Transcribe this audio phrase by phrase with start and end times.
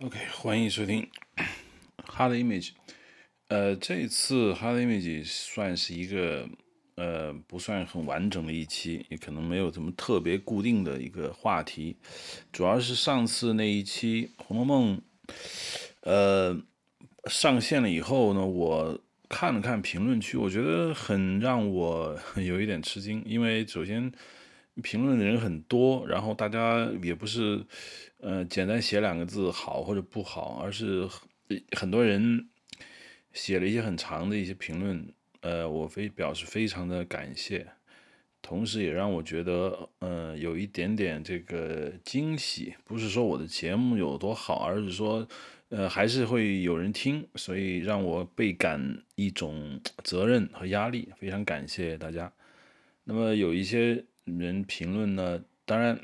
[0.00, 1.08] OK，欢迎收听
[2.04, 2.70] Hard Image。
[3.46, 6.48] 呃，这次 Hard Image 算是一个
[6.96, 11.96] 呃不算很完整的一期，也可能没有什么特别固定的一个话题。
[12.50, 14.98] 主要是上次那一期《红楼梦》
[16.00, 16.60] 呃
[17.30, 24.10] 上线了以后呢，我看了看评论区，我觉得很让我 有一点吃惊，因为首先
[24.82, 27.64] 评论的人很多，然后大家也不是。
[28.26, 31.06] 呃，简单写两个字好或者不好，而是
[31.76, 32.48] 很多人
[33.34, 37.66] 写了一些很长的一些评论，呃，我非表示非常的感谢，
[38.40, 45.28] 同时也让我觉得，呃，有一点点这个惊喜，不是说我的节目有多好，而是说，
[45.68, 52.32] 呃，还是会有人听，所以让我倍感一种责任和压力，非常感谢大家。
[53.04, 55.98] 那么有一些人评论呢，当然。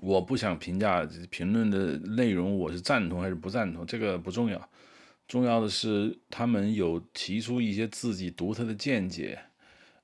[0.00, 4.70] 我不想评价评论的内容，我是赞同还是不赞同，这个不重要，
[5.28, 9.38] 重要的是他们有提出一些自己独特的见解，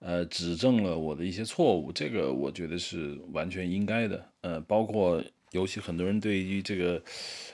[0.00, 7.02] 呃，指正了我的一些错误，这个我觉得是完全应该的，呃，包括尤其很多人对于这个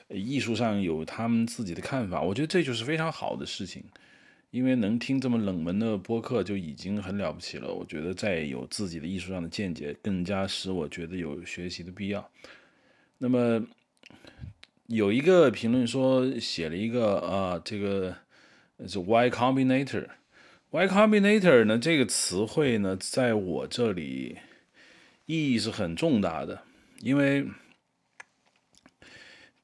[0.08, 3.84] 艺术上有他们自己的看法，我觉得这就是非常好的事情。
[4.54, 12.30] 因为能听这么冷门的播客就已经很了不起了，我觉得再有自己的艺术上的见解，更加使我觉得有学习的必要。
[13.18, 13.66] 那么
[14.86, 18.16] 有一个评论说写了一个啊，这个
[18.86, 24.38] 是 Y Combinator，Y Combinator 呢这个词汇呢，在我这里
[25.26, 26.62] 意义是很重大的，
[27.00, 27.44] 因为。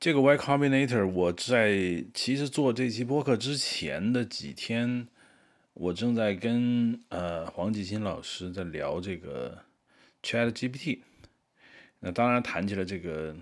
[0.00, 5.06] 这个 Y Combinator，我在其实做这期播客之前的几天，
[5.74, 9.58] 我正在跟呃黄继新老师在聊这个
[10.22, 11.00] Chat GPT。
[11.98, 13.36] 那当然谈起了这个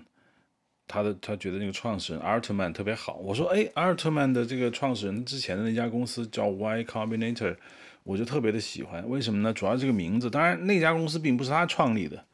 [0.89, 3.15] 他的，他觉得那个创始人阿尔特曼特别好。
[3.19, 7.57] 我说，哎，阿尔特曼的这个创始人之前的那家公司叫 Y Combinator，
[8.03, 9.09] 我就特别的喜欢。
[9.09, 9.53] 为什么呢？
[9.53, 12.25] 主要这个名字，当然那家公司并不是他创立的，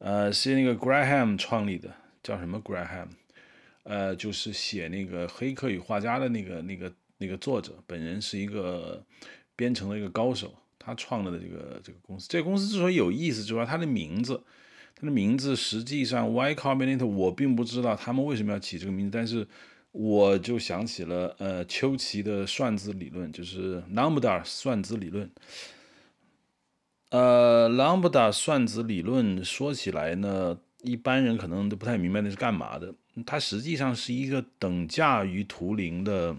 [0.00, 3.06] 呃，是那个 Graham 创立的，叫什么 Graham？
[3.88, 9.02] 呃，就是写那个《黑客与画家》的那个、那个、那个作者，本人是一个
[9.56, 12.28] 编程的一个高手，他创了的这个这个公司。
[12.28, 14.42] 这个公司之所以有意思，主要它的名字，
[14.94, 19.48] 它的名字实际上 Y Combinator，我并不知道他们为什么要起这个名字，但是
[19.92, 25.30] 我就想起了呃丘奇的算子理论，就是 Lambda 算子理论。
[27.08, 32.94] 呃，Lambda 算子理论说起来呢，一般人可能都不太明白那是干嘛的。
[33.24, 36.36] 它实际上是一个等价于图灵的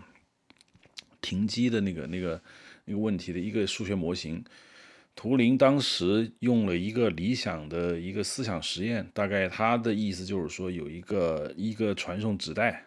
[1.22, 2.42] 停机的那个、那个、
[2.86, 4.44] 那个问题的一个数学模型。
[5.16, 12.86] 图灵当时用了一个理想的一个思想实验，大概他的意思就是说，有一个一个传送纸带，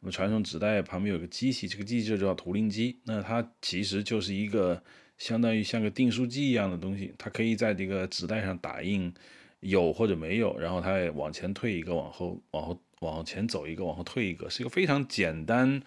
[0.00, 2.98] 那么传送纸带旁边有个机器，这个机器就叫图灵机。
[3.04, 4.82] 那它其实就是一个
[5.16, 9.10] 相当于像个订书机一样的东西，它可以在这个纸带上打印
[9.60, 12.78] 有或者没有，然后它往前退一个，往后往后。
[13.10, 15.82] 往前走一个，往后退一个，是一个非常简单，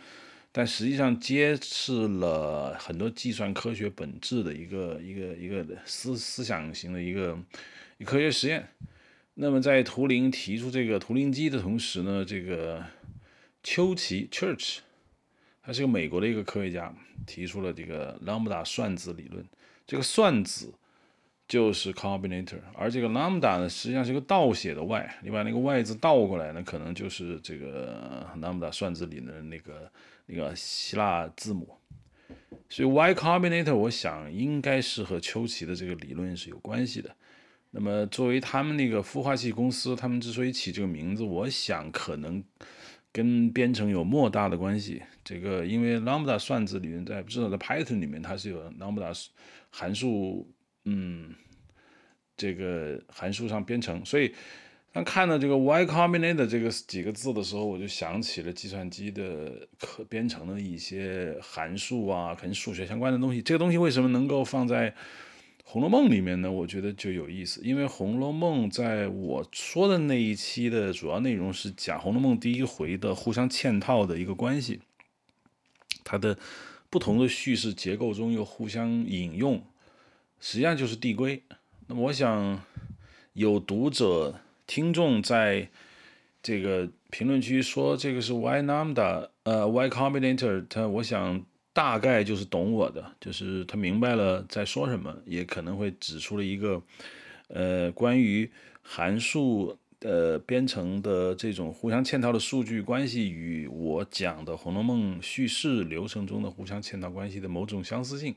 [0.52, 7.38] 但实际上揭示了很多计算科学本质的一个一个一个思思想型的一个
[8.04, 8.68] 科学实验。
[9.36, 12.84] 那么在图灵提出这个图灵机的同时呢，这个
[13.64, 14.78] 丘奇 Church，
[15.62, 16.96] 他是个美国的一个科学家，
[17.26, 19.46] 提出了这个 Lambda 算子理论。
[19.88, 20.74] 这个算子。
[21.48, 29.92] 就是 combinator，而这个 lambda 呢，实际上是个倒写的 y，你把那个 y 字倒过来呢，可能就是这个 lambda 算子里的那个
[30.26, 31.78] 那个希腊字母。
[32.68, 37.16] 所以 y combinator，我想应该是和丘奇的这个理论是有关系的。
[37.70, 42.44] 那么作为他们那个孵化器公司，他们之所以起这个名字，我想可能
[43.12, 45.04] 跟编程有莫大的关系。
[45.24, 49.28] 这个因为 lambda 算子理论在至少在 Python 里面，它是有 lambda
[49.70, 50.52] 函数。
[50.86, 51.34] 嗯，
[52.38, 54.34] 这个函数上编程，所以
[54.92, 63.42] 当看到这个 Y Combinator 这个几个字的时候，我就想起了计算机的可编程的一些函数啊，可能数学相关的东西。
[63.42, 64.92] 这个东西为什么能够放在
[65.64, 66.52] 《红楼梦》里面呢？
[66.52, 74.80] 我觉得就有意思，因为《红楼梦》在我说的那一期的主要内容是讲《红楼梦》第一回的互相嵌套的一个关系，
[76.04, 76.38] 它的
[76.90, 79.62] 不同的叙事结构中又互相引用。
[80.46, 81.42] 实际上就是递归。
[81.88, 82.62] 那么，我想
[83.34, 85.68] 有读者、听众在
[86.44, 91.44] 这个评论区说这个是 Y lambda，呃，Y combinator，他我想
[91.74, 96.80] 大概就是懂我的，就是他明白了在说什么，也可能会指出了一个
[97.48, 98.48] 呃关于
[98.84, 108.36] 函数呃编程的这种互相嵌套的数据关系与我讲的《红楼梦》叙事流程中的互相嵌套关系的某种相似性。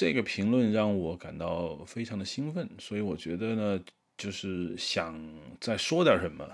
[0.00, 3.84] 这个评论让我感到非常的兴奋，所以我觉得呢，
[4.16, 5.20] 就是想
[5.60, 6.48] 再说点什么，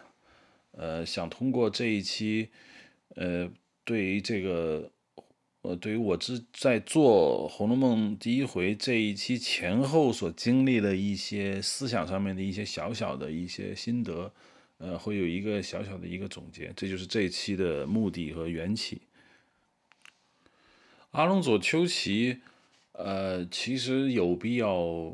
[0.70, 2.48] 呃，想通过这一期，
[3.16, 3.46] 呃，
[3.84, 4.90] 对于这个，
[5.60, 14.32] 呃，对于我之在做《红楼梦》第一回这一期前后所经历的一些思想上面的一些小小的一些心得，
[14.78, 19.02] 呃，会有一个小小的一个总结，这就是这一期的目的和缘起。
[21.10, 22.40] 阿隆佐丘奇。
[22.96, 25.12] 呃，其实有必要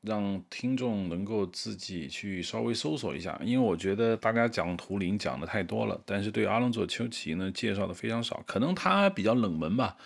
[0.00, 9.96] 让听众能够自己去稍微搜索一下，因为我觉得大家讲图灵讲的太多了，但是对阿隆佐丘奇呢介绍的非常少，可能他比较冷门吧。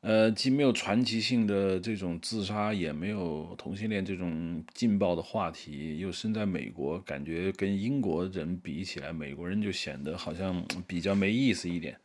[0.00, 11.98] 呃，既没有传奇性的这种自杀，也没有同性恋这种劲爆的话题，又身在美国，感觉跟英国人比起来，美国人就显得好像比较没意思一点。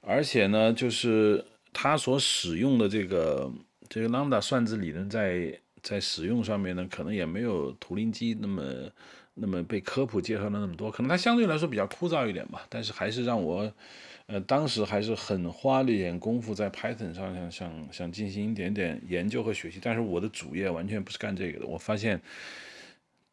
[0.00, 1.44] 而且呢，就是。
[1.78, 3.52] 他所使用的这个
[3.86, 8.62] 这个 lambda 算子理论，在在使用上面呢，可能也没有图灵机那么
[9.34, 12.66] 那么被科普介绍的那么多，可能它相对来说比较枯燥一点吧。
[12.70, 13.70] 但是还是让我，
[14.24, 19.78] 呃，当时还是很花了一点功夫在 Python 上想想想进行一点点研究和学习。
[19.82, 22.18] 但是我的主业完全不是干这个的，我发现。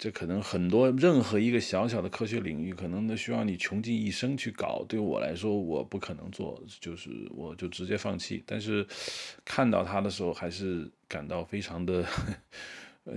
[0.03, 4.83] 这可能很多任何一个小小的科学领域，可能都需要你穷尽一生去搞。
[4.85, 8.43] 对我来说，我不可能做，就是我就直接放弃。
[8.45, 8.85] 但是
[9.45, 12.05] 看到他的时候，还是感到非常的，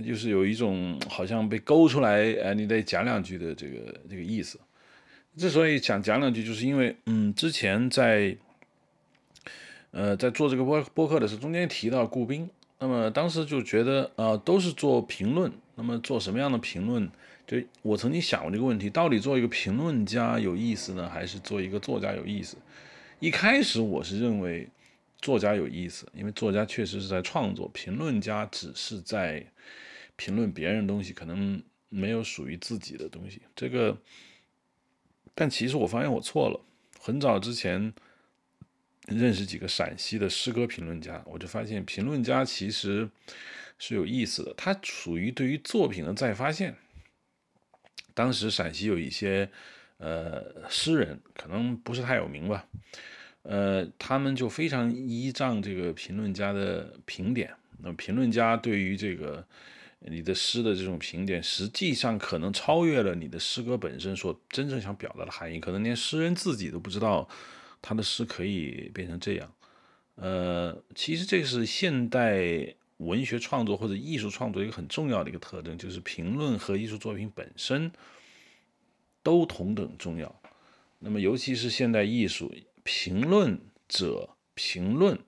[0.05, 4.57] 就是有一种好像被勾出来，哎，你得讲两句的这个这个意思。
[5.35, 8.37] 之所以想讲两句，就是因为，嗯，之前在，
[9.91, 12.49] 呃，在做这个播播客的时候，中间提到顾兵，
[12.79, 15.51] 那么当时就觉得，呃，都是做评论。
[15.77, 17.07] 那么做什么样的评论？
[17.45, 22.57] 就我曾经想过这个问题：到底做一个评论家有意思呢，还是做一个作家有意思？
[23.19, 24.67] 一开始我是认为
[25.21, 29.45] 作家有意思，因为作家确实是在创作，评论家只是在
[30.15, 33.43] 评论别人的东西，可能没有属于自己的东西。
[33.55, 33.95] 这个，
[35.35, 36.59] 但其实我发现我错了。
[36.99, 37.93] 很早之前
[39.05, 43.07] 认识几个陕西的诗歌评论家，我就发现评论家其实。
[43.79, 46.75] 是有意思的，它属于对于作品的再发现。
[48.13, 49.47] 当时陕西有一些
[49.97, 52.65] 呃诗人，可能不是太有名吧，
[53.43, 57.53] 呃，他们就非常依仗这个评论家的评点。
[57.79, 59.45] 那么评论家对于这个
[59.99, 67.29] 你的诗的这种评点，实际上可能超越了你的诗歌本身所真正想表达的含义，可能连诗人自己都不知道
[67.83, 69.53] 他的诗可以变成这样。
[70.15, 72.76] 呃，其实这是现代。
[72.97, 77.91] 文学创作或者艺术创作一个很重要的一个特征，就是评论和艺术作品本身
[79.21, 80.41] 都同等重要。
[80.99, 82.51] 那么，尤其是现代艺术，
[82.83, 85.19] 评论者评论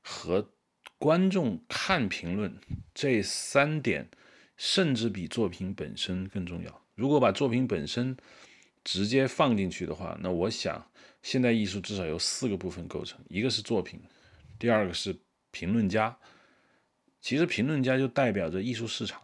[0.00, 0.50] 和
[0.98, 2.58] 观众看评论
[2.94, 4.08] 这三点，
[4.56, 6.82] 甚至比作品本身更重要。
[6.94, 8.16] 如果把作品本身
[8.82, 10.90] 直接放进去的话，那我想，
[11.22, 14.00] 现代艺术至少由四个部分构成：一个是作品，
[14.58, 15.14] 第二个是
[15.50, 16.18] 评论家。
[17.20, 19.20] 其实评论家就代表着艺术市场，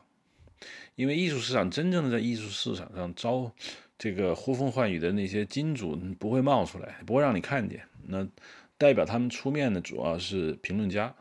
[0.95, 3.51] 因为艺术市场真正的在艺术市场上招
[3.97, 7.87] 这个呼风唤雨的那些金主不会冒出来，不会让你看见。
[8.07, 8.27] 那
[8.77, 11.15] 代表他们出面的主要是评论家。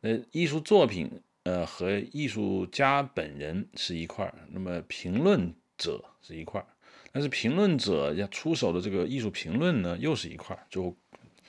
[0.00, 1.10] 那艺术作品
[1.42, 6.66] 呃和艺术家本人是一块儿，那么评论者是一块儿，
[7.10, 10.96] 但是评论者要出手的这个艺术评论呢又是一块儿，就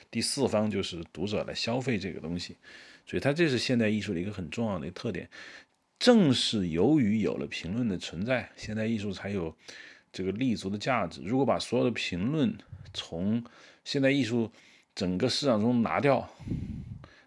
[0.10, 2.58] 第四方就是读者来消费这个东西。
[3.10, 5.28] 所以它这是现代艺术的一个很重要的特点，
[5.98, 9.56] 正是由于有了评论的存在，现代艺术才有
[10.12, 11.20] 这个立足的价值。
[11.24, 12.56] 如果把所有的评论
[12.94, 13.44] 从
[13.84, 14.52] 现代艺术
[14.94, 16.30] 整个市场中拿掉，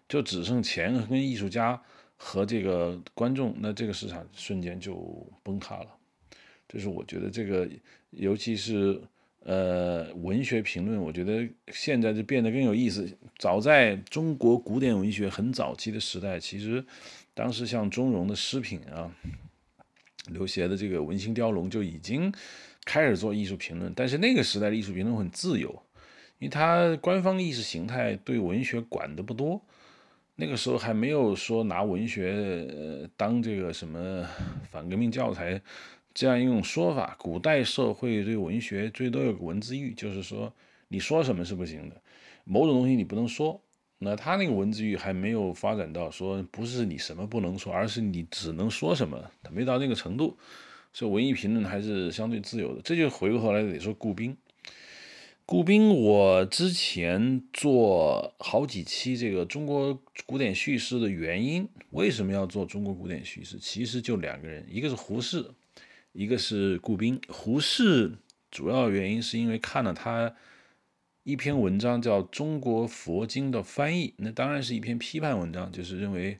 [0.07, 1.83] 就只剩钱跟艺术家
[2.15, 5.87] 和这个观众，那这个市场瞬间就崩塌了。
[6.65, 7.69] 这是我觉得这个，
[8.11, 9.01] 尤其是。
[9.45, 13.05] 呃，文学评论，我觉得现在就变得更有意思。
[13.37, 16.83] 早在中国古典文学很早期的时代，其实
[17.33, 19.11] 当时像钟嵘的诗品啊，
[20.29, 22.33] 刘勰的这个《文心雕龙》就已经
[22.85, 23.91] 开始做艺术评论。
[23.93, 25.69] 但是那个时代的艺术评论很自由，
[26.39, 29.61] 因为他官方意识形态对文学管的不多。
[30.35, 34.25] 那个时候还没有说拿文学当这个什么
[34.71, 35.61] 反革命教材。
[36.13, 40.53] 这样一种说法，古代社会对文学最多有个文字狱，就是说
[40.87, 42.01] 你说什么是不行的，
[42.43, 43.59] 某种东西你不能说。
[43.99, 50.37] 那他那个文字狱还没有发展到说不是你什么不能说，而是你只能说什么，他没到那个程度。
[50.91, 52.81] 所以文艺评论还是相对自由的。
[52.83, 54.37] 这就回过头来得说顾斌。
[55.45, 63.57] 顾斌，我之前做好几期这个中国古典叙事的原因，为什么要做中国古典叙事？
[63.57, 65.45] 其实就两个人，一个是胡适，
[66.13, 67.19] 一个是顾斌。
[67.27, 68.13] 胡适
[68.49, 70.33] 主要原因是因为看了他
[71.23, 76.39] 一篇文章叫《中国佛经的翻译》，那当然是一篇批判文章，就是认为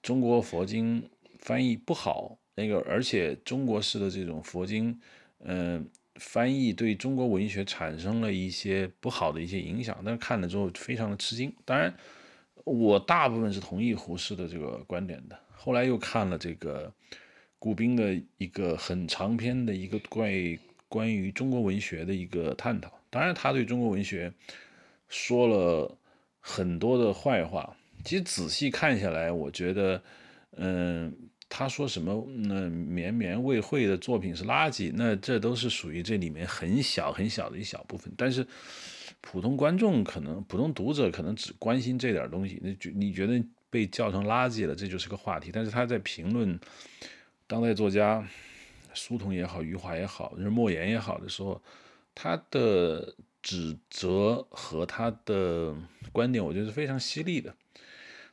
[0.00, 4.98] 中国佛经翻译不好，那个而且中国式的这种佛经，
[5.40, 5.86] 嗯。
[6.18, 11.54] 翻译对中国文学产生了一些不好的一些影响，但是看了之后非常的吃惊。
[11.62, 11.94] 当然，
[12.64, 15.38] 我大部分是同意胡适的这个观点的。
[15.54, 16.90] 后来又看了这个
[17.58, 20.58] 顾斌的一个很长篇的一个关于
[20.88, 22.92] 关于中国文学的一个探讨。
[23.10, 24.32] 当然，他对中国文学
[25.08, 25.98] 说了
[26.40, 27.76] 很多的坏话。
[28.04, 30.02] 其实仔细看下来，我觉得，
[30.56, 31.14] 嗯。
[31.48, 32.26] 他说什么？
[32.48, 38.12] 那绵绵未会的作品是垃圾，那这都是属于这里面很小很小的一小部分。
[38.18, 38.44] 但是
[39.20, 42.60] 普通观众可能、普通读者可能只关心这点东西。
[42.60, 45.50] 那觉你觉得被叫成垃圾了，这就是个话题。
[45.52, 46.58] 但是他在评论
[47.46, 48.26] 当代作家
[48.94, 51.62] 苏童也好、余华也好、就是莫言也好的时候，
[52.14, 55.74] 他的指责和他的
[56.12, 57.54] 观点，我觉得是非常犀利的。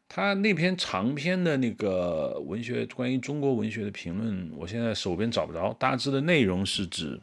[0.09, 5.73] 他那篇长篇的那个文学关于中国文学的评论，我现在手边找不着。
[5.73, 7.19] 大致的内容是指，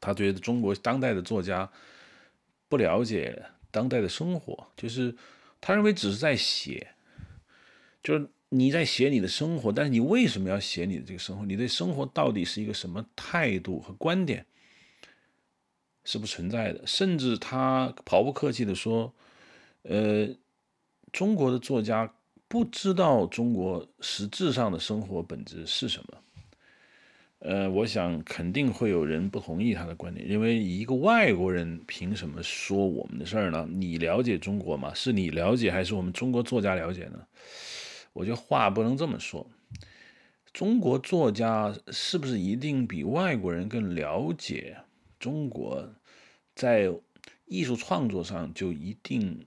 [0.00, 1.70] 他觉得中国当代的作家
[2.68, 5.14] 不了解当代的生活，就是
[5.60, 6.94] 他认为只是在写，
[8.02, 11.46] 就是你在写你的生活，但是你为什么要写你的这个生活？
[11.46, 14.44] 你对生活到底是一个什么态度和观点
[16.04, 16.86] 是不存在的？
[16.86, 19.12] 甚至他毫不客气的说，
[19.82, 20.28] 呃。
[21.12, 22.10] 中国的作家
[22.48, 26.18] 不知道中国实质上的生活本质是什么。
[27.40, 33.68] 呃，我想肯定会有人不同意他的观点，因为一个外国人凭什么说我们的事儿呢？
[33.70, 34.94] 你了解中国吗？
[34.94, 37.26] 是你了解还是我们中国作家了解呢？
[38.12, 39.46] 我觉得话不能这么说。
[40.52, 44.76] 中国作家是不是一定比外国人更了解
[45.18, 45.94] 中国？
[46.54, 46.92] 在
[47.46, 49.46] 艺术创作上就一定？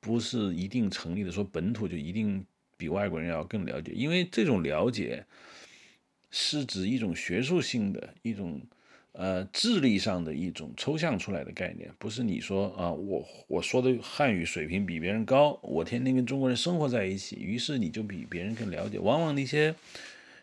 [0.00, 2.44] 不是一定成立的，说本土就一定
[2.76, 5.24] 比外国人要更了解，因为这种了解
[6.30, 8.60] 是指一种学术性的一种
[9.14, 18.98] 呃智力上的一种抽象出来的概念，不是你说啊，我我说的汉语水平比别人高，我天天跟中国人生活在一起，于是你就比别人更了解。
[18.98, 19.74] 往往那些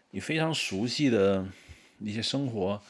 [0.09, 1.47] 你非常熟悉的
[1.99, 2.81] 那些生活，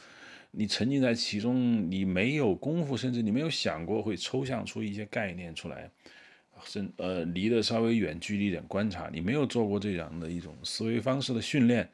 [0.52, 5.90] 你沉浸在其中，你没有功夫，甚至你没有想过会抽象出一些概念出来。
[6.64, 11.90] 甚呃离得稍微远距离一点观察，你没有做过这样的一种思维方式的训练，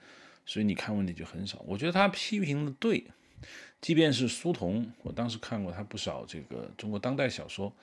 [0.46, 1.64] 所以你看问题就很少。
[1.66, 3.02] 我觉得他批评的对，
[3.80, 7.74] 即便是苏童，我当时看过他不少这个中国当代小说，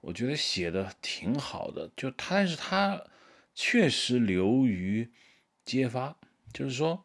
[0.00, 1.90] 我觉得写的挺好的。
[1.96, 3.04] 就他，但是他
[3.54, 5.10] 确实流于
[5.64, 6.16] 揭发，
[6.52, 7.04] 就是说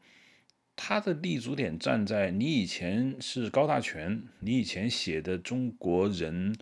[0.75, 6.58] 他的立足点站在你以前是高大全，你以前写的中国人。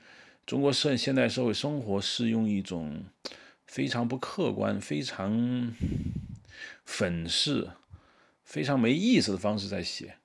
[0.45, 3.03] 中国社现代社会生活是用一种
[3.65, 5.73] 非常不客观、非常
[6.85, 7.71] 粉饰、
[8.43, 10.17] 非常没意思的方式在写。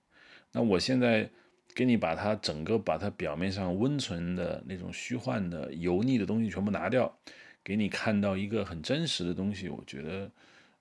[0.52, 1.30] 那我现在
[1.74, 7.18] 给你把它整个把它表面上温存的那种虚幻的、油腻的东西全部拿掉，
[7.62, 9.68] 给你看到一个很真实的东西。
[9.68, 10.30] 我觉得，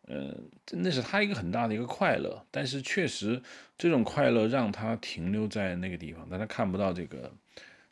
[0.07, 0.35] 呃，
[0.71, 2.45] 那是他一个很大的一个快乐。
[2.51, 3.41] 但是确实，
[3.77, 7.31] 这种快乐让他停留在那个地方，但他看不到这个。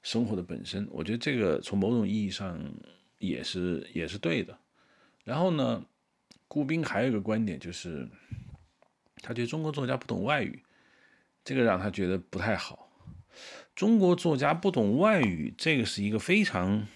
[0.04, 2.58] 生活的本身，我觉得这个从某种意义上
[3.18, 4.58] 也是也是对的。
[5.25, 5.84] 然后呢，
[6.48, 8.08] 顾斌还有一个观点，就是
[9.18, 10.63] 他觉得中国作家不懂外语，
[11.44, 12.87] 这个让他觉得不太好。
[13.75, 16.88] 中国作家不懂外语，这个是一个非常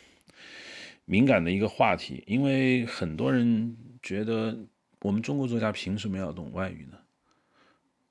[1.06, 4.58] 敏感的一个话题，因为很多人觉得
[5.02, 6.98] 我们中国作家凭什么要懂外语呢？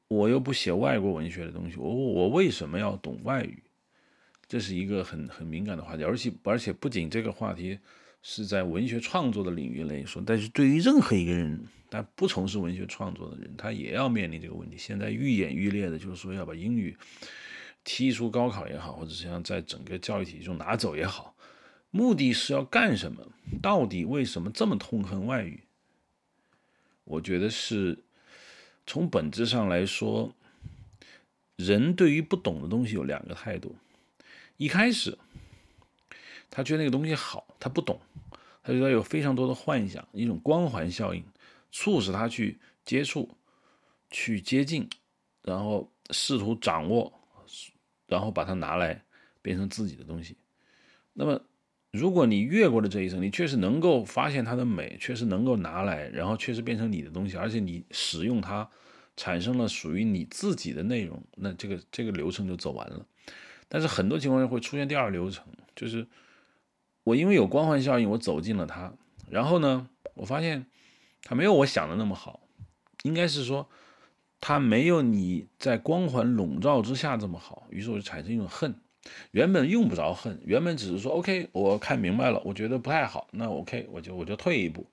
[0.08, 3.62] 我又不写外国文学的东西，我我为什么要懂外语？
[4.48, 7.78] 这是一个很很敏感的话题，而且而且不仅这个话题
[8.20, 14.76] 是在文学创作的领域来说，但是对于任何一个人，但不从事文学创作的人，他也要面临这个问题。
[14.76, 16.96] 现在愈演愈烈的，就是说要把英语
[17.84, 21.34] 踢出高考也好，或者是在整个教育体系中拿走也好，
[21.90, 23.26] 目的是要干什么？
[23.62, 25.64] 到底为什么这么痛恨外语？
[27.04, 28.04] 我觉得是
[28.86, 30.32] 从本质上来说，
[31.56, 33.74] 人对于不懂的东西有两个态度。
[34.56, 35.18] 一开始，
[36.50, 37.98] 他觉得那个东西好，他不懂，
[38.62, 41.24] 他觉得有非常多的幻想，一种光环效应，
[41.72, 43.36] 促使他去接触、
[44.10, 44.88] 去接近，
[45.42, 47.19] 然后试图掌握，
[48.10, 49.02] 然后把它拿来
[49.40, 50.36] 变成自己的东西。
[51.14, 51.40] 那么，
[51.92, 58.68] 如果你越过了这一层，你确实能够发现它的美，确实能够拿来，然后确实变成你的东西，而且你使用它
[59.16, 63.06] 产生了属于你自己的内容，那这个这个流程就走完了。
[63.68, 65.44] 但是很多情况下会出现第二流程，
[65.76, 66.06] 就是
[67.04, 68.92] 我因为有光环效应，我走进了它，
[69.28, 70.66] 然后呢，我发现
[71.22, 72.40] 它没有我想的那么好，
[73.02, 73.68] 应该是说
[74.40, 78.74] 他没有你在光环笼罩之下这么好，于是我就产生一种恨。
[79.30, 84.86] 原本用不着恨，原本只是说 OK，我看明白了，我觉得不太好，那 OK，我就我就退一步。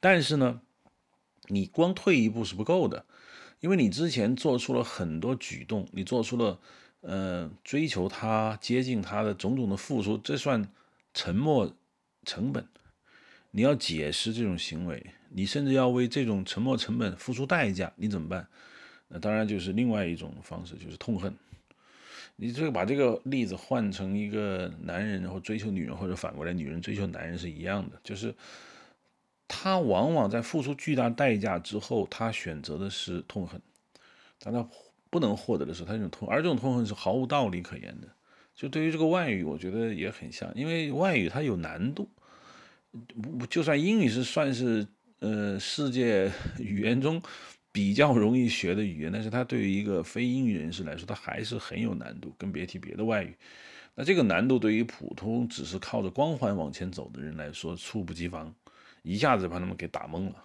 [0.00, 0.60] 但是呢，
[1.46, 3.04] 你光退一步是不够的，
[3.60, 6.58] 因为你之前做出了很多举动，你做出了
[7.00, 10.68] 呃追求他、接近他的种种的付出，这算
[11.14, 11.72] 沉默
[12.24, 12.66] 成本。
[13.52, 18.46] 你要解释这种行为，你甚至要为这种沉没成本付出代价，你怎么办？
[19.08, 21.34] 那当然就是另外一种方式，就是痛恨。
[22.36, 28.34] 你这个把这个例子换成一个男人，然后追求女人，或者反过来女人追求男人是一样的，就是
[29.48, 33.60] 他往往在付出巨大代价之后，他选择的是痛恨，
[34.38, 34.68] 当他
[35.10, 38.08] 不能获得的时候，他这种痛，而这种痛恨是毫无道理可言的。
[38.54, 42.08] 就对于这个外语，我觉得也很像，因为外语它有难度，
[43.38, 44.86] 不就算英语是算是
[45.20, 47.22] 呃世界 语言中。
[47.70, 53.36] 比较容易学的语言，但是它对于一个非英语人士来说，它还是很有难度，更别提别的外语。
[53.94, 58.52] 那这个难度对于普通只是靠着光环往前走的人来说，猝不及防，
[59.02, 60.44] 一下子把他们给打懵了。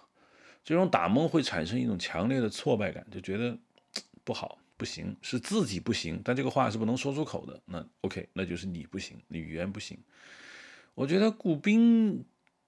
[0.62, 3.58] 这种打懵会产生一种强烈的挫败感，就觉得
[4.22, 6.20] 不好，不行，是自己不行。
[6.22, 7.60] 但这个话是不能说出口的。
[7.64, 9.98] 那 OK，那就是你不行，你语言不行。
[10.94, 12.24] 我觉得顾斌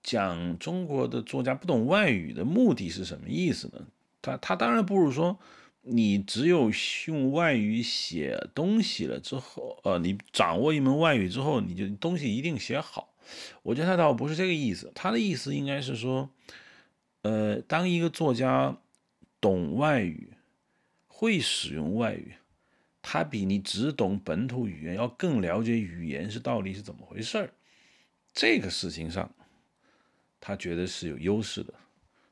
[0.06, 3.88] 讲中国的作家不懂外语的目的是什么意思呢？
[4.22, 5.36] 他他当然不如说，
[5.82, 6.70] 你只有
[7.08, 13.12] 用外语写东西了之后，呃，你掌握一门外语之后，你就东西一定写好。
[13.64, 16.30] 我觉得他倒不是这个意思，他的意思应该是说，
[17.22, 18.78] 呃，当一个作家
[19.40, 20.34] 懂外语，
[21.08, 22.34] 会使用外语，
[23.02, 27.50] 他比你只懂本土语言要更了解语言是到底是怎么回事儿。
[28.32, 29.34] 这个事情上，
[30.46, 31.74] 他觉得是有优势的。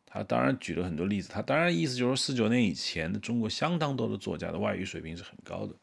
[0.07, 5.75] 他当然举了很多例子，他当然意思就是，四九年以前的中国相当多的作家的外语水平是很高的。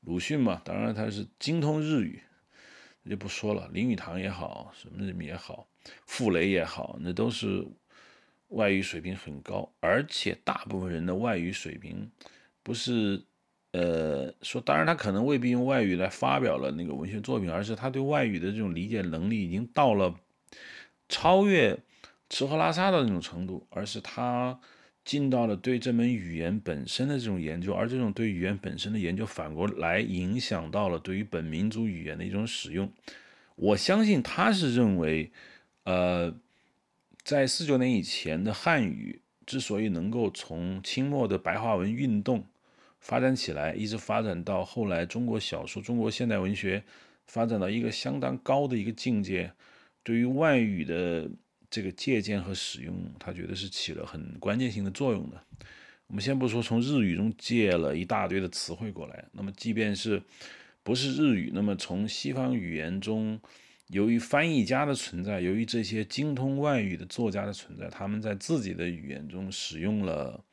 [0.00, 2.20] 鲁迅嘛，当然他是精通日语，
[3.04, 3.70] 那就不说了。
[3.72, 5.68] 林语堂也好，什么人也好，
[6.06, 7.64] 傅雷也好，那都是
[8.48, 9.72] 外语水平很高。
[9.78, 12.10] 而且大部分人的外语水平
[12.64, 13.22] 不是，
[13.70, 20.12] 呃，说当然他可能未必用外语来发表了那个文学作品，而是他对外语的这种理解能力已经到了
[21.10, 21.78] 超越。
[22.32, 24.56] 吃喝拉撒的那种程度，而是他
[25.04, 32.88] 进到了对这门语言本身的这种研究，而这种对语言本身的研究反过来影响到了对于本民族语言的一种使用。
[33.56, 35.32] 我相信他是认为，
[35.82, 36.32] 呃，
[37.24, 42.46] 在四九年以前的汉语之所以能够从清末的白话文运动
[43.00, 46.84] 发展起来，一直发展到后来中国小说、中国现代文学
[47.26, 49.52] 发展到一个相当高的一个境界，
[50.02, 51.30] 对于外语的。
[51.72, 55.40] 这个借鉴和使用，他觉得是起了很关键性的作用的。
[56.08, 60.20] 我们先不说从日语中借了一大堆的词汇过来，那么即便是
[60.82, 63.40] 不是日语，那么从西方语言中，
[63.86, 70.44] 由于翻译家的存在，由于这些精通外语的作家的存在，他们在自己的语言中使用了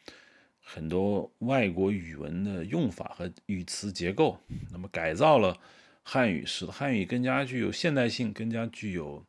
[0.60, 4.40] 很多外国语文的用法和语词结构，
[4.72, 5.60] 那么改造了
[6.04, 9.26] 汉语，使得汉语更加具有现代性，更加具有。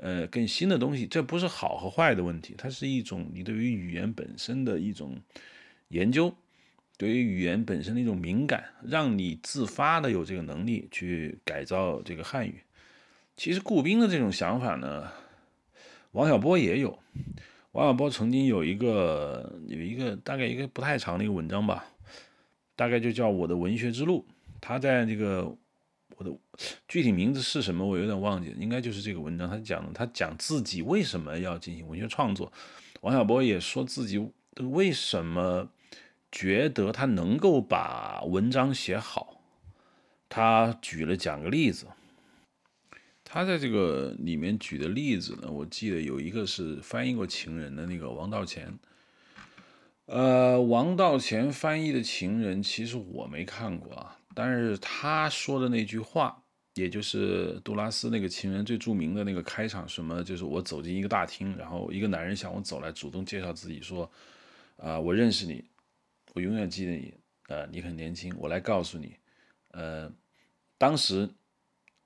[0.00, 5.20] 呃，更新的东西，这不是好和坏的问题，它是一种你对于语言本身的一种
[5.88, 6.32] 研究，
[6.96, 12.60] 对于语言本身的一种敏感，让你自发的有这个能力去改造这个汉语。
[13.36, 15.10] 其实顾斌的这种想法呢，
[16.12, 16.96] 王小波也有。
[17.72, 21.84] 王小波曾经有一个有一个大概一个不太长的一个文章吧，
[22.76, 24.24] 大概就叫《我的文学之路》，
[24.60, 25.56] 他在这个。
[26.16, 26.32] 我的
[26.88, 27.86] 具体名字是什么？
[27.86, 29.48] 我有点忘记了，应该就是这个文章。
[29.48, 32.52] 他讲他讲自己为什么要进行文学创作。
[33.02, 34.18] 王小波也说自己
[34.56, 35.70] 为什么
[36.32, 39.40] 觉得他能够把文章写好。
[40.28, 41.86] 他举了讲个例子。
[43.30, 48.78] 他在这个里面举的例子呢，我记得有一个是翻译过《情人》的那个王道乾。
[50.06, 54.17] 呃，王道乾翻译的《情人》，其实我没看过啊。
[54.38, 56.40] 但是他说的那句话，
[56.74, 64.08] 也就是杜拉斯那个情人最著名的那个开场，什么就是我走进一个大厅，然后一个男人向我走来，主动介绍自己说
[64.78, 65.64] ：“啊，我认识你，
[66.34, 67.12] 我永远记得你。”
[67.48, 69.16] 呃，你很年轻，我来告诉你，
[69.70, 70.12] 呃，
[70.76, 71.26] 当时，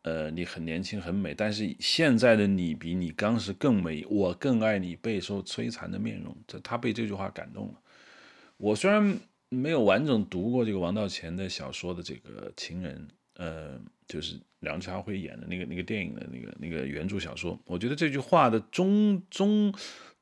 [0.02, 6.32] 呃，你很年轻很美，但是现在的你比你当时更美，我更爱你备受摧残的面容。
[6.46, 7.82] 这他被这句话感动了。
[8.56, 9.18] 我虽然
[9.54, 19.74] 没有完整读过这个王道乾的小说的这个《情人》，呃，就是梁家辉演的那个那个电影的那个那个原著小说，我觉得这句话的宗宗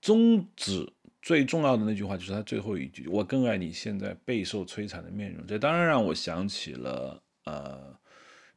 [0.03, 0.93] 宗旨。
[1.23, 7.95] 最重要的那句话就是他最后一句：“我更爱你现在备受摧残的面容。”这当然让我想起了呃，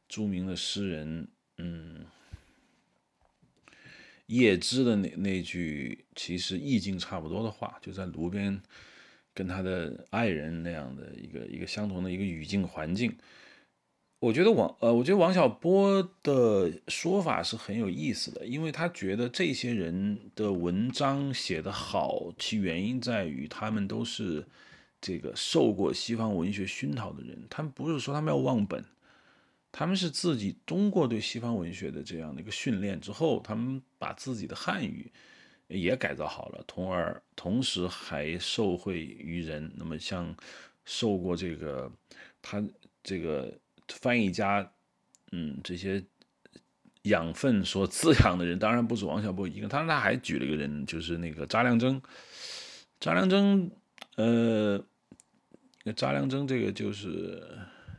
[0.08, 2.06] 著名的诗人嗯
[4.28, 8.58] 叶芝的那那句其实意境差不多的话，就在炉边
[9.34, 13.14] 跟他的爱人那样的一个一个相同的一个语境环境。
[14.20, 24.46] 我觉得王呃，我觉得王小波的说法是很有意思的，因为他觉得这些人的文章写得好，其原因在于他们都是
[24.98, 28.82] 这个受过西方文学熏陶的人，他们不是说他们要忘本，
[29.70, 35.12] 他们是自己通过对西方文学的这样的一个训练之后，他们把自己的汉语
[35.68, 39.72] 也改造好了，从而同时还受惠于人。
[39.76, 40.34] 那么像
[40.84, 41.90] 受过这个
[42.40, 42.62] 他
[43.02, 43.52] 这个。
[43.86, 44.72] 翻译家，
[45.30, 46.02] 嗯，这些
[47.02, 49.68] 养分所滋养的人，当然不止王小波一个。
[49.68, 52.00] 当然，他还举了一个人，就是那个查良铮。
[52.98, 53.70] 查良铮，
[54.16, 54.82] 呃，
[55.94, 57.46] 查良铮这个就是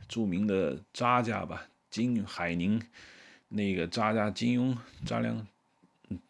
[0.08, 2.82] 著名的查家吧，金海宁
[3.46, 5.46] 那个查家金庸，查良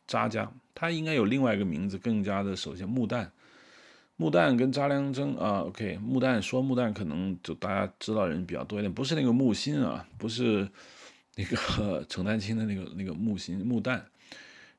[0.06, 3.26] 查家，他应该有另外一个名字，更加的，首先木旦。
[4.18, 10.68] 木旦跟查良铮啊，OK，木旦说木旦可能就大家知道人比较多一点，不是那个木心啊，不是
[11.34, 14.00] 那个 程丹青的那个那个木心木旦，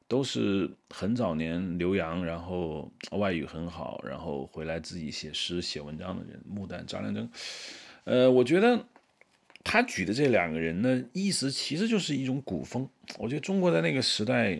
[0.07, 6.39] 都是很早年留洋，然后外语很好，然后回来自己写诗写文章的人。
[6.47, 7.27] 木旦、查良铮，
[8.05, 8.85] 呃，我觉得
[9.63, 12.89] 他举的这两个人呢，意思其实就是一种古风。
[13.19, 14.59] 我觉得中国在那个时代。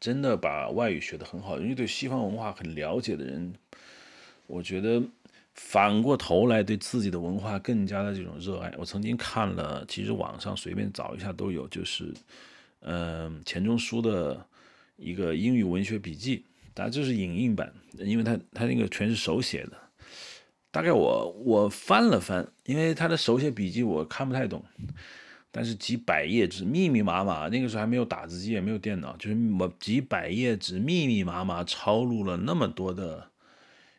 [0.00, 3.52] 真的把外语学得很好，因为对西方文化很了解的人，
[4.46, 5.02] 我觉得
[5.52, 8.72] 反过头来对自己的文化更加的这种热爱。
[8.78, 12.14] 我曾经看了，其实网上随便找一下都有，就是
[12.80, 14.42] 嗯钱钟书的
[14.96, 19.72] 一个英语文学笔记，当然这是影印版，因为他他那个全是手写的。
[20.70, 24.64] 大概我我翻了翻，因为他的手写笔记我看不太懂。
[25.52, 33.30] 但是几百页纸密密麻麻，那个时候还没有打字机，也没有电脑，就是我几百页纸密密麻麻抄录了那么多的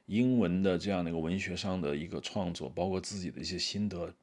[0.06, 4.14] 英文的这样的一个文学上的一个创作，包括自己的一些心得。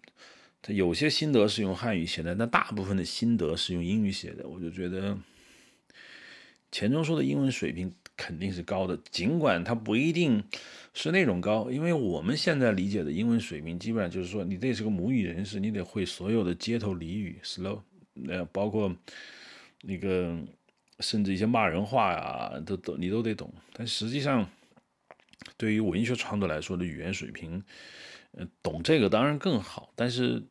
[0.61, 4.49] 他有些心得是用汉语写的，但大部分的心得是用英语写的。
[4.49, 5.17] 我就觉得
[6.73, 10.45] 钱钟书的英文水平肯定是高的，尽管它不一定。
[10.95, 17.81] 是那种高，因为我们现在理解的英文水平，基本上就是说，你得是个母语人士，你得会所有的街头俚语，slow，
[18.27, 18.93] 呃，包括
[19.83, 20.37] 那个
[20.99, 23.53] 甚至一些骂人话呀，都都你都得懂。
[23.73, 24.49] 但实际上，
[25.57, 27.63] 对于文学创作来说的语言水平，
[28.33, 29.93] 呃，懂这个当然更好。
[29.95, 30.43] 但是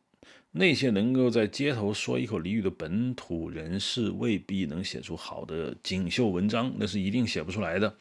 [0.50, 7.94] 那些能够在街头说一口俚语的本土人士，未必能写出好的锦绣文章，那是一定写不出来的。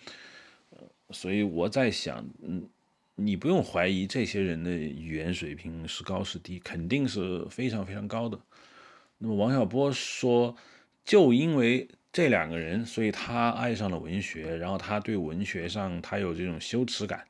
[1.12, 2.68] 所以我在想，嗯，
[3.16, 8.40] 你不用怀疑这些人的语言水平是高是低，肯定是非常非常高的。
[9.18, 10.56] 那么王小波说，
[11.04, 17.26] 就因为这两个人，所以他爱上了文学，然后他对文学上他有这种羞耻感，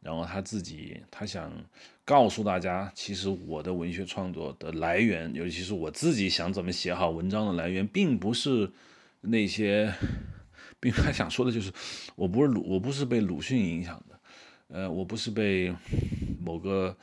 [0.00, 1.52] 然后他自己他想
[2.06, 8.70] 告诉大家，其实我的文学创作的来源，尤其是我自己想怎么写好文章的来源，并不是
[9.20, 9.92] 那些。
[10.78, 11.72] 并他想说的就是，
[12.16, 14.20] 我不是鲁，我不是被鲁迅影响的，
[14.68, 15.74] 呃，我不是被
[16.38, 16.94] 某个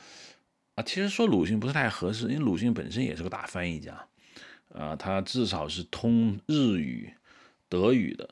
[0.76, 4.08] 啊，其实说鲁迅不是太合适，因为鲁迅本身也是个大翻译家，
[4.70, 7.12] 啊，他至少是通日语、
[7.68, 8.30] 德语的，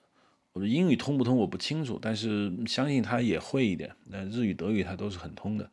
[0.53, 5.69] 我说英语通不通我不清楚，但是相信他也会一点，那日语、德语他都是很通的。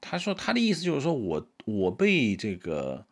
[0.00, 3.04] 他说他的意思就是说我我被这个。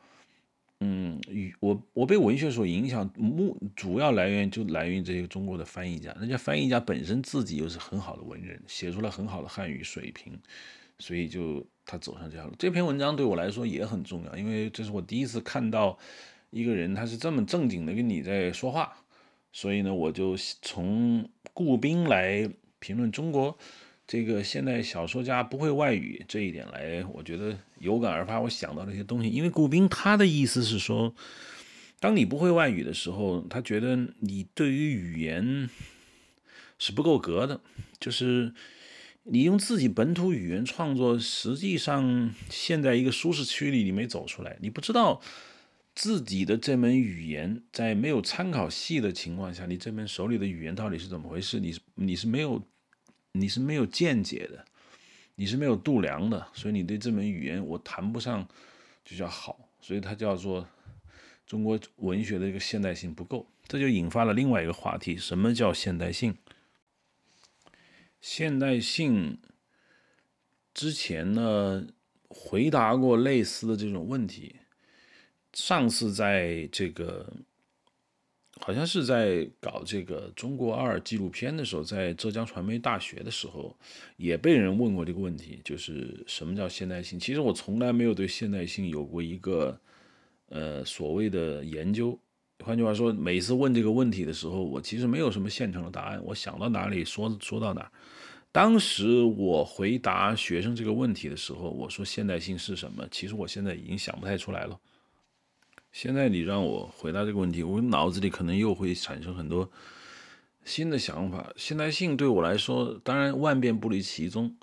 [0.81, 1.19] 嗯，
[1.61, 6.15] 我我被文学所影响，目主要来源就来源于这些中国的翻译家。
[6.21, 10.39] 那些翻译家本身自己又是很好的文人，写出了很好的汉语水平，
[10.99, 12.53] 所以就他走上这条路。
[12.59, 15.99] 这篇文章对我来说也很重要，因为这是我第一次看到
[16.51, 18.99] 一个人他是这么正经的跟你在说话，
[19.55, 22.47] 所以呢，我就从顾兵来
[22.81, 23.57] 评论中国。
[24.07, 28.41] 这个现代小说家不会外语这一点来，我觉得有感而发。
[28.41, 31.13] 我想到那些东西，因为顾斌他的意思是说，
[31.99, 35.69] 当你不会外语的时候，他觉得你对于语言
[36.79, 37.61] 是不够格的。
[37.99, 38.53] 就是
[39.25, 45.21] 你用自己本土语言创作，实际上现在一个舒适区里你没走出来，你不知道
[45.97, 51.59] 自己的这门语言在没有参考系的情况下，你这门手里的语言到底是怎么回事？
[51.59, 52.63] 你你是没有
[53.41, 54.65] 你是没有见解的，
[55.35, 58.47] 你是没有度量的，所以你对这门语言我谈不上
[59.05, 60.67] 就叫好，所以它叫做
[61.47, 66.37] 中国文学的一个现代性不够，这就引发了另外一个话题：什么叫现代性？
[68.21, 69.39] 现代性
[70.75, 71.87] 之前呢，
[72.29, 74.57] 回答过类似的这种问题。
[75.53, 77.33] 上次在这个
[78.61, 83.77] 好像是在搞这个中国二纪录片的时候，在浙江传媒大学的时候，
[84.17, 87.21] 也被人问过这个问题，就是什么叫现代性？
[87.21, 89.79] 其实我从来没有对现代性有过一个
[90.49, 92.19] 呃所谓的研究。
[92.65, 97.93] 换句话说，每次问这个问题的时候，我其实没有什么现成的答案，我想到哪里说说到哪。
[98.51, 103.07] 当时我回答学生这个问题的时候，我说现代性是什么？
[103.11, 104.81] 其实我现在已经想不太出来了。
[105.97, 109.71] 现在你让我回答这个问题，我脑子里可能又会产生很多
[110.63, 111.51] 新的想法。
[111.57, 114.55] 现代性对我来说，当然万变不离其宗。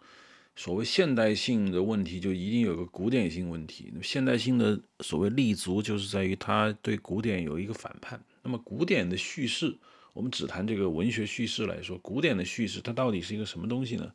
[0.55, 3.91] 所谓现代性的问题，就一定有个古典性问题。
[4.03, 8.23] 现代性的所谓立足，就是在于它对古典有一个反叛。
[8.43, 9.75] 那么古典的叙事，
[10.13, 14.13] 我们只谈这个文学叙事来说，古典的叙事它到底是一个什么东西呢？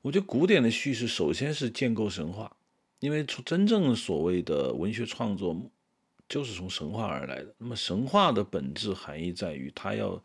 [0.00, 2.56] 我觉得古典的叙事首先是建构神话，
[3.00, 5.70] 因为真正所谓的文学创作
[6.30, 7.54] 就是从神话而来的。
[7.58, 10.18] 那么神话的本质含义在于，它要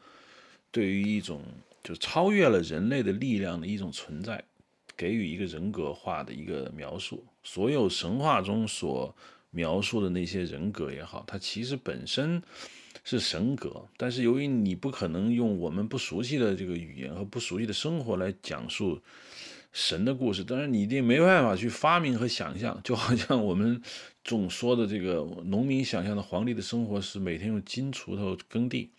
[0.72, 1.42] 对于一种
[1.84, 4.42] 就超越了人类的力量的一种存在。
[4.98, 9.14] 给予一个人格化的一个描述，所有神话中所
[9.52, 12.42] 描述的那些人格也好，它其实本身
[13.04, 19.02] 是神格，但是由于你不可能用我们不熟悉的这个语言和不熟悉的生活来讲述
[19.74, 23.82] 神的故事，当然你一定没办法去发明和想象，就好像我们
[24.26, 28.92] 总说的这个农民想象的皇帝的生活是每天用金锄头耕地。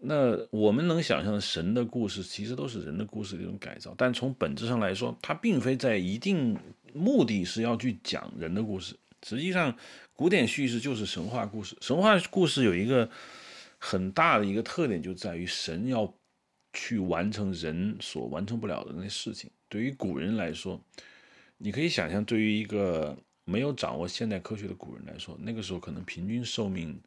[0.00, 3.94] 那我们能想象的神的故事，其实都是人的故事的一种改造。
[3.98, 6.56] 但从本质上来说，它并非在一定
[6.94, 8.96] 目的是要去讲人的故事。
[9.24, 9.76] 实际上，
[10.12, 11.76] 古典叙事就是神话故事。
[11.80, 13.08] 神话故事有一个
[13.78, 16.12] 很大的一个特点，就在于神要
[16.72, 19.50] 去完成人所完成不了的那些事情。
[19.68, 20.80] 对于古人来说，
[21.58, 23.16] 你可以想象，对于一个
[23.52, 26.98] 没有掌握现代科学的古人来说，那个时候可能平均寿命。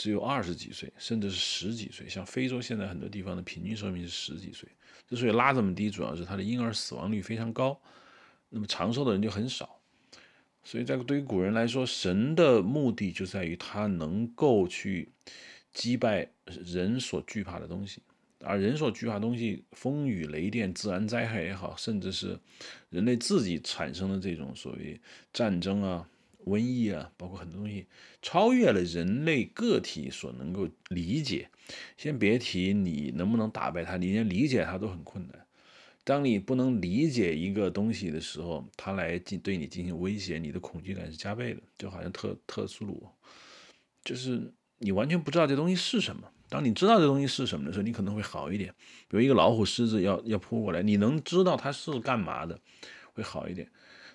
[0.00, 2.08] 只有二十几岁，甚至是十几岁。
[2.08, 4.68] 像非洲现在很多地方的平均寿命是十几岁。
[5.08, 7.76] 之所以拉这么低，主要是它的婴儿死亡率非常高，
[8.48, 9.80] 那么长寿的人就很少。
[10.62, 15.10] 所以在对于古人来说，神的目的就在于他能够去
[15.72, 18.00] 击败人所惧怕的东西，
[18.40, 22.38] 而人所惧怕的东西，风雨雷电、自然灾害也好，甚至是
[22.90, 25.00] 人类自己产生的这种所谓
[25.32, 26.08] 战争啊。
[26.46, 27.84] 瘟疫啊，包括很多东西，
[28.22, 31.50] 超越了人类个体所能够理解。
[31.98, 35.46] 先别提你能不能打败它，你连理解它都很困难。
[36.04, 41.60] 当你不能理解一个东西的时候，它来进对你进行威胁，你的恐惧感是加倍的。
[41.76, 43.06] 就好像特特斯鲁，
[44.02, 46.32] 就是你完全不知道这东西是什么。
[46.48, 48.72] 当你知道这东西是什么的时候，你可能会好一点。
[49.08, 52.58] 比如一个老虎、狮子要要扑过来，你能知道它是干嘛的，
[53.12, 53.70] 会好一点。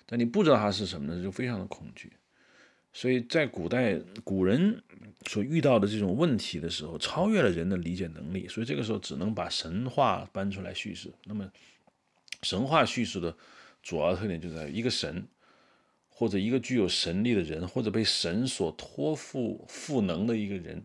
[0.06, 2.12] 但你不知道它是什么的，就非常的恐惧。
[2.92, 4.82] 所以在古代，古人
[5.26, 11.12] 所遇到的这种问题的时候，超越了人的理解能力，所以这个时候只能把神话搬出来叙事。
[11.24, 11.50] 那么，
[12.42, 13.36] 神话叙事的
[13.82, 15.26] 主要特点就在于一个神，
[16.08, 20.84] 或者一个具有神力的人，或者被神所托付赋能的一个人，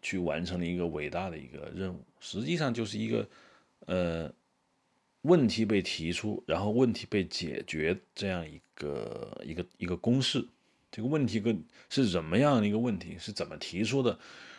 [0.00, 2.04] 去完成了一个伟大的一个任务。
[2.20, 3.28] 实际上就是一个，
[3.86, 4.32] 呃，
[5.22, 10.46] 问题被提出，然后问题被解决这样一个一个一个公式。
[10.90, 13.16] 这个问题跟是怎么样的一个问题？
[13.18, 14.18] 是怎么提出的？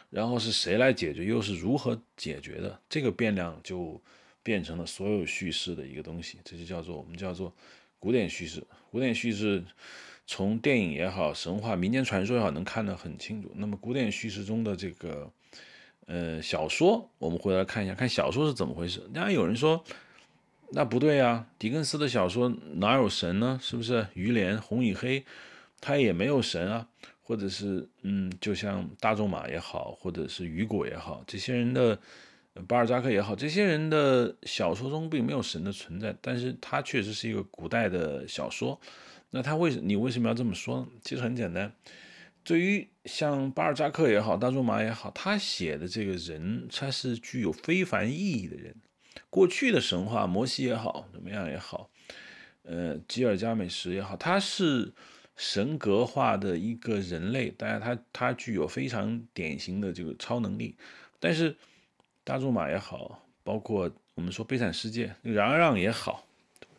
[0.09, 1.25] 然后是谁来解决？
[1.25, 2.79] 又是如何解决的？
[2.87, 4.01] 这个变量就
[4.41, 7.53] 变成了所有叙事的一个东西，这就叫做我们叫做
[7.99, 8.63] 古典叙事。
[8.91, 9.63] 古典叙事
[10.31, 13.51] 从电影也好，神话、民间传说也好，能看得很清楚。
[13.55, 15.27] 那么古典叙事中的这个
[16.05, 19.01] 呃小说，我们回来看一下，看小说是怎么回事。
[19.11, 19.83] 当然有人说，
[20.69, 23.59] 那不对呀，狄更斯的小说哪有神呢？
[23.59, 24.05] 是不是？
[24.13, 25.25] 鱼帘、红与黑。
[25.81, 26.87] 他也没有神啊，
[27.23, 31.99] 或者是嗯，就像大仲马也好，或者是雨果也好，这些人的
[32.67, 38.79] 巴尔扎克也好，这些人的小说中并没有神的存在，但是他确实是一个古代的小说。
[39.31, 40.87] 那他为什你为什么要这么说呢？
[41.03, 41.71] 其实很简单，
[42.43, 48.75] 对于像巴尔扎克也好，大仲马也好，他写的这个人，他是具有非凡意义的人。
[49.29, 51.89] 过去的神话，摩西也好，怎么样也好，
[52.63, 54.91] 呃，吉尔加美什也好，他是
[55.35, 60.75] 神格化的一个人类，当然他他具有非常典型的这个超能力。
[61.19, 61.55] 但是
[62.23, 66.25] 大仲马也好，包括我们说悲惨世界，冉阿让也好，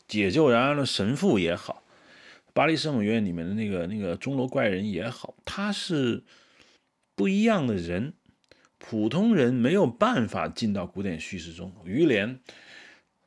[0.09, 1.80] 解救冉阿让的神父也好，
[2.53, 6.23] 巴黎圣母院里面的那个那个钟楼怪人也好，他是
[7.15, 8.15] 不一样的人。
[8.83, 11.71] 普通人没有办法进到古典叙事中。
[11.85, 12.41] 于连，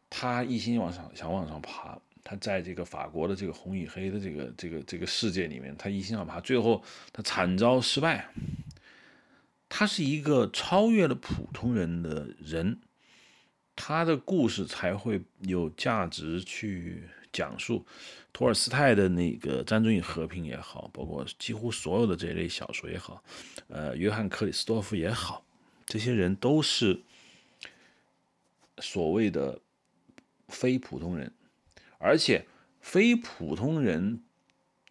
[0.09, 8.33] 他一心往上想往上爬，他在这个法国的这个红与黑的这个这个这个世界里面，他一心要爬，最后他惨遭失败。
[9.69, 12.79] 他是一个超越了普通人的人，
[13.75, 17.85] 他的故事才会有价值去讲述。
[18.31, 23.23] 托尔斯泰的那个《战争与和平》也好，包括几乎所有的这一类小说也好，
[23.67, 25.45] 呃，约翰克里斯多夫也好，
[25.85, 27.03] 这些人都是
[28.79, 29.61] 所谓的
[30.47, 31.31] 非普通人，
[31.99, 32.47] 而且
[32.81, 34.23] 非普通人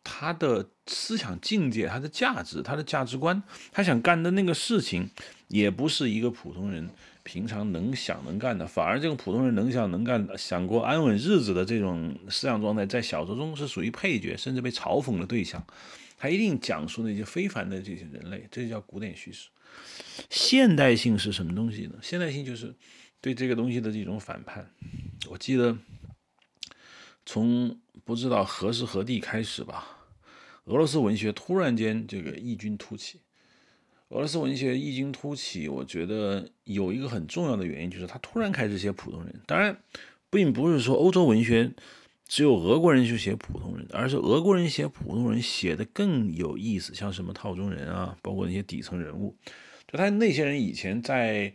[0.05, 5.11] 他的思想境界、他的价值、他的价值观，他想干的那个事情，
[5.49, 6.89] 也不是一个普通人。
[7.25, 15.65] 平常能想能干的，反而这个普通人能想能干的、想过安稳日子的这种思想状态，在小说中是属于配角，甚至被嘲讽的对象。
[16.19, 19.49] 他一定讲述那些非凡的这些人类，这就叫古典叙事。
[20.31, 21.95] 现代性是什么东西呢？
[22.03, 22.75] 现代性就是
[23.21, 24.71] 对这个东西的这种反叛。
[25.29, 25.77] 我记得
[27.25, 30.07] 从不知道何时何地开始吧，
[30.65, 33.21] 俄罗斯文学突然间这个异军突起。
[34.13, 39.41] 俄罗斯文学异军突起，我觉得有一个很重要的原因，就是他突然开始写普通人。
[39.47, 39.75] 当然，
[40.29, 41.73] 并不是说欧洲文学
[42.29, 46.95] 只有俄国人去写普通人，而是俄国人写普通人写的更有意思。
[46.95, 49.35] 像什么套中人啊，包括那些底层人物，
[49.91, 51.51] 就他那些人以前在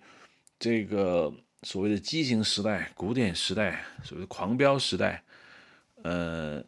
[0.57, 5.23] 这个所谓的畸形时代、古典时代、所谓的狂飙时代，
[6.01, 6.63] 呃。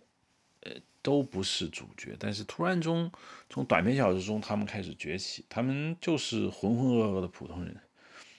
[1.02, 3.10] 都不是主角，但是突然中，
[3.49, 7.75] 从短篇小说中他们开始崛起，他们就是浑浑噩噩的普通人。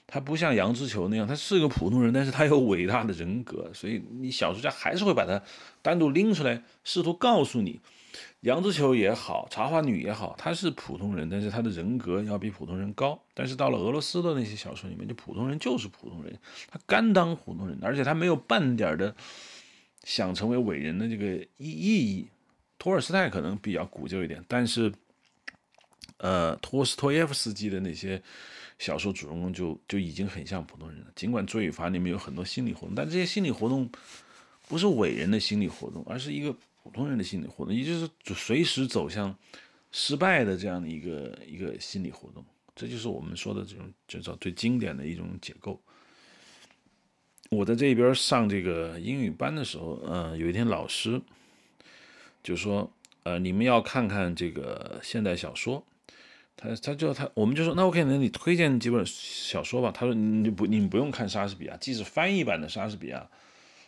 [0.07, 5.41] 他不像杨之球那样，他是个普通人，但是他有伟大的人格，所以你小说家还是会把他
[5.81, 7.79] 单独拎出来，试图告诉你，
[8.41, 13.17] 杨之球也好，茶花女也好，他是普通人，但是他的人格要比普通人高。
[13.33, 16.37] 但是到了俄罗斯的那些小说里面，就普通人就是普通人，
[16.69, 19.15] 他甘当普通人，而且他没有半点的
[20.03, 22.27] 想成为伟人的这个意意义。
[22.81, 24.91] 托尔斯泰可能比较古旧一点，但是，
[26.17, 28.19] 呃，托斯托耶夫斯基的那些
[28.79, 31.05] 小说主人公就就已经很像普通人了。
[31.15, 33.87] 尽管《罪与罚》里面有很多心理活动，但这些心理活动
[34.67, 39.37] 不是伟人的心理活动，而是一个普通人的心理活动，也就是随时走向
[39.91, 42.43] 失败的这样的一个一个心理活动。
[42.75, 45.79] 这就是我们说的这种，就叫最经典的一种解构。
[47.51, 51.21] 我在这边上这个英语班的时候，呃，有一天老师。
[52.43, 52.91] 就说，
[53.23, 55.85] 呃，你们要看看这个现代小说，
[56.55, 59.91] 他他就他，我们就说，那 OK，那你推荐几本小说吧。
[59.91, 63.29] 他说，你不，你们不用看莎士比亚，即使翻译版的莎士比亚，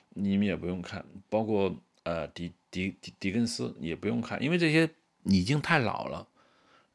[0.09, 4.89] 你们也不用看，包括呃狄狄狄狄更斯也不用看，因为这些
[5.23, 6.27] 已经太老了。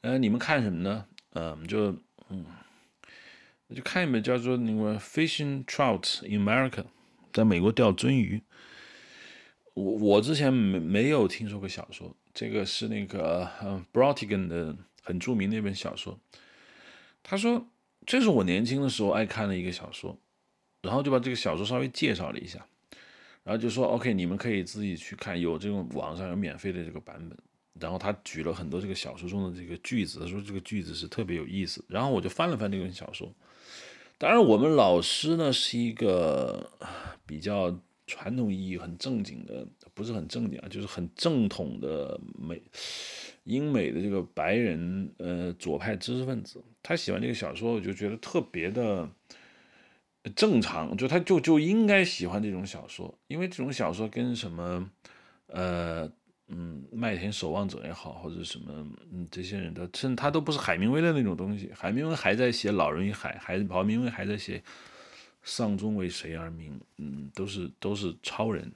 [0.03, 1.07] 呃，你们看什么呢？
[1.35, 1.97] 嗯，就
[2.31, 2.45] 嗯，
[3.75, 6.71] 就看一本叫做那个《Fishing Trout in America》，
[7.33, 8.43] 在美国钓鳟鱼。
[9.79, 16.19] 我我之前没没有听说过小说，这个是那个嗯 Brotigan 的很著名的一本小说。
[17.23, 17.69] 他说
[18.05, 20.19] 这是我年轻的时候爱看的一个小说，
[20.83, 22.67] 然后就把这个小说稍微介绍了一下，
[23.45, 27.39] 然后就说 OK 你们可以自己去看，有这种网上有免费的这个版本。
[27.79, 31.85] 然后他举了很多这个小说中的这个句子，他说这个句子是特别有意思。
[31.87, 33.33] 然后我就翻了翻这本小说，
[34.19, 36.73] 当然我们老师呢是一个
[37.25, 37.79] 比较。
[38.09, 42.61] 传统意义很正经的，不是很正经啊，就是很正统的美
[43.45, 49.09] 英美的这个白人呃左派知识分子，他喜欢这个小说，我就觉得特别的
[50.35, 54.91] 正常，就他就就应该喜欢这种小说，因为这种小说跟什么
[55.49, 56.11] 呃
[56.49, 64.63] 嗯麦田守望者也好，或者什么嗯这些人的，甚他都不是海明威的那种东西，海明威还在写《老人与海》，还海明威还在写。
[65.49, 66.79] 丧钟为谁而鸣？
[66.99, 68.71] 嗯，都是都是超人。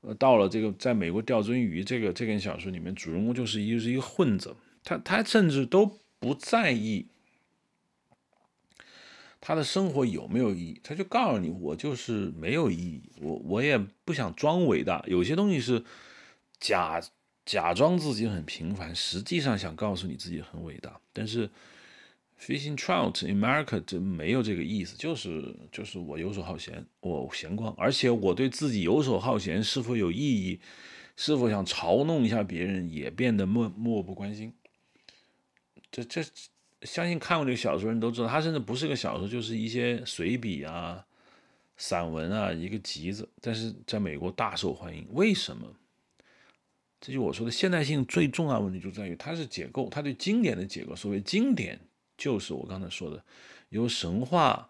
[0.00, 7.06] 呃，到了这个在美国钓鳟鱼这个这本小说里面，主人公就是一是一个混子，他他甚至都不在意
[9.42, 13.76] 他的生活有没有意义，他就告诉你，我就是没有意义，我我也
[14.06, 15.04] 不想装伟大。
[15.06, 15.84] 有些东西是
[16.58, 17.02] 假
[17.44, 20.98] 假装自己很平凡，实际上想告诉你自己很伟大。
[21.12, 21.50] 但是
[22.40, 30.58] Fishing trout in America 这没有这个意思，就是就是我游手好闲，我闲逛，而且我对自己游手好闲是否有意义，
[31.16, 34.54] 是否想嘲弄一下别人，也变得漠漠不关心。
[35.92, 36.24] 这这，
[36.80, 41.04] 相信看过这个小说人都知道，他甚至不是个小说，就是一些随笔啊、
[41.76, 45.06] 散文啊，一个集子，但是在美国大受欢迎。
[45.12, 45.70] 为什么？
[47.02, 50.96] 这就我说的现代性最重要问题就在于它是解构，它对经典的解构。
[50.96, 51.78] 所谓经典。
[52.20, 53.24] 就是我刚才说的，
[53.70, 54.68] 由神话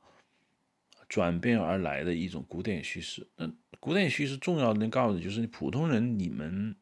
[1.08, 3.26] 转变而来的一种古典叙事。
[3.34, 6.76] 那古典叙事重要的能告诉你，就是你普通人你们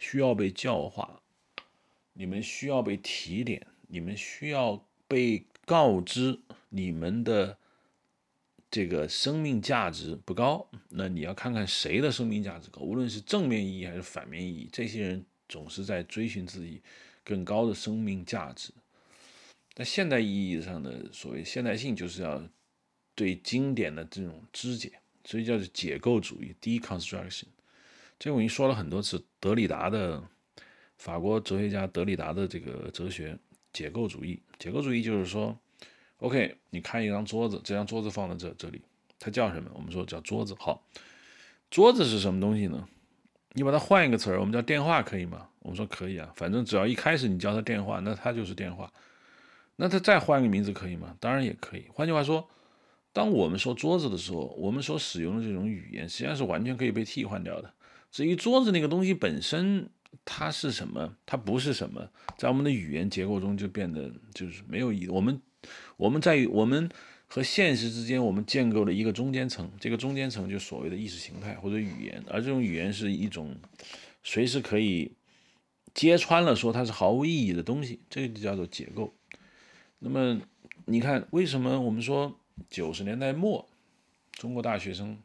[0.00, 1.22] 需要被教化，
[2.14, 6.40] 你们需要被提点，你们需要被告知
[6.70, 7.56] 你们的
[8.68, 10.66] 这个生命价值不高。
[10.88, 16.82] 那你要看看谁的生命价值高，无论是正面意义还是反面意义，这些人总是在追寻自己
[17.22, 18.72] 更高的生命价值。
[19.76, 22.42] 那现代意义上的所谓现代性，就是要
[23.14, 24.92] 对经典的这种肢解，
[25.24, 27.44] 所以叫做解构主义 （deconstruction）。
[28.18, 30.22] 这我已经说了很多次，德里达的
[30.98, 33.38] 法国哲学家德里达的这个哲学
[33.72, 34.42] 解构主义。
[34.58, 35.58] 解构主义就是说
[36.18, 38.82] ，OK，你看一张桌子，这张桌子放在这这里，
[39.18, 39.70] 它叫什么？
[39.72, 40.54] 我们说叫桌子。
[40.58, 40.86] 好，
[41.70, 42.86] 桌子是什么东西呢？
[43.52, 45.48] 你把它换一个词儿，我们叫电话，可以吗？
[45.60, 48.92] 我们说可以啊，反正只要一开始你叫它电话，那它就是电话。
[49.82, 51.16] 那他再换个名字可以吗？
[51.18, 51.86] 当然也可以。
[51.94, 52.46] 换句话说，
[53.14, 57.72] 当我们说桌子的时候，我们所使用的这种语言实际上是完全可以被替换掉的。
[58.10, 59.88] 至于桌子那个东西本身，
[60.22, 61.16] 它是什么？
[61.24, 65.08] 它不是什么，在我们的语言结构中就变得就是没有意义。
[65.08, 65.40] 我们
[65.96, 66.86] 我们在我们
[67.26, 73.56] 和现实之间，我们建构了一个中间层，这个中间层就所谓的意识形态或者语言，而这种语言是一种
[74.22, 75.12] 随时可以
[75.94, 79.14] 揭穿了说它是毫无意义的东西，这个就叫做解构。
[80.02, 80.40] 那么，
[80.86, 82.34] 你看，为什么我们说
[82.70, 83.68] 九十年代末，
[84.32, 85.18] 中国大学生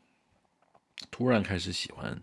[1.09, 2.21] 突然开始喜欢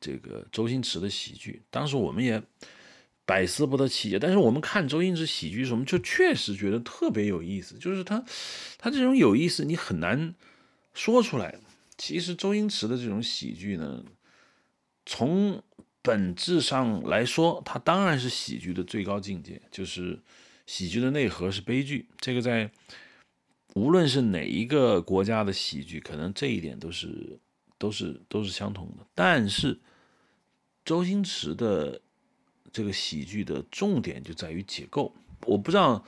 [0.00, 1.62] 这个周星驰的喜剧？
[1.70, 2.42] 当时我们也
[3.24, 4.18] 百思不得其解。
[4.18, 7.78] 但是我们看周星驰喜剧时，我们就确实觉得特别有意思。
[7.78, 8.24] 就是他，
[8.76, 10.34] 他这种有意思，你很难
[10.92, 11.56] 说出来。
[11.96, 14.04] 其实周星驰的这种喜剧呢，
[15.06, 15.62] 从
[16.02, 20.18] 本质上来说，它当然是喜剧的最高境界，就是。
[20.70, 22.70] 喜剧的内核是悲剧，这个在
[23.74, 27.40] 无论是哪一个国家的喜剧，可能这一点都是
[27.76, 29.04] 都是都是相同的。
[29.12, 29.80] 但是
[30.84, 32.00] 周星驰的
[32.72, 35.12] 这个喜剧的重点就在于解构。
[35.44, 36.04] 我不知道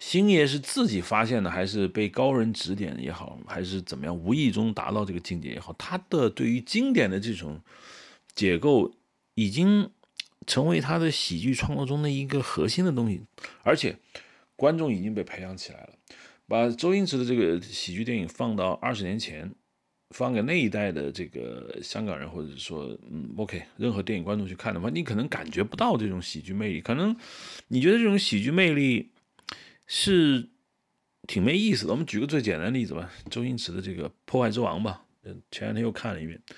[0.00, 7.60] 星爷是自己发现的，还是被高人指点也好，还是怎么样，无意中达到这个境界也好，他的对于经典的这种
[8.34, 8.92] 解构
[9.36, 9.88] 已经。
[10.46, 13.22] 成为他的喜剧创作中的一个核心的东西，
[13.62, 13.96] 而且
[14.56, 15.90] 观众已经被培养起来了。
[16.48, 19.50] 把周星驰的这个喜剧电影放到二十年前，
[20.10, 26.80] 放给那一代的这个香港人，或者说，嗯，OK，任何电影观众去看的话，你可能感觉不到这种喜剧魅力。
[26.82, 27.16] 可能
[27.68, 29.12] 你觉得这种喜剧魅力
[29.86, 30.48] 是
[31.26, 31.92] 挺没意思的。
[31.92, 35.02] 我们举个最简单的例子吧，周星驰的这个《破坏之王》吧，
[35.50, 36.38] 前两天又看了一遍，《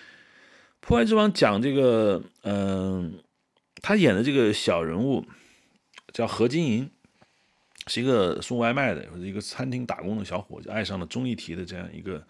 [0.81, 3.21] 破坏之王》讲这个，嗯。
[3.87, 5.27] 他演的这个小人物
[6.11, 6.91] 叫何金银，
[7.87, 12.27] 是一个送外卖的或者一个餐厅打工的小伙子，爱上了钟丽缇的这样一个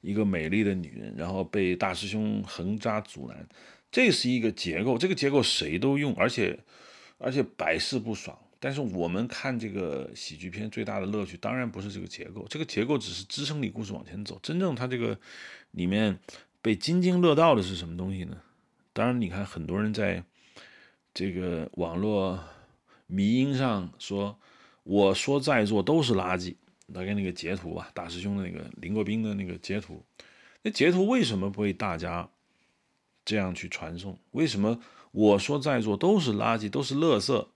[0.00, 3.48] 一个美丽的女人，然后被大师兄横扎阻拦。
[3.90, 6.56] 这是一个结构，这个结构谁都用，而且
[7.18, 8.38] 而且百试不爽。
[8.60, 14.38] 但是我们看这个喜剧片最大的乐趣，当然不是这个结构，这个结构只是支撑你故事往前走。
[14.40, 15.18] 真正它这个
[15.72, 16.16] 里面
[16.62, 18.40] 被津津乐道的是什么东西呢？
[18.92, 20.22] 当然，你看很多人在。
[21.16, 22.38] 这个网络
[23.06, 24.38] 迷音上说，
[24.82, 26.56] 我说在座都是垃圾，
[26.92, 30.04] 大概那个截图吧，大师兄的那个林国斌的那个截图，
[30.60, 32.28] 那截图为什么被大家
[33.24, 34.18] 这样去传送？
[34.32, 34.78] 为什么
[35.10, 37.48] 我说在座都是垃圾，都是垃圾？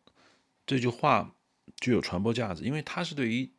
[0.64, 1.34] 这句话
[1.82, 3.50] 具有传播价值，因为它是对于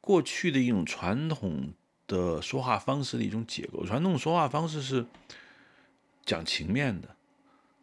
[0.00, 1.74] 过去的一种传统
[2.08, 3.86] 的说话方式的一种解构。
[3.86, 5.06] 传统说话方式是
[6.26, 7.14] 讲情面的。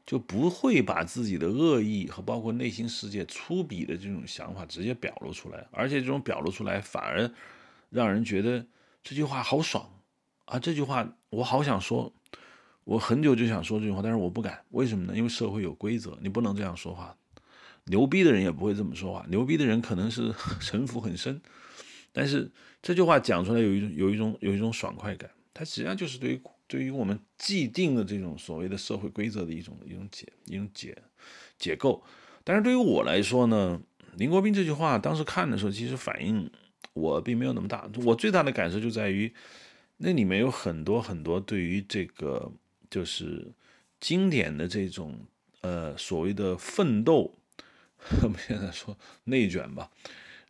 [0.08, 7.30] 就不会把自己的恶意和包括内心世界粗鄙的这种想法直接表露出来，而且这种表露出来反而
[7.90, 8.66] 让人觉得
[9.04, 9.86] 这句话好爽
[10.46, 10.58] 啊！
[10.58, 12.14] 这句话我好想说，
[12.86, 15.14] 我很久就想说这句话，但是我不敢，为什么呢？
[15.14, 17.14] 因为社会有规则，你不能这样说话。
[17.88, 21.42] 牛逼的人也不会这么说话，牛逼的人可能是 城府很深，
[22.14, 22.50] 但是
[22.82, 26.42] 这句话讲出来有一种有一种有一种爽快感，它实际上就是对于。
[26.68, 30.98] 对于我们既定的这种所谓的社会规则的一种一种解一种解
[31.58, 32.04] 解构，
[32.44, 33.82] 但是对于我来说呢，
[34.18, 36.52] 林国斌这句话当时看的时候，其实反应
[36.94, 37.90] 我并没有那么大。
[38.04, 39.34] 我最大的感受就在于，
[39.98, 42.52] 那里面有很多很多对于这个
[42.90, 43.52] 就是
[44.00, 45.18] 经典的这种
[45.62, 47.38] 呃所谓的奋斗，
[48.24, 49.90] 我 们现在说内卷吧，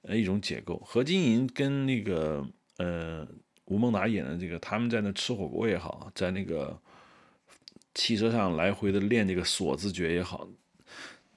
[0.01, 0.81] 呃一种解构。
[0.85, 2.47] 何金银跟那个
[2.77, 3.27] 呃
[3.67, 6.77] 吴孟达演的这个，他们在那吃火锅也好，在那个
[7.93, 10.49] 汽车上来回的练这个锁字诀也好，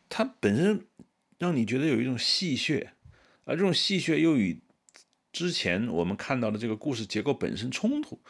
[0.09, 0.85] 它本身。
[1.41, 2.87] 让你觉得有一种戏谑，
[3.47, 4.61] 而这种戏谑又与
[5.33, 8.21] 之前我们看到的这个故事结构本身冲突。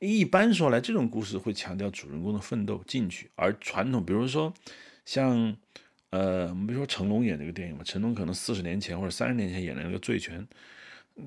[0.00, 4.52] 一般说来，这种故事会强调主人公的奋斗进取，而传统，比如说
[5.06, 5.56] 像
[6.10, 10.38] 呃，我们比如说成龙演这个电影嘛，成龙可能四十年前或者三十年前演的那个《醉拳》，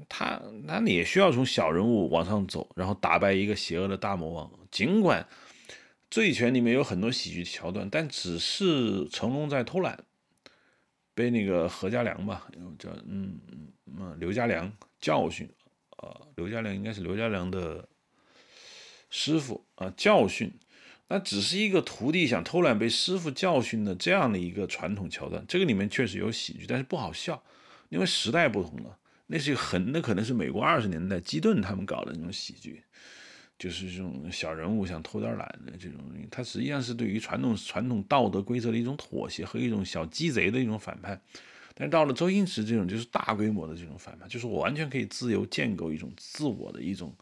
[0.10, 4.52] 他他也需要从小人物往上走，然后打败一个邪恶的大魔王。
[4.70, 5.28] 尽管
[6.10, 10.04] 《醉拳》里面有很多喜剧桥段，但只是成龙在偷懒。
[11.14, 12.48] 被那个何家良吧，
[12.80, 13.38] 叫嗯
[13.86, 14.72] 嗯刘家良
[15.02, 15.48] 教训
[15.98, 17.88] 啊，刘家良应该是刘家良的
[19.10, 20.50] 师傅啊，教训，
[21.10, 27.44] 那只是一个徒弟想偷懒被师傅教训的这样的一个传统桥段，这个里面确实有喜剧，但是不好笑，
[27.89, 28.98] 因为时代不同了，
[29.32, 32.84] 那是一个很，那可能是美国二十年代基顿他们搞的那种喜剧。
[33.57, 35.99] 就是这种小人物想偷点懒的这种，
[36.32, 41.21] 他实际上是对于传统传统道德规则的一种妥协和一种小鸡贼的一种反叛。
[41.75, 47.15] 但到了周星驰这种，就是大规模的这种反叛，就是我完全可以自由建构一种自我的一种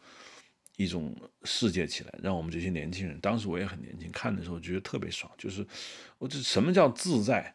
[0.76, 5.30] 一种世界起来，让我们这些年轻人，当时我也很年轻，看的时候觉得特别爽。
[5.36, 5.66] 就是
[6.16, 7.54] 我这什么叫自在？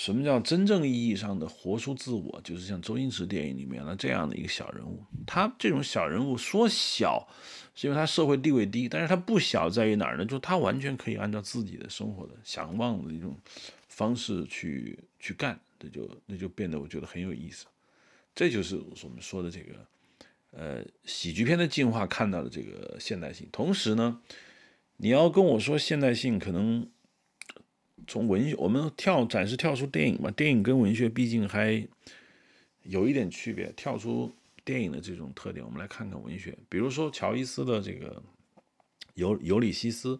[0.00, 2.40] 什么叫真正意义上的活出自我？
[2.42, 7.28] 就是像周星驰电影里面的这样的一个小人物，他这种小人物说小，
[7.74, 10.24] 是因为他社会地位低，但是他不小在于哪儿呢？
[10.24, 13.36] 就他完全可以按照自己的生活的想望的一种
[13.88, 17.66] 方式去去干，这就那就变得我觉得很有意思。
[18.34, 19.86] 这就是我们说的这个，
[20.52, 23.46] 呃，喜剧片的进化看到的这个现代性。
[23.52, 24.18] 同时呢，
[24.96, 26.88] 你要跟我说现代性可能。
[28.06, 31.86] 从文学，我们跳暂时跳出电影嘛，电影跟文学毕竟还
[32.82, 33.72] 有一点区别。
[33.76, 34.34] 跳出
[34.64, 36.56] 电影的这种特点，我们来看看文学。
[36.68, 38.22] 比如说乔伊斯的这个
[39.14, 40.16] 《尤尤里西斯》，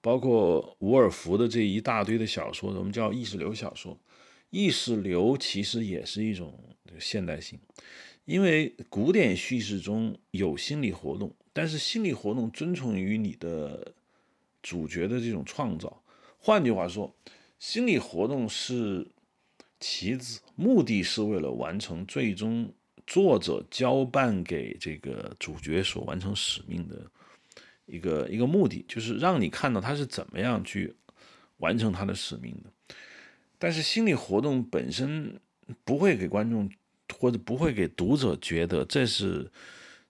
[0.00, 3.98] 包括伍尔夫的这一大堆的小说，我们叫意识流小说。
[4.50, 7.58] 意识流其实也是一种现代性，
[8.24, 13.92] 因为古典叙事中有心理活动，但是心理活动遵从于你的
[14.62, 16.02] 主角的这种创造。
[16.46, 17.12] 换句话说，
[17.58, 19.04] 心理活动是
[19.80, 22.72] 棋子，目的是为了完成最终
[23.04, 27.10] 作者交办给这个主角所完成使命的
[27.86, 30.94] 一个一个目的，就是让你看到他是怎么样去
[31.56, 32.94] 完成他的使命的。
[33.58, 35.40] 但是心理活动本身
[35.82, 36.70] 不会给观众
[37.18, 39.50] 或者不会给读者觉得这是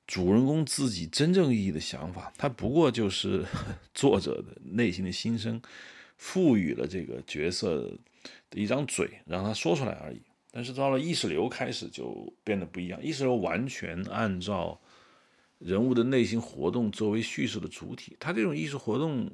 [0.06, 3.42] 主人公自己真正意义的想法，他不过就是
[3.94, 5.62] 作者的内心的心声。
[6.16, 7.82] 赋予了这个角色
[8.50, 10.20] 的一张嘴，让他说出来而已。
[10.50, 14.80] 但是到了意识流开始就变得不一样，意识流完全按照
[15.58, 19.30] 人物的内心活动作为叙事的主体，他这种意识活动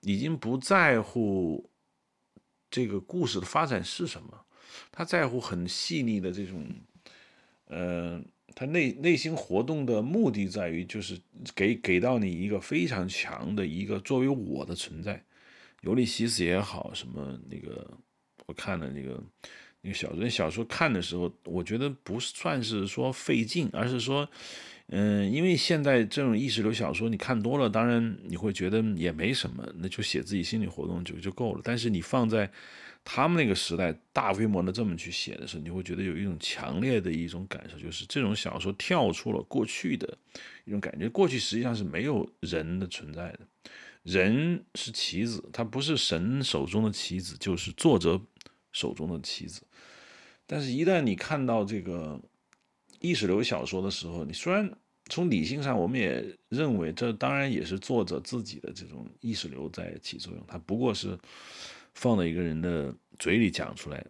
[0.00, 1.70] 已经不在乎
[2.68, 4.44] 这个故事的发展是什么，
[4.90, 6.66] 他在乎很细腻的这种，
[7.66, 8.20] 呃，
[8.54, 11.20] 他内内心活动的目的在于就是
[11.54, 15.24] 给给到你一个非常强的一个作为我的存在。
[15.86, 17.88] 尤利西斯也好，什么那个，
[18.46, 19.22] 我看的那个
[19.82, 24.28] 那个小说，小说看的时候，我觉得不算是说费劲，而是说，
[24.88, 31.60] 嗯，因为现在这种意识流小说你看多了，当然你会觉得也没什么，那就写自己心理活动就就够了。
[31.62, 32.50] 但是你放在
[33.04, 40.18] 他们那个时代，大规模的这么去写的时候，你会觉得有一种强烈的一种感受，就是这种小说跳出了过去的
[40.64, 43.40] 一种感觉，过去实际上是没有人的存在的。
[44.06, 48.20] 人是棋子，他不是神手中的棋子，就是作者
[48.70, 49.62] 手中的棋子。
[50.46, 52.20] 但是，一旦你看到这个
[53.00, 54.70] 意识流小说的时候，你虽然
[55.06, 61.18] 从理性上，我们也认为这当然也是作者自己的这种意识流在起作用，他不过是
[61.94, 64.06] 放在一个人的嘴里讲出来。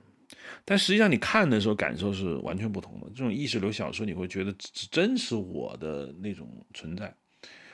[0.66, 3.06] 但实际上，你看的时候感受是完全不同的。
[3.14, 4.54] 这种意识流小说，你会觉得
[4.90, 7.16] 真是我的那种存在，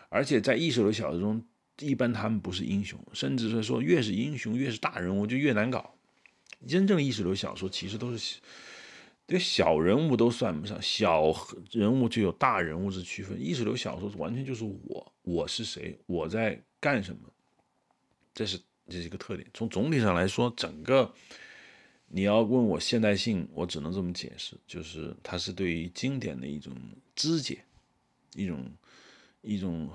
[0.08, 1.44] 而且在意识流小说中。
[1.78, 5.94] 一般他们不是英雄，甚至是说越是英雄越是大人物就越难搞。
[6.68, 8.38] 真正意识流小说其实都是
[9.26, 11.34] 这小人物都算不上，小
[11.70, 13.40] 人物就有大人物之区分。
[13.40, 17.28] 意识流小说完全就是我，我是谁，我在干什么，
[18.34, 19.48] 这是这是一个特点。
[19.54, 21.12] 从总体上来说，整个
[22.08, 26.74] 你要问我现代性，我只能这么解释，就是它是对于经典的一种
[27.16, 27.64] 肢解，
[28.34, 28.70] 一种
[29.40, 29.88] 一种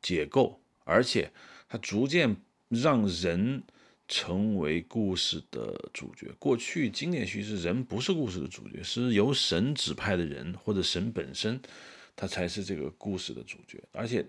[0.00, 1.30] 解构，而且
[1.68, 2.36] 它逐渐
[2.68, 3.62] 让人
[4.08, 6.30] 成为故事的主角。
[6.38, 11.60] 过去经典叙事人不是故事的主角，是由神指派的人或者神本身，
[12.16, 14.26] 他才是这个故事的主角，而且。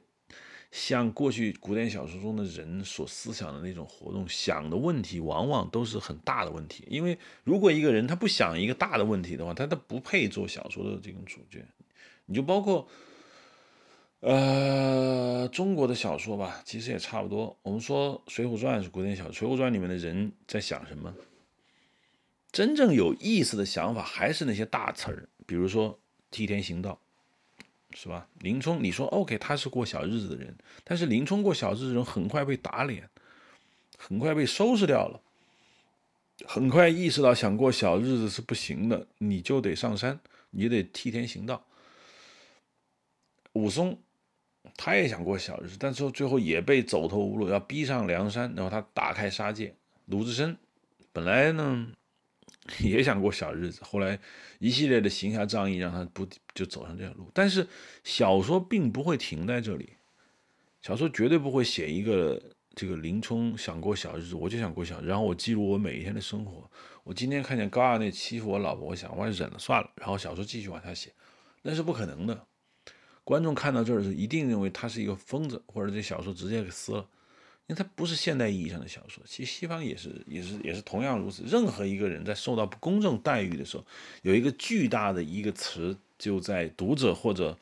[0.76, 6.84] 像过去古典小说中的人所思想的那种活动，想的问题往往都是很大的问题。
[6.89, 11.64] 因为如果一个人他不想一个大的问题的话，他他不配做小说的这种主角。
[12.26, 12.89] 你就包括，
[14.24, 17.57] 呃，中国的小说吧，其实也差不多。
[17.61, 21.13] 我们说《水浒传》是古典小说，《水浒传》里面的人在想什么？
[22.49, 25.99] 真正有意思的想法还是那些大词儿，比如说
[26.32, 26.97] 替天行道。
[27.95, 28.28] 是吧？
[28.39, 33.07] 林冲，你说 OK，他是过小日子的人，但是林冲过小日子的人很快被打脸，
[33.99, 35.21] 很快被收拾掉了，
[36.47, 40.19] 很快意识到想过小日子是不行的，你就得上山，
[40.49, 41.63] 你得替天行道。
[43.51, 43.99] 武松，
[44.78, 49.76] 他也想过小日子，但是最后也被走投无路，要逼上梁山，然后他打开杀戒。
[50.05, 50.57] 鲁智深，
[51.11, 51.88] 本来呢。
[52.80, 54.18] 也想过小日子，后来
[54.57, 57.30] 一系列的行侠仗义让他不就走上这条路。
[57.34, 57.68] 但是
[58.05, 59.97] 小说并不会停在这里，
[60.82, 62.41] 小说绝对不会写一个
[62.74, 66.72] 这个林冲想过小日子，我就想过小，然后我记录我每一天的生活。
[67.03, 71.11] 我今天看见高二那欺负我老婆，我想我忍了算了，然后小说继续往下写，
[71.64, 72.47] 那是不可能的。
[73.24, 77.07] 观众看到这儿是一定认为他是一个疯子，或者这小说直接给撕了。
[77.67, 81.43] 因为它不是现代意义上的小说，其实西方也是，也是，也是同样如此。
[81.47, 83.86] 任何一个人在受到不公正待遇的时候，
[84.21, 87.57] 有一个巨大的一个词就在读者或者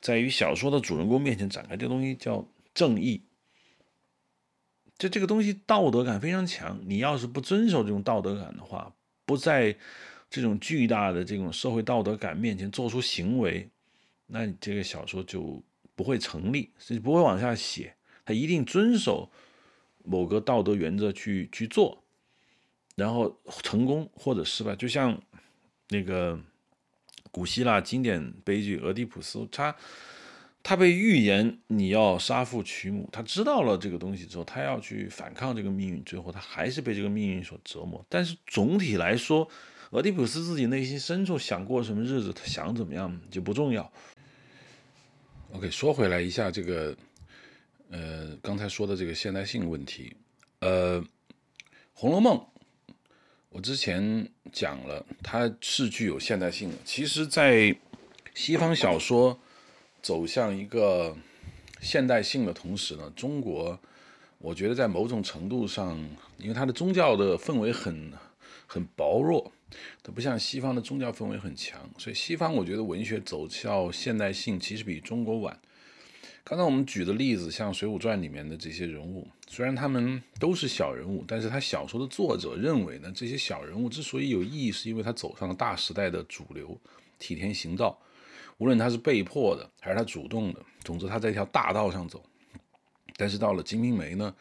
[0.00, 3.20] 在于小说的主人公面前展开，这东西叫正义。
[4.96, 8.90] 就这个东西道德感非常强，你要是不遵守这种道德感的话，
[9.26, 9.76] 不在
[10.30, 13.68] 这种巨大的这种社会道德感面前做出行为，
[14.26, 15.62] 那你这个小说就
[15.94, 17.94] 不会成立，是不会往下写。
[18.24, 19.30] 他一定遵守
[20.04, 22.02] 某个道德原则去去做，
[22.96, 25.20] 然后成功或者失败，就像
[25.90, 26.38] 那个
[27.30, 29.76] 古希腊经典悲剧《俄狄浦斯》，他
[30.62, 38.04] 他被预言你要杀父娶母，他知道了这个东西之后，他要去反抗这个命运，最后他还是被这个命运所折磨。
[38.08, 39.48] 但是总体来说，
[39.90, 43.92] 俄狄浦斯自己内心深处想过什么日子，他想怎么样就不重要。
[45.56, 46.94] OK，说回来一下这个。
[47.88, 50.14] 呃，刚才说的这个现代性问题，
[50.58, 51.00] 呃，
[51.94, 52.36] 《红楼梦》，
[53.48, 56.74] 我之前讲了，它是具有现代性的。
[56.84, 57.74] 其实，在
[58.34, 59.38] 西方小说
[60.02, 61.16] 走向一个
[61.80, 63.78] 现代性的同时呢，中国，
[64.38, 65.96] 我觉得在某种程度上，
[66.36, 68.12] 因为它的宗教的氛围很
[68.66, 69.52] 很薄弱，
[70.02, 75.58] 它不像西方的宗教氛围很强，所以西方我觉得文学走向现代性其实比中国晚。
[76.44, 86.78] 刚才我们举的例子，像《水浒传》里面的这些人物，虽然他们都是小人物，但是他小说的作者认为呢，这些小人物之所以有意义，是因为他走上了大时代的主流，
[87.18, 88.00] 替天行道。
[88.58, 92.24] 无论他是被迫的，还是他主动的，总之他在一条大道上走。
[93.16, 94.32] 但是到了《金瓶梅》呢，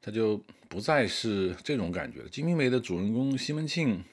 [0.00, 0.40] 他就
[0.76, 2.26] 不再是这种感觉了。
[2.28, 4.04] 《金瓶梅》的主人公西门庆，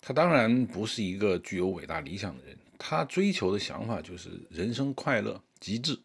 [0.00, 5.42] 他当然不是一个具有伟大理想的人，他追求的想法就是人生快乐。
[5.58, 5.98] 极致，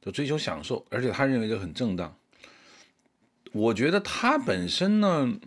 [0.00, 2.16] 就追求享受，而且他认为这很正当。
[3.50, 5.40] 我觉得他本身呢，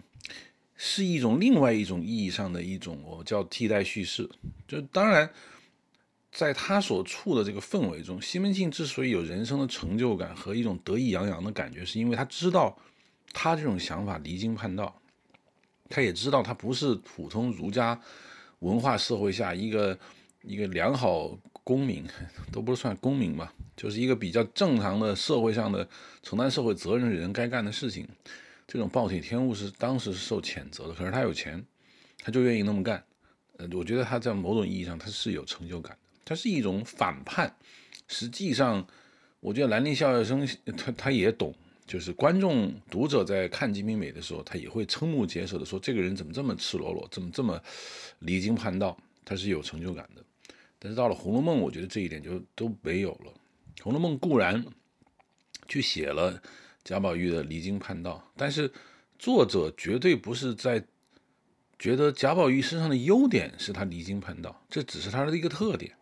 [0.75, 4.29] 是一种另外一种意义上的一种我叫替代叙事。
[4.67, 5.31] 就当然，
[6.33, 12.77] 在他所处的这个氛围中，西门庆之所以有人生的成就感和一种得意洋洋的感觉，是因为他知道
[13.33, 15.01] 他这种想法离经叛道，
[15.89, 17.99] 他也知道他不是普通儒家
[18.59, 19.99] 文化社会下一个
[20.43, 21.37] 一个良好。
[21.65, 22.05] 公民
[22.51, 25.87] 都不是算公民吧，就是一个比较正常的社会上的
[26.21, 28.05] 承担社会责任的人该干的事情。
[28.67, 31.65] 这种暴殄天物是当时是受谴责的，可是他有钱，
[32.19, 33.01] 他就愿意那么干。
[33.55, 37.55] 呃，我觉得他在某种意义上他是有成就感的，他是一种反叛。
[38.09, 38.85] 实际上，
[39.39, 41.55] 我觉得兰陵笑笑生他他也懂，
[41.93, 47.61] 就是观众读者在看《金瓶梅》的时候，他也会瞠目结舌的说：“这个人怎么这么赤裸裸，怎么这么
[48.17, 50.23] 离经叛道？”他是有成就感的。
[50.79, 53.31] 但是到了《红楼梦》，我觉得这一点就都没有了。
[53.83, 54.65] 《红楼梦》固然
[55.67, 56.41] 去写了
[56.83, 58.73] 贾宝玉的离经叛道，但是
[59.19, 60.83] 作者绝对不是在
[61.77, 65.95] 觉得贾宝玉身上的优点是他离经叛道，这只是他的一个特点。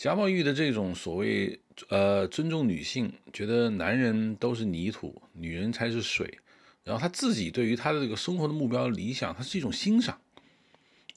[0.00, 6.38] 贾宝玉的这种所谓呃尊重女性，觉得男人都是泥土，女人才是水，
[6.82, 10.18] 然后他自己对于他的这个生活的目标理想，他是一种欣赏，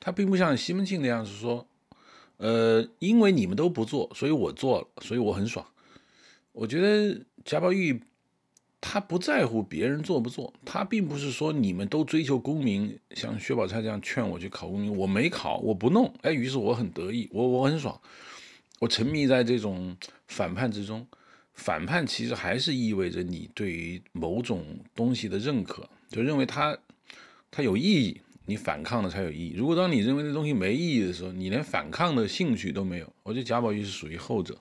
[0.01, 1.65] 他并不像西门庆那样是说，
[2.35, 5.65] 呃，因为你们都不做，所以我做了，所以我很爽。
[6.51, 8.01] 我觉得贾宝玉
[8.81, 17.97] 他不在乎别人做不做，他并不是说你们都追求功名，像薛宝钗这样劝我去考功名，我没考，我不弄，哎，于是我很得意，我我很爽，
[18.83, 19.95] 我沉迷在这种
[20.27, 21.07] 反叛之中。
[21.53, 24.65] 反叛其实还是意味着你对于某种
[24.95, 26.75] 东西的认可，就认为它
[27.51, 29.53] 它有意义，你反抗的才有意义。
[29.55, 33.13] 如果当你认为这东西没意义的时候，你连反抗的兴趣都没有。
[33.21, 34.59] 我觉得贾宝玉是属于后者。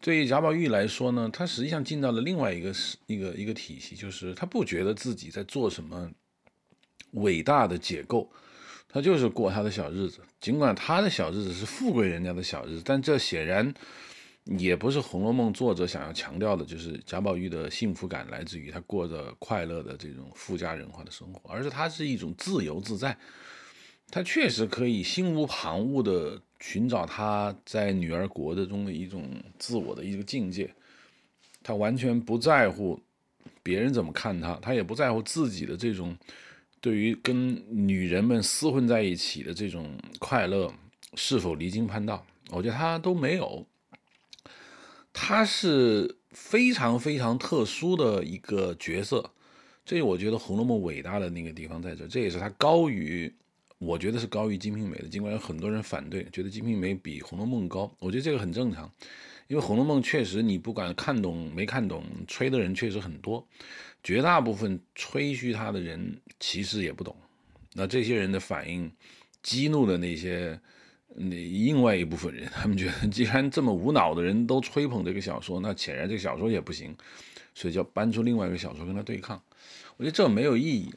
[0.00, 2.74] 对于贾宝玉来说呢，他实际上进到了另外一个
[3.06, 6.10] 一个一个体系，就是他不觉得自己在做什么
[7.10, 8.30] 伟大的解构，
[8.94, 10.20] 他就是过他的小日子。
[10.40, 13.74] 尽管他的小日子是富贵人家的小日子，但这显然。
[14.58, 23.16] 也不是《红楼梦》作者想要强调的，就是贾宝玉的幸福感来自于他过着快乐的这种富家人化的生活，而是他是一种自由自在，
[24.10, 29.26] 他确实可以心无旁骛地寻找他在女儿国的中的一种
[29.58, 30.70] 自我的一个境界，
[31.62, 33.00] 他完全不在乎
[33.62, 36.14] 别人怎么看他，他也不在乎自己的这种
[36.84, 40.70] 对于跟女人们厮混在一起的这种快乐
[41.14, 43.66] 是否离经叛道，我觉得他都没有。
[45.10, 49.30] 他是非常非常特殊的一个角色，
[49.86, 53.32] 这我觉得《红楼梦》伟大的那个地方在这，这也是它高于，
[53.78, 55.08] 我觉得是高于《金瓶梅》的。
[55.08, 58.92] 尽管有很多人反对，觉得《金瓶梅》比《红楼梦》高，我觉得这个很正常，
[59.48, 63.48] 因为《红楼梦》确实你不管看懂没看懂，吹的人确实很多，
[64.04, 67.16] 绝大部分吹嘘他的人其实也不懂，
[67.72, 68.92] 那这些人的反应
[69.42, 70.60] 激怒了那些。
[71.16, 76.92] 那另外一部分人，他们觉得，既然这么无脑的人都吹捧这个小说，那显然这个小说也不行，
[77.54, 79.40] 所以就搬出另外一个小说跟他对抗。
[79.96, 80.92] 我觉得这没有意义。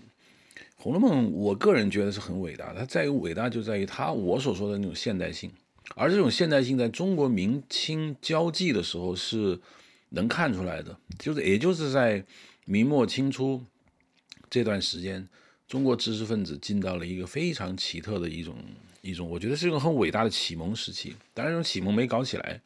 [0.75, 5.51] 《红楼梦》，我个人觉得是很伟大，它在于伟大就在于它我所说的那种现代性，
[5.95, 9.59] 而这种现代性在中国明清交际的时候是
[10.09, 12.25] 能看出来的，就是也就是在
[12.70, 13.63] 明末清初
[14.49, 15.26] 这段时间，
[15.70, 18.55] 中国知识分子进到了一个非常奇特的一种。
[19.01, 22.59] 一种我觉得是一种很伟大的启蒙时期，当然这种启蒙没搞起来。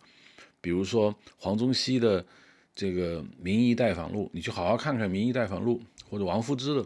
[0.60, 2.26] 比如说黄宗羲的
[2.74, 5.80] 这个《名医拜访录》，你去好好看看《名医拜访录》，
[6.10, 6.84] 或者王夫之的、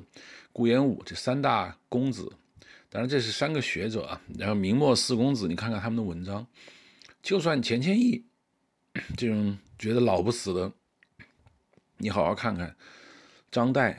[0.51, 2.30] 顾炎武这三大公子，
[2.89, 4.22] 当然这是三个学者啊。
[4.38, 6.45] 然后明末四公子，你看看他们的文章，
[7.24, 8.26] 就算钱谦益
[9.16, 10.74] 这种觉得老不死的，
[11.99, 12.76] 你好好看看
[13.55, 13.95] 张岱。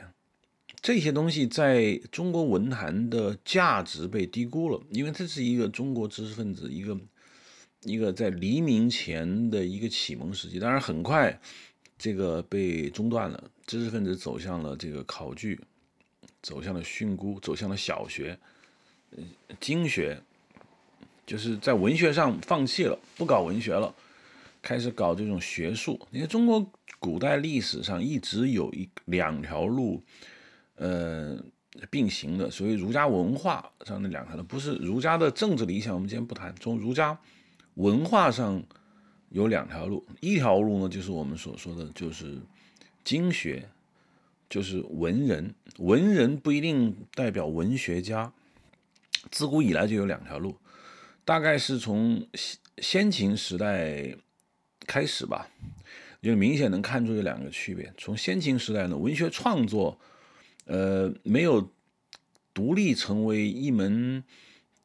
[0.79, 6.95] 这些东西在中国文坛的价值被低估了，因为这是一个中国知识分子一个
[7.81, 10.59] 一个在黎明前的一个启蒙时期。
[10.59, 11.41] 当然，很快
[11.97, 15.59] 这个被中断了，知识分子走向了这个考据，
[16.43, 18.37] 走向了训诂，走向了小学、
[19.09, 19.23] 呃
[19.59, 20.21] 经学，
[21.25, 23.91] 就是在文学上放弃了，不搞文学了，
[24.61, 25.99] 开始搞这种学术。
[26.11, 26.71] 因为中国
[27.07, 30.03] 古代历史上一直有一两条路。
[30.75, 31.35] 呃，
[31.89, 36.53] 并行的，所以儒家文化上的两条路，不是儒家的政治理想，我们今天不谈。
[36.59, 37.17] 从儒家
[37.73, 38.61] 文化上
[39.29, 42.39] 有两条路，一条路呢，就是我们所说的，就是
[43.03, 43.67] 经学，
[44.47, 45.55] 就是文人。
[45.79, 48.31] 文人不一定代表文学家，
[49.31, 50.55] 自古以来就有两条路，
[51.25, 54.15] 大概是从先先秦时代
[54.85, 55.49] 开始吧，
[56.21, 57.93] 就明显能看出这两个区别。
[57.97, 59.99] 从先秦时代呢，文学创作。
[60.69, 61.71] 呃，没有
[62.53, 64.21] 独立成为一门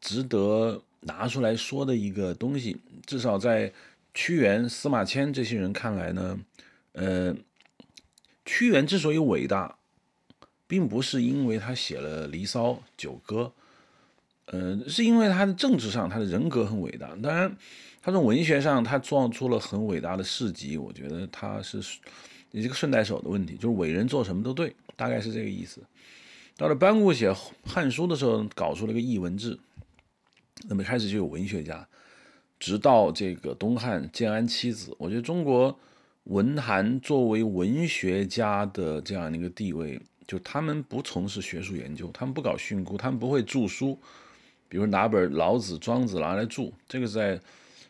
[0.01, 2.77] 值得拿出来说的一个东西。
[3.05, 3.73] 至少在
[4.15, 6.39] 屈原、司马迁这些人看来呢，
[6.93, 7.35] 呃，
[8.45, 9.77] 屈原之所以伟大，
[10.69, 13.53] 并不是因为他写了《离骚》《九歌》，
[14.53, 17.17] 呃，是因为他的政治上他的人格很伟大。
[17.21, 17.57] 当然，
[18.03, 20.77] 他从文学上他创出了很伟大的事迹。
[20.77, 21.81] 我觉得他是
[22.51, 24.75] 一个顺带手的问题，就是伟人做什么都对。
[24.95, 25.81] 大概是这个意思。
[26.57, 27.31] 到了班固写
[27.65, 29.59] 《汉书》的时候，搞出了个译文志。
[30.69, 31.89] 那么开始就有文学家，
[32.61, 35.77] 直到这个东汉建安七子，我觉得中国
[36.25, 43.99] 文坛作为文学家的这样一个地位，就他们不从事学术研究，他们不搞训诂，他们不会著书，
[44.69, 46.71] 比如拿本《老子》《庄子》拿来著。
[46.87, 47.41] 这个在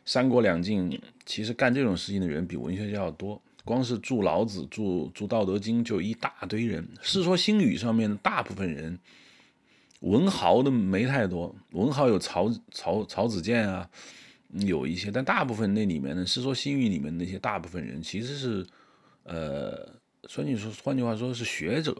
[0.04, 3.40] 三国两晋，其实干这种事情的人比文学家要多。
[3.64, 8.98] 光是著老子、著著道德经就一大堆人，《世说新语》上面的大部分人，
[10.00, 13.88] 文豪的没太多，文豪有曹曹曹子建啊，
[14.50, 18.66] 有一些，但大部分那里面呢，《世说新语》里面那些大部分人其实是，
[19.22, 19.88] 呃，
[20.28, 21.96] 说句说换句话说是学者，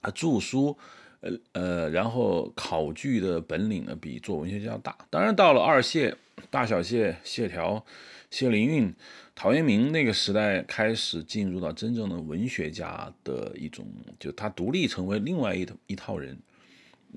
[0.00, 0.76] 啊，著书，
[1.20, 4.96] 呃呃，然后考据的本领呢，比做文学家要大。
[5.10, 6.16] 当然，到了二谢、
[6.50, 7.84] 大小谢、谢条、
[8.30, 8.94] 谢灵运、
[9.34, 13.86] 陶渊明那个时代，开始进入到真正的文学家的一种，
[14.18, 16.36] 就他独立成为另外一一套人。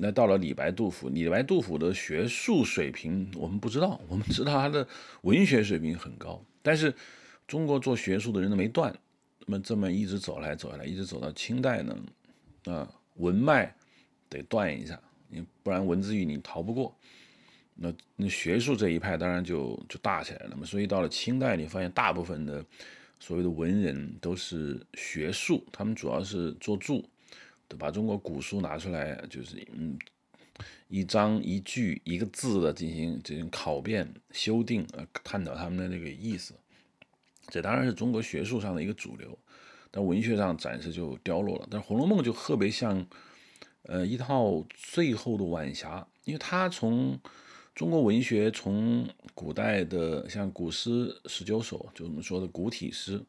[0.02, 4.88] 那到了李白、杜甫，李白、杜甫的学术水平我们不知道，我们知道他的
[5.24, 6.42] 文学水平很高。
[6.62, 6.94] 但是
[7.48, 8.96] 中国做学术的人都没断，
[9.46, 11.98] 那么这么一直走来走来，一直走到清代呢，
[12.66, 13.76] 啊，文脉
[14.30, 16.96] 得断一下，你不然文字狱你逃不过。
[17.76, 20.66] 那那学术这一派当然就就大起来了嘛。
[20.66, 22.64] 所以到了清代，你发现大部分的
[23.20, 27.04] 所谓的文人都是学术，他们主要是做注。
[27.78, 29.96] 把中国古书拿出来，就是嗯，
[30.88, 36.56] 一章一句一个字的进行进行考辨修订，呃，探讨他们的那个意思。
[37.50, 39.38] 这当然是中国学术上的一个主流，
[39.92, 41.68] 但文学上暂时就凋落了。
[41.70, 43.06] 但《红楼梦》就特别像，
[43.84, 47.20] 呃，一套最后的晚霞，因为它从
[47.74, 53.24] 中国文学从古代的像古诗十九首，就我们说的古体诗，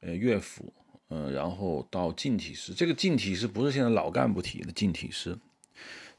[0.00, 0.72] 呃，乐府。
[1.10, 5.38] 嗯，然后到近体诗，这个近体诗不是现在老干部提的近体诗。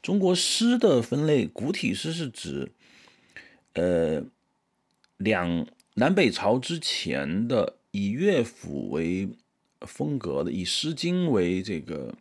[0.01, 2.71] 中国诗的分类，古体诗是指，
[3.73, 4.23] 呃，
[5.17, 9.29] 两南北朝之前的以乐府为
[9.81, 12.15] 风格的，以《诗经》为这个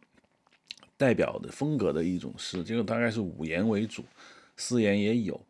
[0.98, 2.62] 代表的风格的一种诗。
[2.62, 4.04] 这个大概是五言为主，
[4.58, 5.40] 四言也有。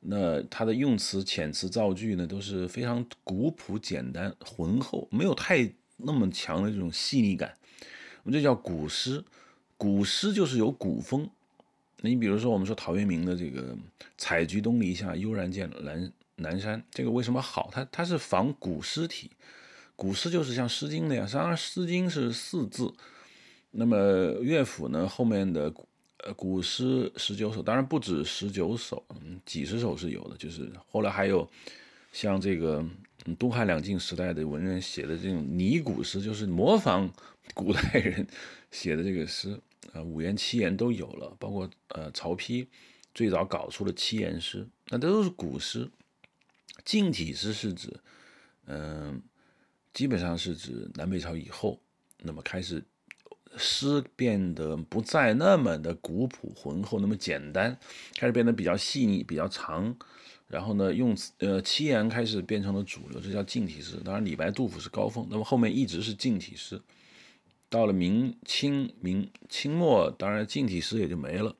[0.00, 5.70] 那它的用词、遣词造句呢，都是非常古朴、简单、浑厚，没有太。
[6.04, 7.56] 那么强的这种细腻感，
[8.24, 9.22] 我们这叫古诗。
[9.76, 11.30] 古诗就是有古风。
[12.00, 13.76] 那你比如说，我们说陶渊明的这个
[14.18, 17.70] “采菊东篱下，悠然见南南山”，这个为什么好？
[17.70, 19.30] 它它是仿古诗体。
[19.94, 22.92] 古诗就是像《诗经》那样，当然《诗经》是四字。
[23.72, 23.96] 那么
[24.40, 25.74] 乐府呢，后面的
[26.18, 29.04] 呃古诗十九首，当然不止十九首，
[29.44, 30.36] 几十首是有的。
[30.36, 31.50] 就是后来还有
[32.12, 32.84] 像这个。
[33.38, 37.08] 东汉两晋时代的文人写的这种拟古诗，就是模仿
[37.54, 38.26] 古代人
[38.72, 39.56] 写的这个诗，
[39.92, 42.66] 啊，五言七言都有了，包括呃曹丕
[43.14, 45.88] 最早搞出了七言诗，那这都是古诗。
[46.84, 47.96] 近体诗是指，
[48.66, 49.22] 嗯，
[49.94, 51.80] 基本上是指南北朝以后，
[52.18, 52.82] 那么开始
[53.56, 57.78] 诗变得不再那么的古朴浑厚，那么简单，
[58.16, 59.94] 开始变得比较细腻、比较长。
[60.48, 63.96] 然后呢，用呃七言开始变成了主流，这叫近体诗。
[64.04, 66.78] 当然，李白、杜甫是高峰，那么后面一直是近体诗。
[67.70, 71.56] 到了明清明清末，当然近体诗也就没了。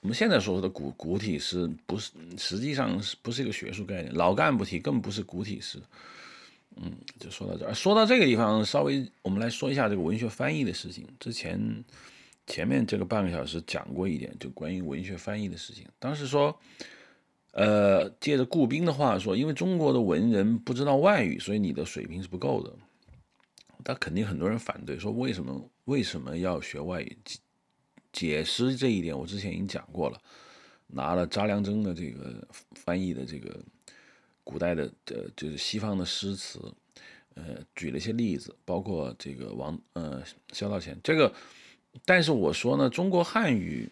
[0.00, 4.14] 我们现在所说的古古体诗，不是实际上是不是一个学术概念？
[4.14, 5.78] 老干部体更不是古体诗。
[6.82, 7.74] 嗯，就说到这儿。
[7.74, 11.06] 说到这个地方，稍微我们来说一下这个文学翻译的事情。
[11.20, 11.84] 之前
[12.46, 15.86] 前面这个半个小时讲过一点，就关于文学翻译的事情。
[15.98, 16.58] 当时说。
[17.52, 22.72] 呃，借着顾斌的话说，因为中国的文人不知道外语，所以你的水平是不够的。
[23.82, 27.18] 他肯定很多人反对，说为什么为什么要学外语？
[28.12, 30.20] 解释这一点，我之前已经讲过了，
[30.86, 33.58] 拿了查良铮的这个翻译的这个
[34.48, 36.58] 古代的呃，就是西方的诗词，
[37.34, 40.22] 呃，举了一些例子，包括这个王呃
[40.54, 41.30] 萧道乾这个。
[42.06, 43.90] 但是我说呢，中国汉语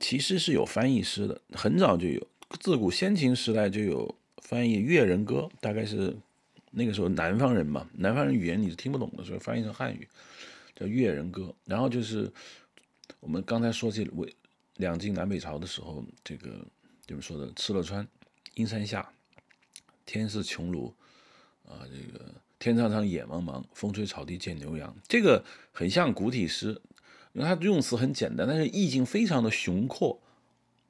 [0.00, 2.26] 其实是有翻译诗的，很早就有。
[2.58, 6.16] 自古先秦时代就有翻译越人歌，大概是
[6.70, 10.08] 那个时候南方人嘛，南方人语言你是听不懂的，所以翻译成汉语
[10.74, 11.54] 叫越人歌。
[11.66, 12.32] 然后就是
[13.20, 14.34] 我们刚才说起为
[14.76, 16.66] 两晋南北朝的时候，这个
[17.06, 17.52] 怎么说的？
[17.52, 18.08] 敕勒川，
[18.54, 19.06] 阴山下，
[20.08, 20.90] 天似穹庐，
[21.68, 24.96] 啊，这个天苍苍，野茫茫，风吹草低见牛羊。
[25.06, 26.80] 这个很像古体诗，
[27.34, 30.18] 因为它用词很简单，但是意境非常的雄阔。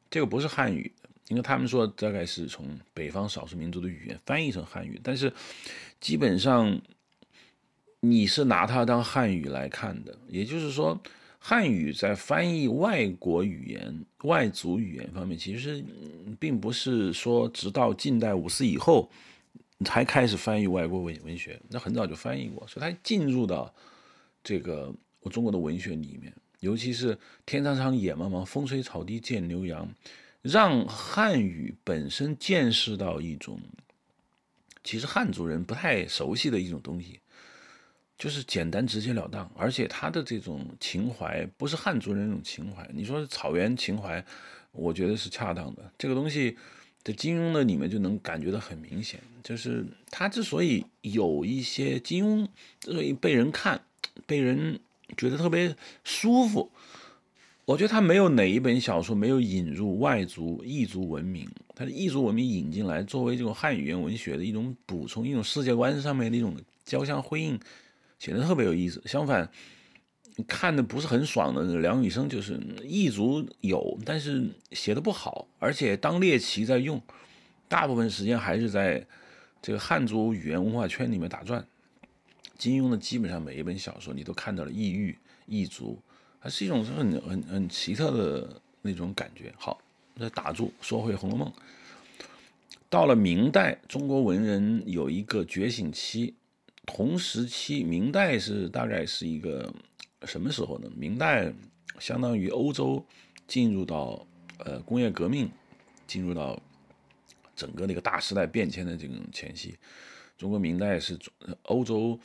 [0.08, 0.92] 这个不是汉语。
[1.28, 5.30] 因为他们说大概是从北方少数民族的语言翻译成汉语，但是
[6.00, 6.80] 基本上
[8.00, 10.98] 你是拿它当汉语来看的，也就是说，
[11.48, 15.82] 汉语在翻译外国语言、外族语言方面，其实
[16.38, 19.10] 并不是说直到近代五四以后
[19.82, 23.74] 才开始翻译外国文文学，那很早就翻译过，所以它进入到
[24.44, 26.30] 这个我中国的文学里面，
[26.60, 29.88] 尤其是“天苍苍，野茫茫，风吹草低见牛羊”。
[30.42, 33.58] 让汉语本身见识到一种，
[34.84, 37.18] 其实汉族人不太熟悉的一种东西，
[38.18, 42.84] 就是简单直截了当，而且他的这种情怀不是汉族人那种情怀。
[42.92, 44.22] 你说草原情怀，
[44.72, 45.90] 我觉得是恰当的。
[45.96, 46.56] 这个东西
[47.04, 52.48] 在金庸的里面就能感觉到很明显，就是他之所以有一些金庸
[52.80, 53.80] 之所以被人看、
[54.26, 54.80] 被人
[55.16, 56.70] 觉得特别舒服。
[57.64, 66.56] 我觉得他没有哪一本小说没有引入外族异族文明，他的异族文明引进来作为这种汉语言文学的一种补充，一种世界观上面的一种
[66.86, 67.60] 交相辉映，
[68.18, 69.02] 显得特别有意思。
[69.06, 69.50] 相反，
[70.46, 77.00] 看的不是很爽的梁羽生就是异族有，但是写的不好，而且当猎奇在用，
[77.68, 79.06] 大部分时间还是在
[79.60, 81.66] 这个汉族语言文化圈里面打转。
[82.56, 85.16] 金庸的基本上每一本小说，你都看到了异域、
[85.46, 85.98] 异族。
[86.40, 89.52] 它是一种很很很奇特的那种感觉。
[89.56, 89.80] 好，
[90.14, 91.48] 那打住，说回《红楼梦》。
[92.88, 96.34] 到了明代，中国文人有一个觉醒期。
[96.88, 99.70] 同时期，明代是大概是一个
[100.24, 100.90] 什么时候呢？
[100.96, 101.52] 明代
[101.98, 103.04] 相当于欧洲
[103.46, 104.26] 进入到
[104.64, 105.50] 呃工业革命，
[106.06, 106.58] 进入到
[107.54, 109.76] 整个那个大时代变迁的这种前夕。
[110.38, 111.18] 中国明代是
[111.64, 112.18] 欧洲。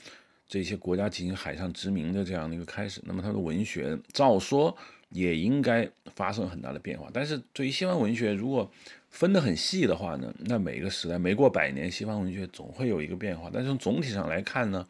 [0.45, 4.76] 这些国家进行海上殖民的这样的一个开始，那么它的文学照说
[5.14, 7.09] 也应该发生很大的变化。
[7.14, 8.70] 但是对于西方文学，如果
[9.09, 13.49] 分得很细的话呢，那每个时代没过百年，西方文学总会有一个变化。
[13.53, 14.86] 但是从总体上来看呢，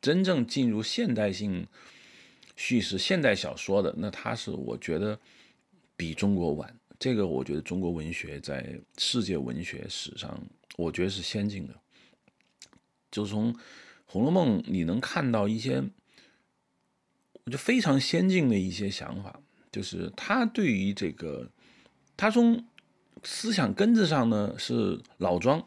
[0.00, 1.64] 真正进入现代性
[2.56, 5.16] 叙事、现代小说的，那它是我觉得
[5.96, 6.74] 比中国晚。
[6.98, 10.42] 这个我觉得中国文学在世界文学史上，
[10.76, 11.74] 我觉得是先进的，
[13.10, 13.54] 就从。
[14.12, 19.40] 《红楼梦》你能看到一些，我觉得非常先进的一些想法，
[19.70, 21.48] 就是他对于这个，
[22.16, 22.64] 他从
[23.22, 25.64] 思想根子上呢是老庄，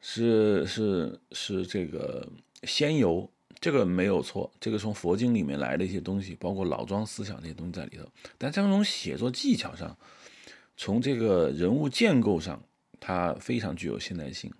[0.00, 2.28] 是是是这个
[2.62, 3.30] 仙游，
[3.60, 8.04] 这个没有错，这个从佛经里面来的一些东西，包括老庄思想这些东西在里头。
[8.38, 9.96] 但这种写作技巧上，
[10.76, 12.62] 从这个人物建构上，
[13.00, 14.52] 它非常具有现代性，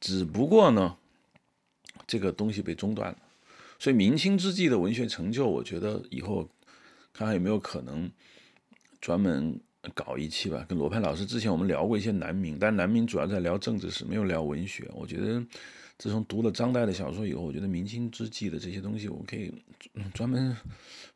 [0.00, 0.96] 只不过呢。
[2.06, 3.18] 这个东西被中断了，
[3.78, 6.46] 所以明清之际的文学成就，我觉得以后
[7.14, 8.10] 看看有没有可能
[9.00, 9.58] 专门
[9.94, 10.66] 搞一期吧。
[10.68, 14.90] 跟罗盘老师之前我们聊过一些南明，但南明主要在聊政治史，没有聊文学。
[14.92, 15.42] 我觉得
[15.96, 19.54] 自从读了张岱的小说以后，我觉得明清之际的这些东西，我可以
[20.12, 20.54] 专门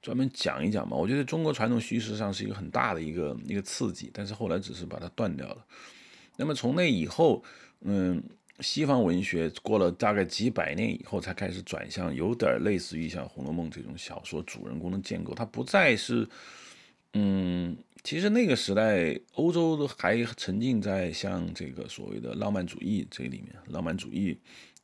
[0.01, 0.97] 专门讲一讲嘛。
[0.97, 5.67] 我觉得中国传统叙事上是一个很大的一个一个刺激，但是后来只是把它断掉了。
[6.37, 7.45] 那么从那以后，
[7.81, 8.23] 嗯。
[8.61, 16.29] 西方文学过了大概几百年以后，才开始转向有点类似于像《红楼梦》这种小说主人公的建构，它不再是，
[17.13, 23.55] 嗯，其实那个时代欧洲都还沉浸在像这个所谓的浪漫主义这里面。
[23.69, 24.37] 浪漫主义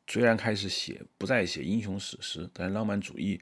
[0.07, 3.41] 虽然开始写不再写英雄史诗，但是浪漫主义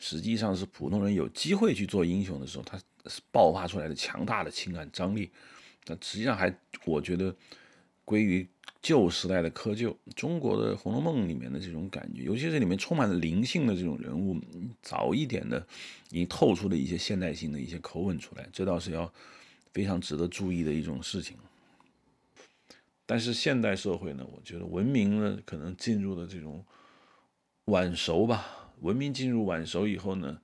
[0.00, 2.76] 实际上是普通人有机会去做英雄的时候，它
[3.06, 5.30] 是爆发出来的强大的情感张力。
[5.86, 6.52] 那实际上还
[6.84, 7.32] 我觉得
[8.04, 8.44] 归于。
[8.80, 14.40] 旧时代的窠臼，中国的《红楼梦》里面的这种感觉，尤其是里面充满了灵性的这种人物，
[14.80, 15.66] 早一点的
[16.10, 19.12] 已经透出了一些现代性的一些口吻出来，这倒是要
[19.72, 21.36] 非常值得注意的一种事情。
[23.04, 26.64] 但是现代社会呢，我觉得文明呢可能进入了这种
[27.64, 28.70] 晚熟吧。
[28.80, 30.40] 文明进入晚熟以后呢，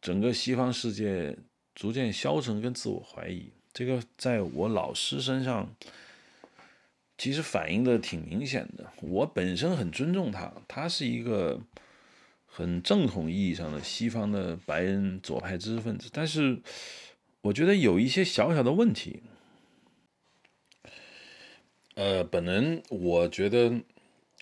[0.00, 1.38] 整个西方世界
[1.76, 5.72] 逐渐消沉跟自我怀疑，这个在我老师身上。
[7.18, 8.92] 其实反映的挺明显的。
[9.02, 11.60] 我本身很尊重他，他是一个
[12.46, 16.08] 很正统意义上的西方的白人左派知识分子。
[16.12, 16.62] 但是，
[17.40, 19.24] 我觉得有一些小小的问题。
[21.96, 23.80] 呃，本人我觉得，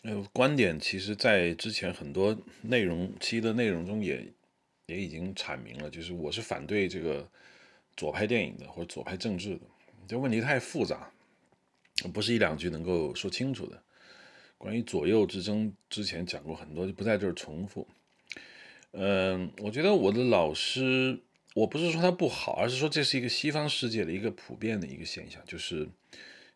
[0.03, 4.31] 呃，观点其实在之前很多内容期的内容中也
[4.89, 7.27] 也已经阐明了，就是我是反对这个
[7.97, 9.63] 左派电影的或者左派政治的。
[10.07, 11.11] 这问题太复杂。
[12.13, 13.83] 不是一两句能够说清楚的。
[14.59, 17.87] 关于左右之争，之前讲过很多，就不在这儿重复。
[18.93, 21.21] 嗯，我觉得我的老师，
[21.55, 25.87] 我不是说他不好，而是说这是一个西方世界的一个普遍的一个现象，就是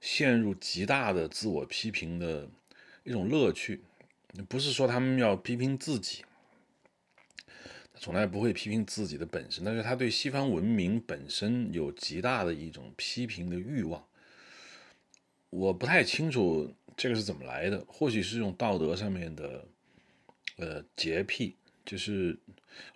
[0.00, 2.48] 陷入极大的自我批评的
[3.04, 3.82] 一种乐趣。
[4.48, 6.24] 不是说他们要批评自己，
[7.92, 14.02] 他从来不会批评自己的本身，但是他对西方文明本身有极大的一种批评的欲望。
[15.50, 19.64] 我不太清楚这个是怎么来的，或许是这种道德上面的，
[20.56, 21.56] 呃，洁癖。
[21.84, 22.38] 就是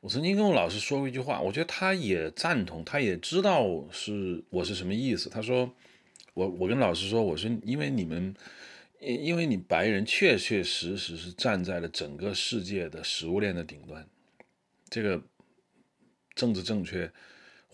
[0.00, 5.28] 我曾经跟我老师说过一句话，我觉得他也赞同，他也知道是我是什么意思。
[5.28, 5.68] 他说，
[6.34, 8.32] 我我跟老师说，我说因为你们，
[9.00, 14.07] 因为你白人确确实实是站在了整个世界的食物链的顶端，
[14.88, 15.20] 这个
[16.36, 17.11] 政治正确。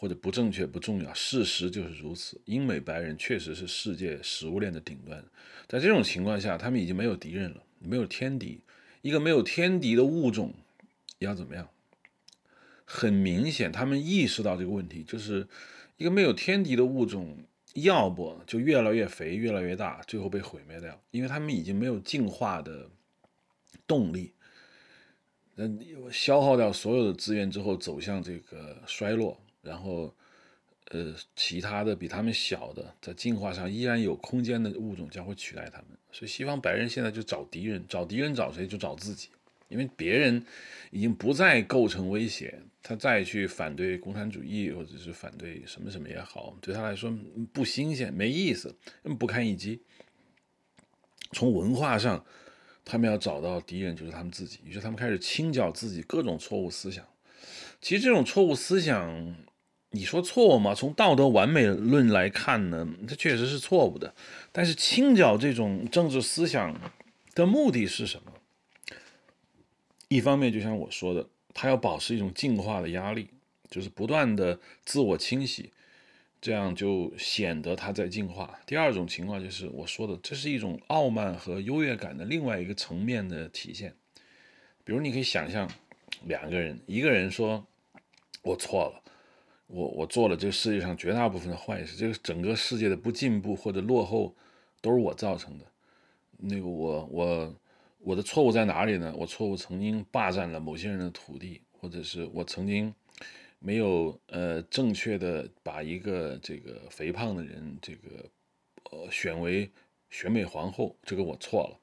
[0.01, 2.41] 或者不正确不重要，事实就是如此。
[2.47, 5.23] 英美白人确实是世界食物链的顶端，
[5.69, 8.63] 在这种情况下，他们已经没有敌人了，没有天敌。
[9.03, 10.55] 一个没有天敌的物种
[11.19, 11.69] 要怎么样？
[12.87, 15.47] 很明显，他们意识到这个问题，就是
[15.99, 17.37] 一个没有天敌的物种，
[17.75, 22.89] 要不就越来越肥，越来越大，最后被毁灭掉，因为他们已经没有进化的
[23.87, 24.33] 动力。
[25.57, 25.79] 嗯，
[26.11, 30.15] 消耗掉所有的资源之后，走向这个衰落，然后，
[30.91, 35.89] 呃，其他的比他们小的，在进化上依然有空间的物种将会取代他们。
[36.13, 38.67] 所以，西方白人现在就找敌人，找敌人找谁？
[38.67, 39.29] 就找自己，
[39.69, 40.45] 因为别人
[40.91, 47.13] 已经不再构成威胁，他再去反对共产主义或者是反对什么什么也好，对他来说
[47.53, 48.75] 不新鲜，没意思，
[49.19, 49.83] 不堪一击。
[51.33, 52.25] 从文化上。
[52.83, 54.59] 他们要找到敌人，就是他们自己。
[54.65, 57.07] 于是他们开始清剿自己各种错误思想。
[57.81, 59.37] 其实这种错误思想，
[59.91, 60.75] 你说错误吗？
[60.75, 64.15] 从道德完美论来看呢，它确实是错误的。
[64.53, 66.81] 但是清剿这种政治思想
[67.35, 68.33] 的目的是什么？
[70.09, 73.29] 一方面，就像我说的，他要保持一种进化的压力，
[73.69, 75.73] 就是不断的自我清洗。
[76.43, 78.59] 这样就显得他在进化。
[78.65, 83.95] 第二种情况就是我说的，这是一种傲慢和优越感的另外一个层面的体现。
[84.83, 85.71] 比如，你可以想象
[86.25, 87.67] 两个人，一个人说
[88.41, 89.03] ：“我错了，
[89.71, 94.35] 我我做了这个世界上绝大部分的坏事，这个整个世界的不进步或者落后
[94.81, 95.65] 都是我造成的。
[96.39, 97.55] 那个我我
[97.99, 99.15] 我的错误在哪里呢？
[99.17, 102.95] 我错误曾经霸占了某些人的土地，或者是我曾经。”
[103.63, 108.25] 没有呃正确的把一个这个肥胖的人这个
[108.91, 109.71] 呃选为
[110.09, 111.79] 选美皇后，这个我错了。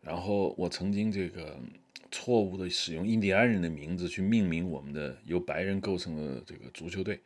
[0.00, 1.58] 然后我曾经这个
[2.10, 7.20] 错误的使用印第安人的名字去命名我们的由白人构成的这个足球队，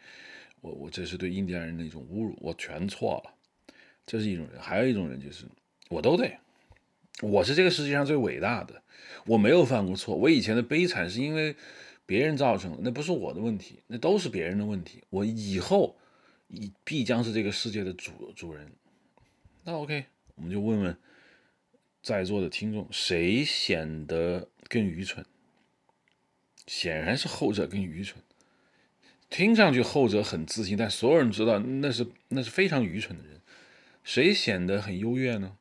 [0.60, 3.34] 我我这是对印第安人的一种侮辱，我全错了。
[4.06, 5.44] 这是一种人，还有一种人就是
[5.88, 6.36] 我都对，
[7.22, 8.82] 我是这个世界上最伟大的，
[9.26, 11.56] 我没有犯过错，我以前的悲惨是因为。
[12.06, 15.02] 别人造成的，那不是我的问题，那都是别人的问题。
[15.08, 15.96] 我以后
[16.48, 18.70] 已必将是这个世界的主主人。
[19.62, 20.04] 那 OK，
[20.34, 20.94] 我们就问问
[22.04, 25.26] 在座的听众，谁显得更愚蠢？
[26.68, 28.22] 显然是后者更愚蠢。
[29.28, 33.40] 听上去后者很自信，但所有人知道那是那是非常愚蠢的人。
[34.04, 35.56] 谁显得很优越呢？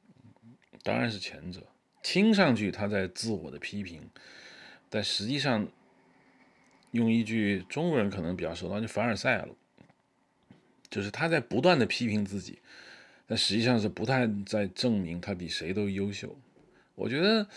[0.84, 1.66] 当然是前者。
[2.04, 4.12] 听上去他在自我的批评，
[4.89, 5.68] 但实际上。
[6.91, 9.48] 用一句中国人可能比较熟到就凡尔赛了，
[10.91, 12.60] 就是他在不断的批评自己，
[13.26, 16.36] 但实际上是不太在证明他比谁都优秀。
[16.96, 17.48] 我觉得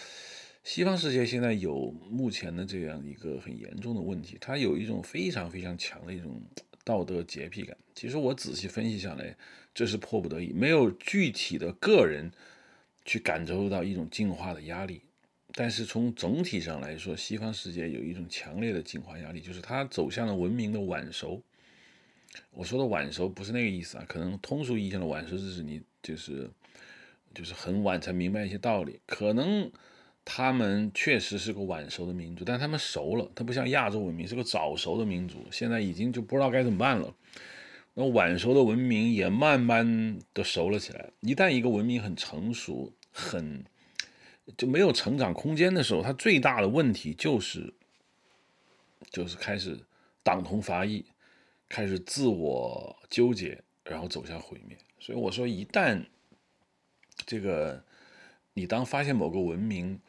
[0.64, 6.40] 西方世界现在有目前的这样一个很严重的问题，他有一种非常非常强的一种
[6.84, 7.76] 道德洁癖感。
[7.94, 9.36] 其实我仔细分析下来，
[9.74, 12.30] 这是迫不得已，没有具体的个人
[13.04, 15.02] 去感受到一种进化的压力。
[15.52, 21.42] 但是从总体上来说，西方世界有一种强烈的进化压力，就是它走向了文明的晚熟。
[22.50, 26.50] 我说的晚熟不是那个意思啊，可能通俗意义上的晚熟就是你就是
[27.34, 29.00] 就是很晚才明白一些道理。
[29.06, 29.70] 可能
[30.24, 37.14] 他们确实是个晚熟的民族，但他们熟了，它不像亚洲文明是个早熟的民族，现在已经就不知道该怎么办了。
[37.94, 41.10] 那晚熟的文明也慢慢的熟了起来。
[41.20, 43.64] 一旦一个文明很成熟，很
[44.56, 47.72] 就没有成长空间的时候，他最大的问题就是，
[49.10, 49.80] 就是开始
[50.22, 51.04] 党同伐异，
[51.68, 54.76] 开始自我纠结，然后走向毁灭。
[54.98, 56.04] 所以我说，一旦
[57.24, 57.82] 这个
[58.54, 60.00] 你当发现某个文明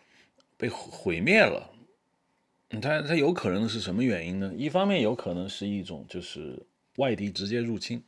[0.55, 1.69] 被毁灭了，
[2.81, 4.53] 它它有可能是什么原因呢？
[4.57, 6.65] 一方面有可能是一种就是
[6.97, 8.03] 外敌直接入侵，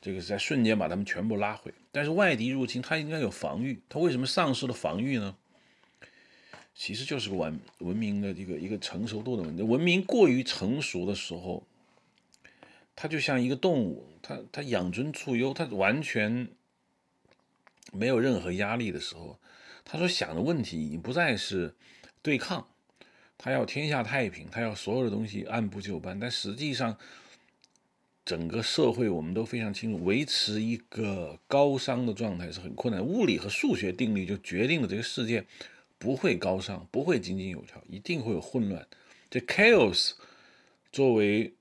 [0.00, 1.72] 这个在瞬间把他们全部拉回。
[1.92, 5.36] 但是外敌入侵，它应该有防御，它为什么丧失了防御呢？
[6.74, 9.62] 其实就是个文文明的一个一个成熟度的问题。
[9.62, 11.66] 文明过于成熟的时候，
[12.96, 16.48] 它就像一个动物，它它养尊处优，它完全
[17.92, 19.38] 没有任何压力的时候，
[19.84, 21.74] 他所想的问题已经不再是
[22.22, 22.66] 对抗，
[23.38, 26.18] 他要天下太平，他要所有的东西按部就班。
[26.18, 26.98] 但实际上，
[28.24, 33.04] 整个社会我们都非常清楚，维持一个高商的状态是很困难。
[33.04, 35.46] 物理和数学定律就决定了这个世界。
[35.98, 38.86] 不会高尚，不会井井有条，一定会有混乱。
[39.30, 40.12] 这 chaos
[40.92, 41.54] 作为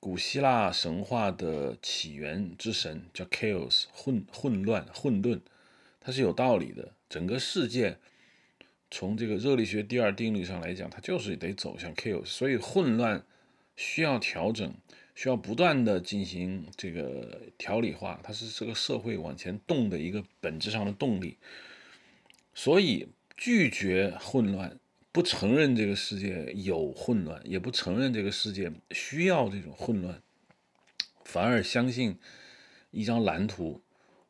[0.00, 5.40] 古希腊神话的起源之神，叫 chaos，混混乱、混沌，
[6.00, 6.92] 它是有道理的。
[7.08, 7.98] 整个世界
[8.90, 13.24] 从这个热力学第二定律上来讲，它就是得走向 chaos，所以混乱
[13.76, 14.74] 需要调整，
[15.14, 21.36] 需要不断的进行这个条理化，它是这个社会往前动的一个本质上的动力，
[22.54, 23.08] 所以。
[23.40, 24.80] 拒绝混乱，
[25.18, 30.22] 不承认这个世界有混乱，也不承认这个世界需要这种混乱，
[31.24, 32.16] 反而相信
[32.92, 33.82] 一张蓝图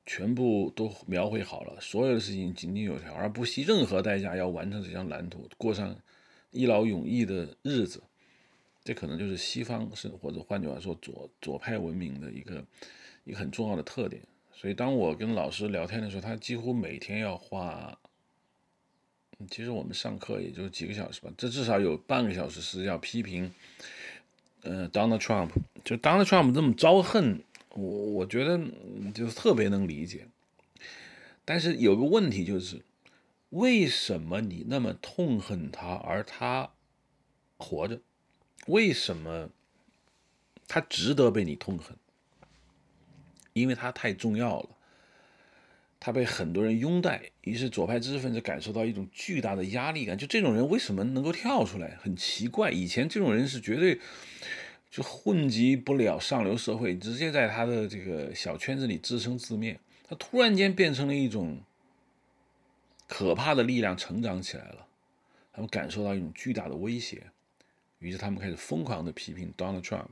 [0.07, 5.95] 全部都描绘好了，所有的事情井井有条，而不惜任何代价要完成这张蓝图，过上
[6.53, 8.03] 一劳永逸的日子。
[8.83, 12.65] 这可能就是西方是或者换句话说左左派文明的一个
[13.25, 14.23] 一个很重要的特点。
[14.55, 17.95] 所以当我跟老师聊天的时候，他几乎每天要花。
[19.49, 23.53] 其实我们上课也就几个小时吧，这至少有半个小时是要批评，
[24.63, 25.51] 呃，Donald Trump，
[25.85, 27.41] 就 Donald Trump 这么招恨
[27.71, 28.59] 我，我觉得
[29.15, 30.27] 就特别能理解。
[31.45, 32.83] 但是有个问题就是，
[33.51, 36.71] 为什么你那么痛恨他，而他
[37.59, 38.01] 活着？
[38.67, 39.49] 为什么
[40.67, 41.97] 他值得被你痛恨？
[43.53, 44.69] 因为他太重要了。
[46.01, 50.17] 他被很多人拥戴，于是左派知识分子感受到一种巨大的压力感。
[50.17, 51.97] 就这种人为什么能够跳出来？
[52.01, 53.99] 很奇怪，以前这种人是绝对
[54.91, 59.77] 就混迹不了上流社会，直接在他的这个小圈子里自生自灭。
[60.09, 61.61] 他突然间变成了一种
[63.09, 64.87] 可怕的力量，成长起来了。
[65.53, 67.25] 他们感受到一种巨大的威胁，
[67.99, 70.07] 于是他们开始疯狂的批评 Donald Trump。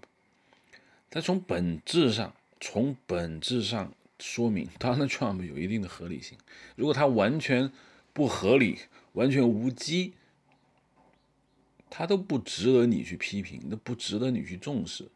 [1.08, 3.94] 但从本质上，从本质上。
[4.18, 6.38] 说明 Donald Trump 有一定的合理性。
[6.74, 7.70] 如果他完全
[8.12, 8.78] 不合理、
[9.12, 10.14] 完全无稽，
[11.90, 15.08] 他都不值得你去批评，都不值得你去重视。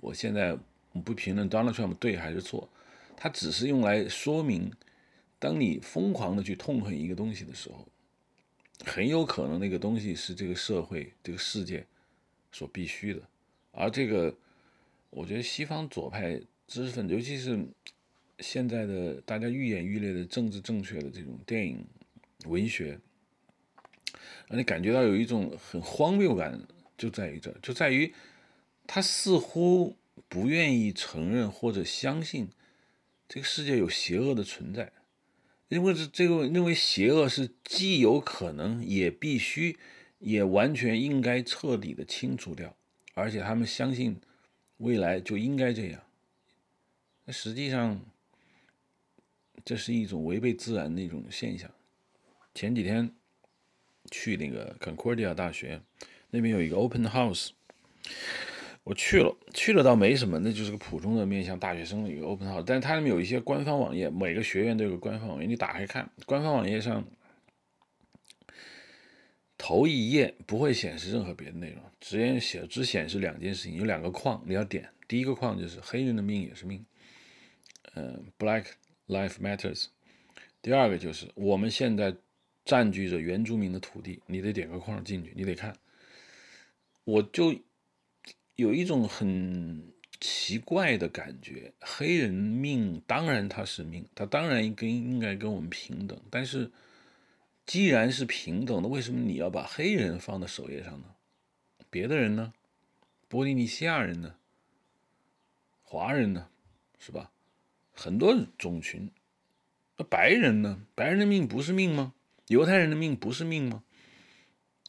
[0.00, 0.58] 我现在
[1.04, 2.68] 不评论 Donald Trump 对还是错，
[3.16, 4.72] 他只是用来说明，
[5.38, 7.86] 当你疯狂的去痛恨一个东西的时候，
[8.84, 11.86] 很有可能那个东西是这个社会、这个世界
[12.50, 13.20] 所必须的。
[13.72, 14.34] 而这个，
[15.10, 16.40] 我觉得西方左派。
[16.66, 17.58] 知识分子，尤其是
[18.38, 21.86] 现在的大家愈演愈烈的政治正确的这种电影、
[22.46, 22.98] 文学，
[24.48, 26.60] 让你感觉到有一种很荒谬感，
[26.96, 28.12] 就在于这，就在于
[28.86, 29.96] 他似乎
[30.28, 32.48] 不愿意承认或者相信
[33.28, 34.92] 这个世界有邪恶的存在，
[35.68, 39.78] 因为这这个认为邪恶是既有可能，也必须，
[40.18, 42.74] 也完全应该彻底的清除掉，
[43.14, 44.20] 而且他们相信
[44.78, 46.02] 未来就应该这样。
[47.24, 48.00] 那实际上，
[49.64, 51.70] 这是一种违背自然的一种现象。
[52.54, 53.14] 前几天
[54.10, 55.80] 去那个 Concordia 大学，
[56.30, 57.50] 那边有一个 Open House，
[58.82, 62.64] 我去了，去了倒没什么，那就是个普通的面向大学生的一个 Open House。
[62.66, 67.06] 但是它里面有一些官方网页，每个学院都有个官方网页，你打开看，官方网页上
[69.56, 76.84] 头一页不会显示任何别的内容，只显写只显示两件事情，有两个框你要点，第一个框就是黑人的命也是命。
[77.94, 78.66] 嗯，Black
[79.06, 79.86] Life Matters。
[80.60, 82.14] 第二个就是我们现在
[82.64, 85.76] 占据着原住民的土地，你得点个框进去，你得看。
[87.04, 87.54] 我就
[88.54, 96.18] 有一种很奇怪的感觉，黑人命当然他是命，他当然跟应该跟我们平等。
[96.30, 96.70] 但是
[97.66, 101.16] 既然是平等的，为什么你要把黑人放在首页上呢？
[101.90, 102.54] 别的人呢？
[103.28, 104.36] 波利尼西亚人呢？
[105.82, 106.48] 华人呢？
[106.98, 107.32] 是吧？
[107.92, 109.10] 很多种群，
[109.96, 110.82] 那白人呢？
[110.94, 112.14] 白人的命不是命吗？
[112.48, 113.82] 犹太人的命不是命吗？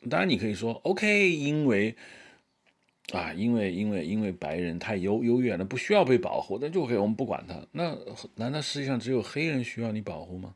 [0.10, 1.96] 当然，你可以说 OK，因为
[3.12, 7.66] 啊，因为因为因为白人太优优越了，不需要被保护，那就可以我们不管他。
[7.72, 7.98] 那
[8.36, 10.56] 难道世界上只有黑人需要你保护吗？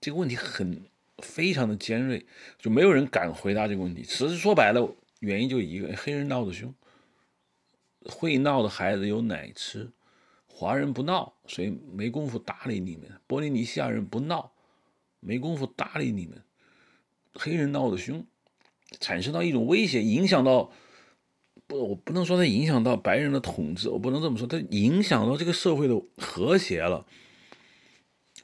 [0.00, 0.82] 这个问题很
[1.18, 2.24] 非常的尖锐，
[2.58, 4.02] 就没有人敢回答这个问题。
[4.02, 6.74] 其实说白了，原因就一个：黑人闹得凶，
[8.06, 9.90] 会闹的孩子有奶吃。
[10.62, 14.52] 华人不闹，所以没工夫搭理你们；波利尼西亚人不闹，
[15.18, 16.40] 没工夫搭理你们。
[17.34, 18.24] 黑人闹得凶，
[19.00, 20.70] 产生到一种威胁，影响到
[21.66, 27.04] 不，我不能说它影响到白人的统治，我不能这么说，它影响到这个社会的和谐了。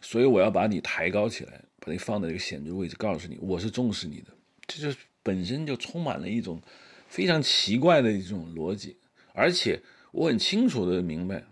[0.03, 4.37] 所以我要把你抬高起来，把你放在一个显著位置，告诉你我是重视你的。
[4.67, 6.61] 这就本身就充满了一种
[7.07, 8.97] 非常奇怪的一种逻辑，
[9.35, 9.81] 而且
[10.11, 11.45] 我很清楚的明白。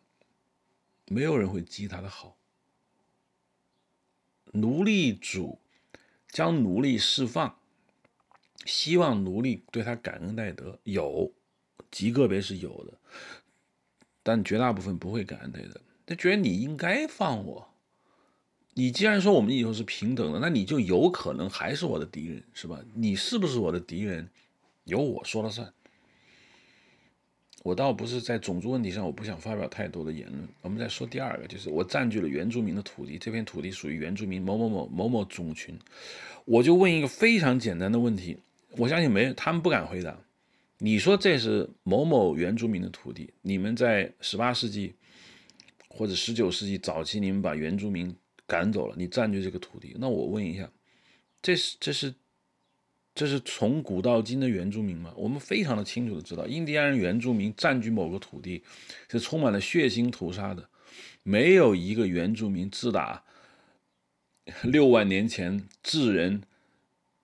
[1.07, 2.37] 没有人会记他的好。
[4.53, 5.59] 奴隶主
[6.29, 7.59] 将奴隶释放，
[8.65, 11.33] 希望奴隶对他感恩戴德，有
[11.91, 12.95] 极个别是有的，
[14.23, 15.81] 但绝大部分不会感恩戴德。
[16.07, 17.69] 他觉得你应该放我。
[18.75, 22.81] 你既然说我们以后是平等的，那你就有可能还是我的敌人，是吧？
[22.95, 24.31] 你是不是我的敌人，
[24.85, 25.73] 由我说了算。
[27.67, 30.49] 我倒不是在种族问题上，我不想发表太多的言论。
[30.63, 35.77] 我们再说第二个，就是我占据了原住民的土地，这片土地属于原住民某某某某某种群，
[36.45, 38.37] 我就问一个非常简单的问题，
[38.77, 40.17] 我相信没他们不敢回答。
[40.79, 44.95] 你说这是某某原住民的土地，你们在十八世纪
[45.89, 48.15] 或者十九世纪早期，你们把原住民
[48.47, 50.71] 赶走了，你占据这个土地，那我问一下，
[51.43, 52.15] 这是这是？
[53.17, 55.11] 这是从古到今的原住民吗？
[55.17, 58.63] 我们非常的清楚的知道，印第安人原住民占据某个土地
[59.11, 60.69] 是充满了血腥屠杀的，
[61.23, 63.25] 没有一个原住民自打
[64.63, 66.43] 六万年前智人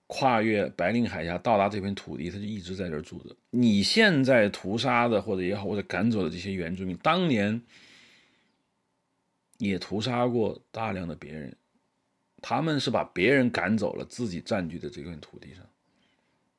[0.07, 3.37] 跨越白令海峡到达这片土地，他就一直在这儿住着。
[3.51, 7.61] 你现在屠杀的或者也好，或者赶走的这些原住民，当年
[9.59, 11.55] 也屠杀过大量的别人，
[12.41, 15.63] 他们是把别人赶走了，自己占据的这片土地上。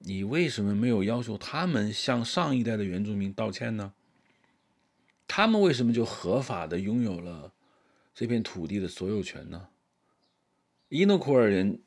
[0.06, 3.94] 你为什么没有要求他们向上一代的原住民道歉呢？
[5.26, 7.54] 他们为什么就合法的拥有了
[8.14, 9.70] 这片土地的所有权呢？
[10.90, 11.80] 伊诺库尔人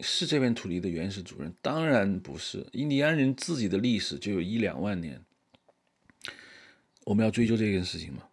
[0.00, 1.54] 是这片土地的原始主人？
[1.62, 2.66] 当然不是。
[2.72, 5.24] 印第安人自己的历史就有一两万年，
[7.04, 8.24] 我们要追究这件事情吗？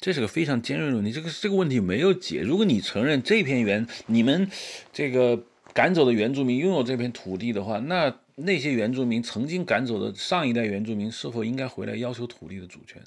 [0.00, 1.12] 这是个非常尖锐的问题。
[1.12, 2.40] 这个这个问题没有解。
[2.40, 4.50] 如果你承认这片原你们
[4.90, 5.44] 这个。
[5.74, 13.02] 赶走的原住民拥有这片土地的话，那那些原住民曾经赶走的上一代原住民是否应该回来要求土地的主权？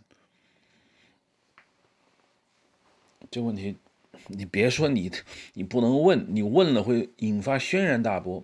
[3.31, 3.75] 这问题，
[4.27, 5.11] 你别说你，
[5.53, 8.43] 你不能问，你问了会引发轩然大波。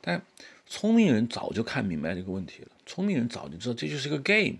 [0.00, 0.20] 但
[0.66, 4.58] 聪明人早就看明白这个问题了，聪明人早就知道这就是个 game。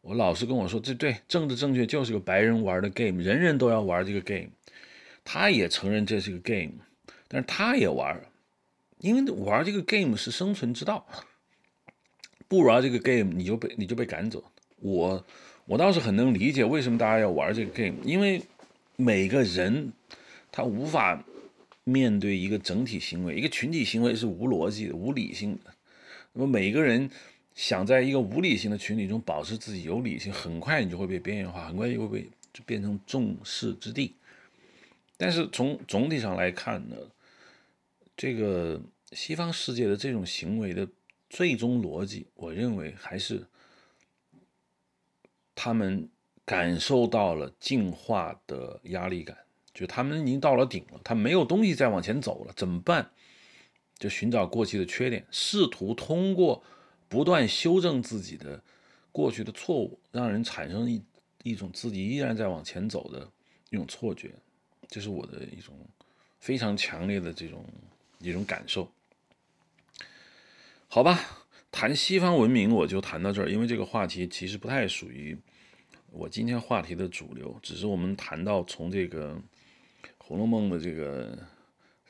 [0.00, 4.50] 我老师跟我说，这对政治正确就是个白人玩的 game，人人都要玩这个 game。
[5.24, 6.72] 他也承认这是个 game。
[7.32, 8.20] 但是他也玩，
[8.98, 11.06] 因为玩这个 game 是生存之道，
[12.46, 14.44] 不玩这个 game 你就被你就被赶走。
[14.76, 15.24] 我
[15.64, 18.42] 我倒是很能理解为什么大家要玩这个 game，因为
[18.96, 19.90] 每个人
[20.50, 21.24] 他无法
[21.84, 25.72] 面对一个整体行为，一个群体行为是无逻辑的、无理性的。
[26.34, 27.08] 那么每个人
[27.54, 34.14] 想在一个无理性的群体中保持自己有理性，很快你就会被边缘化，很快就会被就变成众矢之的。
[35.16, 36.96] 但是从总体上来看呢？
[38.16, 38.80] 这个
[39.12, 40.86] 西方世界的这种行为的
[41.30, 43.46] 最终逻辑，我认为还是
[45.54, 46.08] 他们
[46.44, 49.36] 感受到了进化的压力感，
[49.72, 53.10] 就他们已经到了顶了，他没有东西再往前走了，怎么办？
[53.98, 56.62] 就寻找过去的缺点，试图通过
[57.08, 58.62] 不断修正自己的
[59.10, 61.02] 过去的错误，让人产生一
[61.42, 63.30] 一种自己依然在往前走的
[63.70, 64.34] 一种错觉，
[64.88, 65.74] 这是我的一种
[66.40, 67.64] 非常强烈的这种。
[68.28, 68.90] 一种感受，
[70.88, 75.36] 好吧，谈西方文明我就谈到这儿，因为这个话题其实不太属于
[76.10, 79.34] 我今天话题的主流，只是我们谈到从这个
[80.18, 81.38] 《红楼梦》的这个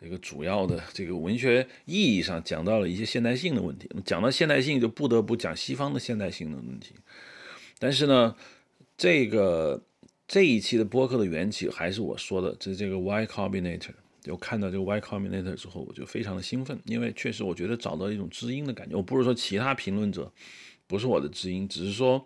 [0.00, 3.88] 这个主要的这个文学意义上讲到了一些现代性的问题。
[4.04, 6.94] 讲到现代性，就不得不讲西方的现代性的问题。
[7.78, 8.34] 但是呢，
[8.96, 9.82] 这个
[10.26, 13.94] 这一期的播客的缘起还是我说的，这这个 Y Combinator。
[14.22, 18.96] 就看到这个 Y Combinator 之后，我就非常的兴奋，因为确实我觉得找到一种知音的感觉。
[18.96, 20.32] 我不是说其他评论者
[20.86, 22.24] 不是我的知音，只是说，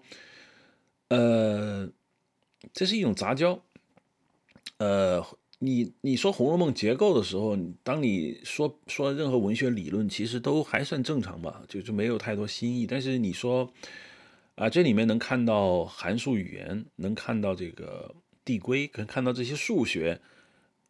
[1.08, 1.90] 呃，
[2.74, 3.58] 这是一种杂交。
[4.76, 5.24] 呃，
[5.58, 12.86] 你你说《红楼梦》结构的时候，当你说说任何文学理论，其实都还算正常吧，就就没有太多新意。
[12.86, 13.72] 但是你说
[14.56, 18.14] 啊，这里面能看到函数语言，能看到这个
[18.44, 20.20] 递归，可看到这些数学。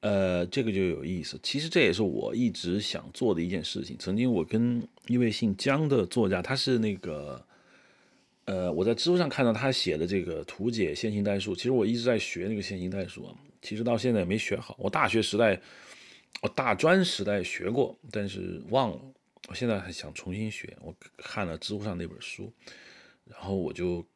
[0.06, 1.36] 呃，这个就有意思。
[1.42, 3.96] 其实这也是我一直想做的一件事情。
[3.98, 7.44] 曾经我跟一位姓姜的作家，他是那个，
[8.44, 11.56] 呃，我在知乎上看到他写的这个图解线性代数。
[11.56, 13.28] 其实我一直在学那个线性代数，
[13.60, 14.76] 其实到现在也没学好。
[14.78, 15.60] 我大学时代，
[16.40, 19.00] 我大专时代学过，但是忘了。
[19.48, 20.76] 我现在还想重新学。
[20.82, 22.52] 我看了知乎上那本书，
[23.24, 24.06] 然后我就。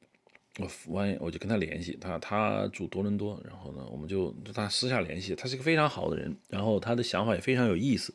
[0.60, 8.14] 我完，我就跟他联系，他他住多伦多，然后呢，我们就他私下联系，他是一个非常好的人，然后他的想法也非常有意思，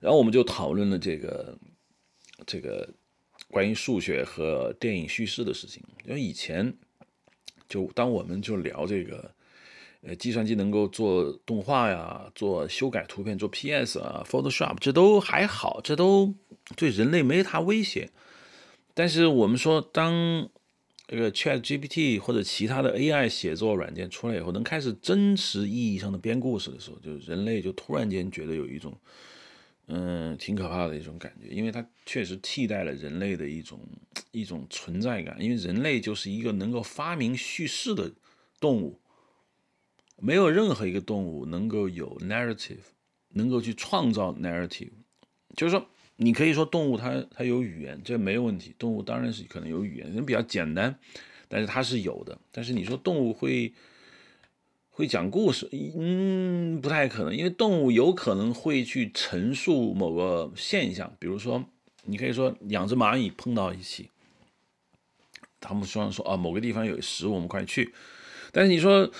[0.00, 1.58] 然后我们就讨论了这个
[2.46, 2.88] 这个
[3.48, 6.72] 关于数学和电影叙事的事情，因为以前
[7.68, 9.30] 就当我们就聊这个，
[10.02, 16.34] 呃，计算机能够做动画呀，做修改图片，做 PS 啊，Photoshop，这都还好，这都
[16.76, 18.10] 对人类没啥威胁，
[18.92, 20.48] 但是我们说当
[21.14, 28.92] 这个 Chat GPT 或者其他的 AI 写作软件出来以后，能开始真实意义上的编故事的时候，就人类就突然间觉得有一种
[29.86, 33.78] 嗯，挺可怕的一种感觉，因为它确实替代了人类的一种
[34.32, 38.10] 一种存在感，因为人类就是一个能够发明叙事的
[38.58, 38.98] 动物，
[40.16, 42.78] 没有任何一个动物能够有 narrative，
[43.28, 44.90] 能够去创造 narrative，
[45.54, 45.86] 就是说，
[46.16, 50.98] 你可以说动物它它有语言，这没有问题，动物当然是可能有语言，人比较简单，
[51.48, 53.72] 但是它是有的，但是你说动物会。
[54.96, 61.64] 会讲故事，嗯，不太可能，因为动物有可能会去陈述某个现象，比如说，
[62.04, 64.10] 你可以说两只蚂蚁碰到一起，
[65.58, 67.92] 他们希望说啊，某个地方有食物，我们快去。
[68.52, 69.10] 但是你说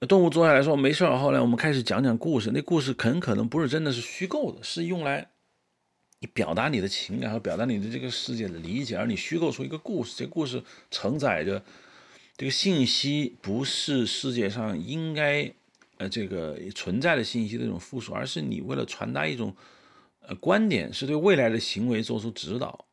[0.00, 5.30] 动物坐下来说没事，后来我们开始讲讲故事，那故事很可能不是真的是虚构的，是用来
[6.20, 11.62] 你表达你的情感和表达你的这个世界的理解，而你虚构出一个故事，这故事承载着。
[12.38, 15.50] 这个信息不是世界上应该，
[15.96, 19.56] 呃，这个存在的信息的一种复数，而是你为了传达一种，
[20.20, 22.84] 呃，观点，是对未来的行为做出指导。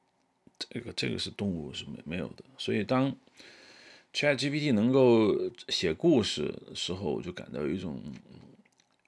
[0.58, 2.44] 这个这个是动物是没没有的。
[2.58, 3.14] 所以当
[4.14, 5.36] ChatGPT 能够
[5.68, 8.02] 写故事的时候，我就感到有一种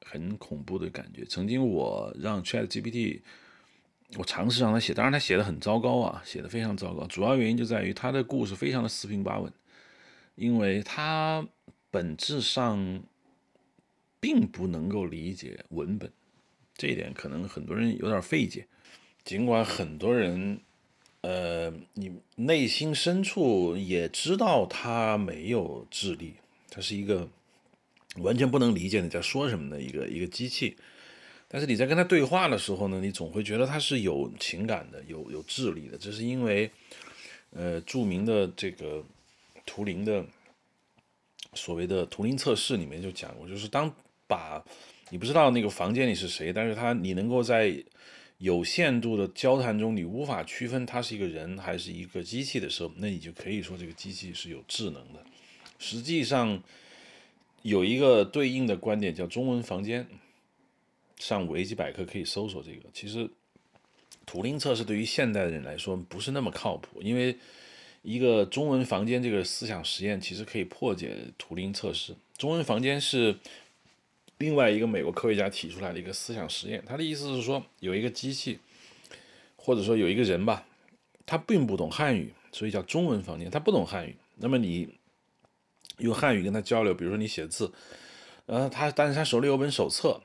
[0.01, 1.23] 很恐怖的感觉。
[1.23, 3.21] 曾经我让 ChatGPT，
[4.17, 7.05] 我尝试让他写，当然他写的很糟糕啊，写的非常糟糕。
[7.07, 9.51] 主要原因就在于他的故事非常的四平八稳。
[10.35, 11.47] 因为他
[11.89, 13.01] 本质上
[14.19, 16.11] 并不能够理解文本，
[16.75, 18.67] 这一点可能很多人有点费解。
[19.23, 20.59] 尽管很多人，
[21.21, 26.33] 呃，你内心深处也知道他没有智力，
[26.69, 27.29] 他是一个
[28.17, 30.75] 完全不能理解你在说什么的一个一个机器。
[31.55, 35.97] 但是你在跟他对话的时候呢，你总会觉得他是有情感的、有有智力的。
[35.97, 36.69] 这是因为，
[37.51, 39.01] 呃，著名的这个。
[39.67, 40.23] 图灵的
[41.55, 43.91] 所谓的图灵测试里面就讲过，就是当
[44.27, 44.63] 把
[45.09, 47.75] 你不知道那个房间里是谁，但是他你能够在
[48.37, 55.19] 有限度的交谈中，你无法区分他是一个人还是一个机器的时候，那你就可以说这个机器是有智能的。
[55.79, 56.61] 实际上
[57.63, 60.05] 有一个对应的观点叫中文房间，
[61.27, 62.89] 上维基百科可以搜索这个。
[62.93, 63.29] 其实
[64.25, 67.37] 图灵测试对于现代人来说不是那么靠谱，因为。
[68.07, 72.13] 一个中文房间这个思想实验其实可以破解图灵测试。
[72.37, 73.35] 中文房间是
[74.37, 76.83] 另外一个美国科学家提出来的一个思想实验。
[76.85, 78.59] 他的意思是说，有一个机器，
[79.55, 80.67] 或者说有一个人吧，
[81.25, 83.49] 他并不懂汉语，所以叫中文房间。
[83.49, 84.87] 他不懂汉语，那么你
[85.97, 87.73] 用汉语跟他交流，比如说你写字，
[88.45, 90.21] 呃，他但是他手里有本手册，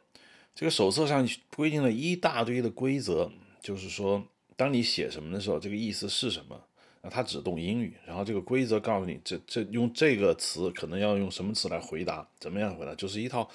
[0.60, 1.26] 这个手册上
[1.56, 3.32] 规定了一大堆的规则，
[3.62, 4.22] 就是说，
[4.56, 6.62] 当你写什么的时候，这个意思是什么。
[7.00, 13.50] 那他只懂英语，然后这个规则告诉你，这这用这个词可能要用什么词来回答，怎么样回答，就是一套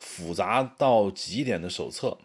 [0.00, 2.18] 复杂到极点的手册。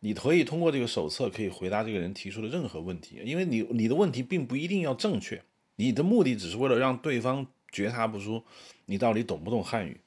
[0.00, 5.42] 你可以通过这个手册可以回答这个人提出的任何问题，因为你你的问题并不一定要正确，
[5.76, 8.44] 你的目的只是为了让对方觉察不出
[8.84, 9.98] 你到底懂不懂汉语，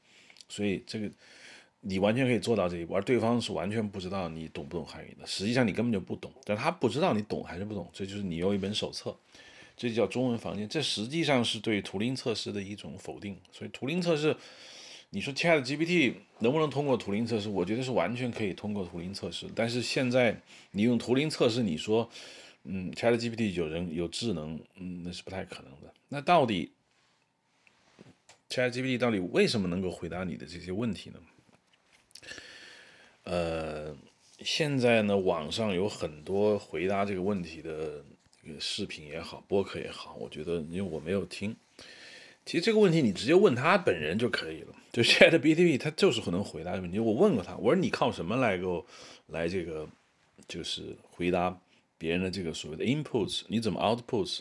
[0.48, 1.10] 所以这个
[1.82, 9.16] 你完全可以做到这一步，而对方是完全不知道你懂不懂汉语的，实际上你根本就不懂，但他不知道你懂还是不懂，这就是你有一本手册。
[9.78, 13.36] 这就叫中文房间，这实际上是对图灵测试的一种否定。
[13.52, 14.36] 所以图灵测试，
[15.10, 17.50] 你说 Chat GPT 能不能通过图灵测试？
[17.50, 19.48] 我觉得是完全可以通过图灵测试。
[19.56, 20.40] 但是现在
[20.72, 22.08] 你用图灵测试，你说，
[22.66, 25.92] 嗯，Chat GPT 有人有智能，嗯，那是不太可能的。
[26.10, 26.72] 那到底
[28.50, 31.16] Chat GPT 到底为什么能够回答你的这些问题呢？
[33.24, 33.96] 呃，
[34.40, 38.04] 现在呢，网上有很多回答这个问题的。
[38.60, 41.56] 视频也好，播客也好，我觉得因为我没有听，
[42.44, 44.74] 其实这个问题你直接问他本人就可以了。
[44.92, 46.98] 就 Chat B T V，他就是可能回答问题。
[46.98, 48.84] 我问过他，我说你靠什么来够
[49.28, 49.88] 来这个
[50.48, 51.56] 就是回答
[52.00, 53.44] 别人的这个所谓的 inputs？
[53.48, 54.40] 你怎么 outputs？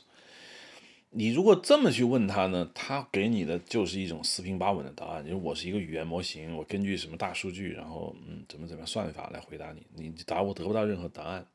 [1.11, 5.25] 你如果这么去问他呢，他给你的就是一种四平八稳的答案。
[5.25, 11.47] 因为我是一个语言模型，我根据什么大数据，然后嗯怎么怎么算法来回答你，你答我得不到任何答案。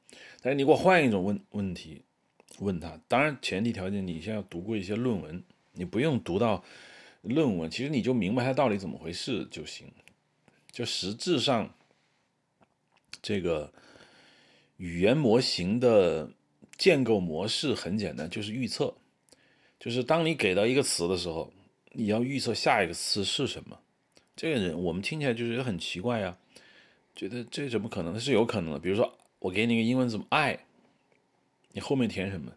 [0.41, 2.01] 但是你给我换一种问问题。
[2.59, 6.63] 问他，当然前提条件你先要读过一些论文，你不用读到
[7.21, 9.91] 论文，其实你就明白它到底怎么回事就行。
[10.71, 11.75] 就实质上，
[13.21, 13.73] 这个
[14.77, 16.31] 语言模型的
[16.77, 18.95] 建构模式很简单，就是预测，
[19.85, 21.53] 就是当你给到一个词的时候，
[21.91, 23.77] 你要预测下一个词是什么。
[24.35, 26.35] 这个人我们听起来就是很奇怪呀，
[27.15, 28.19] 觉得这怎么可能？
[28.19, 28.79] 是有可能的。
[28.79, 30.61] 比如说，我给你个英文字母 I。
[31.73, 32.53] 你后面填什么？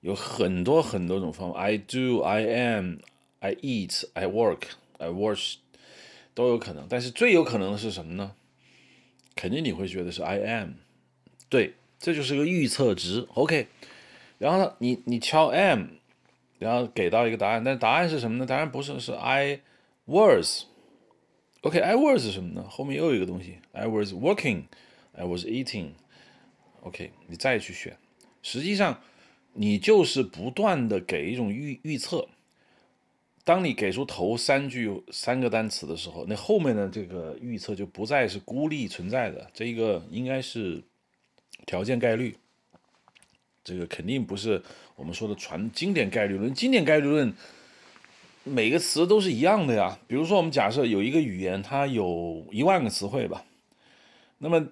[0.00, 1.60] 有很多很多种方法。
[1.60, 3.00] I do, I am,
[3.40, 4.62] I eat, I work,
[4.96, 5.56] I watch，
[6.32, 6.86] 都有可能。
[6.88, 8.34] 但是最有可能的是什么呢？
[9.34, 10.70] 肯定你会觉得是 I am。
[11.50, 13.26] 对，这就是个预测值。
[13.34, 13.66] OK，
[14.38, 15.88] 然后呢，你你敲 M，
[16.58, 18.46] 然后给到一个答案，但答案是什么呢？
[18.46, 19.60] 答案不是是 I
[20.06, 20.64] was。
[21.62, 22.68] OK，I was 是什么呢？
[22.68, 25.90] 后面又有一个东西，I was working，I was eating。
[26.82, 27.96] OK，你再去选，
[28.42, 29.00] 实际上
[29.52, 32.28] 你就是不断的给一种预预测。
[33.44, 40.82] 当你给出头三句三个单词的时候，那后面的这个预测就不再是孤立存在的，这一个应该是
[41.66, 42.36] 条件概率，
[43.64, 44.62] 这个肯定不是
[44.98, 46.52] 我们说的传经典概率论。
[46.52, 47.32] 经典概率论
[48.42, 49.96] 每个词都是一样的呀。
[50.08, 53.44] 比如说，我们假设有一个语言，它有一万个词汇吧，
[54.38, 54.66] 那么，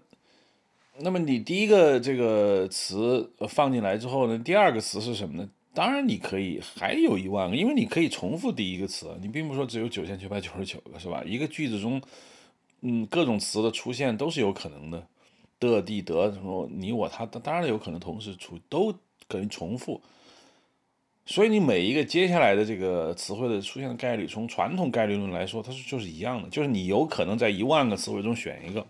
[0.98, 5.48] 那么你第一个这个词放进来之后呢，第二个词是什么呢？
[5.73, 11.23] 当然，你可以还有一万个，因为你可以重复第一个词，你并不说只有九千九百九十九个，是吧？
[11.24, 12.01] 一个句子中，
[12.81, 15.07] 嗯，各种词的出现都是有可能的，
[15.61, 18.90] 的、地、得什么，你、我、他，当然有可能同时出，都
[19.28, 20.01] 可能重复。
[21.27, 28.86] 所以你每一个接下来的这个词汇的出现的概率，从传统概率论来说，它是就是一样的，就是你有可能在一万个词汇中选一个，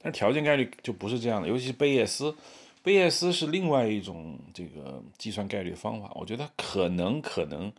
[0.00, 2.34] 但是条件概率就不是这样的，尤其是贝叶斯。
[2.82, 7.70] 贝叶斯是另外一种这个计算概率的方法，我觉得可能可能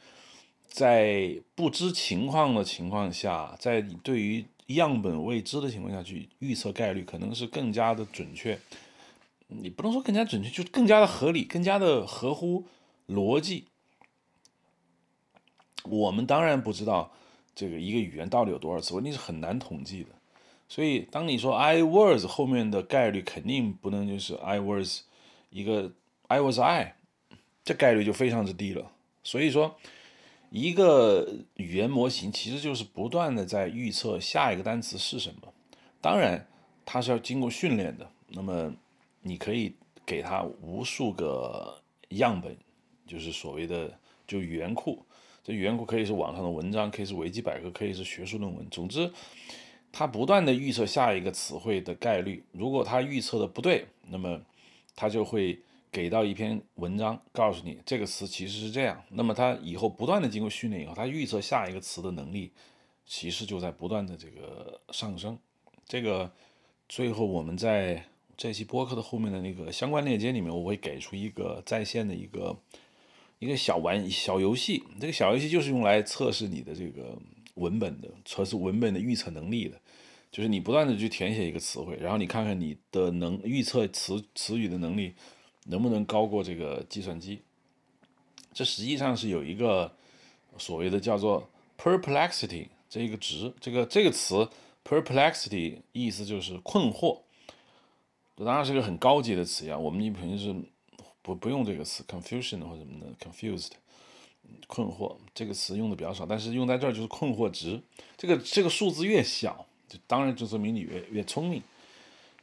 [0.67, 8.59] 在不知情况的情况下，在你对于样本未知的情况下去预测概率，可能是更加的准确。
[9.47, 12.65] 你不能说更加准确，就更加的合理，更加的合乎
[13.07, 13.65] 逻辑。
[15.89, 17.11] 我们当然不知道
[17.55, 20.09] 这个一个语言到底有多少词，问题是很难统计的。
[20.69, 25.03] 所以，当你说 I was 后面的概率肯定不能就是 I was
[25.49, 25.93] 一个
[26.27, 26.95] I was I，
[27.63, 28.91] 这概率就非常之低了。
[29.23, 29.77] 所以说，
[30.49, 35.53] 一个语言模型其实就是不断的在预测下一个单词是什么。
[36.01, 36.45] 当然，
[36.85, 38.09] 它是要经过训练的。
[38.27, 38.73] 那么，
[39.21, 39.73] 你可以
[40.05, 42.57] 给它无数个样本，
[43.05, 43.97] 就是所谓的
[44.27, 45.01] 就语言库。
[45.47, 48.67] 这语言库可以是网上的文章，可以是维基百科，可以是学术论文。
[48.69, 49.09] 总之。
[49.89, 54.39] 它不断的预测下一个词汇的概率，如果它预测的不对，那么
[54.93, 55.57] 它就会
[55.89, 59.01] 给到一篇文章，告诉你这个词其实是这样。
[59.09, 62.51] 那么它以后不断的经过训练以后，它预测下一个词的能力，
[63.05, 65.39] 其实就在不断的这个上升。
[65.87, 66.29] 这个
[66.89, 68.03] 最后我们在
[68.35, 72.55] 这期播客的后面的那个相关链接里面，我会给出一个在线的一个
[73.39, 77.17] 一个小玩小游戏，这个小游戏就是用来测试你的这个。
[77.57, 79.81] 文本的，测试文本的预测能力的，
[80.29, 85.15] 就是你不断的去填写一个词汇，然后你看看你的能预测词词语的能力
[85.65, 87.41] 能不能高过这个计算机。
[88.53, 89.91] 这实际上是有一个
[90.59, 91.49] 所谓的叫做
[91.79, 94.47] perplexity 这一个值，这个这个词
[94.85, 97.21] perplexity 意思就是困惑，
[98.37, 100.55] 这当然是个很高级的词呀，我们平时是
[101.27, 103.71] 不不用这个词 confusion 或者什么的 confused。
[104.65, 107.81] 困惑这个词用的比较少，但是用在这儿就是困惑值。
[108.15, 111.61] 这个这个数字越小，就当然就说明你越越聪明。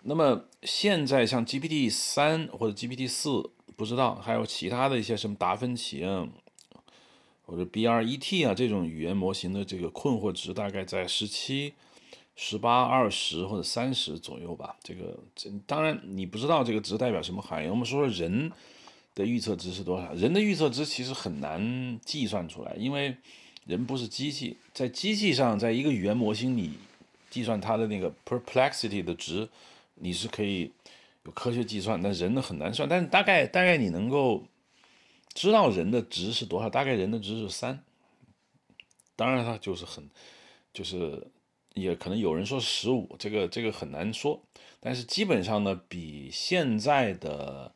[0.02, 6.28] 那么现在像 GPT 三或者 GPT 四，不知道还有其他的一些什么达芬奇啊，
[7.46, 11.72] 或者 BRET 啊这种语言模型的这个困惑值大概在十七、
[12.36, 14.76] 十八、二十或者三十左右吧。
[14.82, 17.70] 这个这当然你不知道这个值代表什么含义。
[17.70, 18.52] 我们说说人。
[19.14, 20.12] 的预测值是多少？
[20.14, 23.16] 人的预测值其实很难计算出来，因为
[23.64, 26.72] 人不是机器，在机器上，在一个语言模型里
[27.30, 29.48] 计算它的那个 perplexity 的值，
[29.94, 30.72] 你是可以
[31.24, 32.88] 有科学计算，但人的很难算。
[32.88, 34.42] 但是大概大概你能够
[35.32, 36.68] 知道人的值是多少？
[36.68, 37.84] 大概人的值是三。
[39.14, 40.10] 当然它就是很
[40.72, 41.24] 就是
[41.74, 44.42] 也可能有人说十五，这个这个很难说。
[44.80, 47.72] 但是基本上呢，比现在的。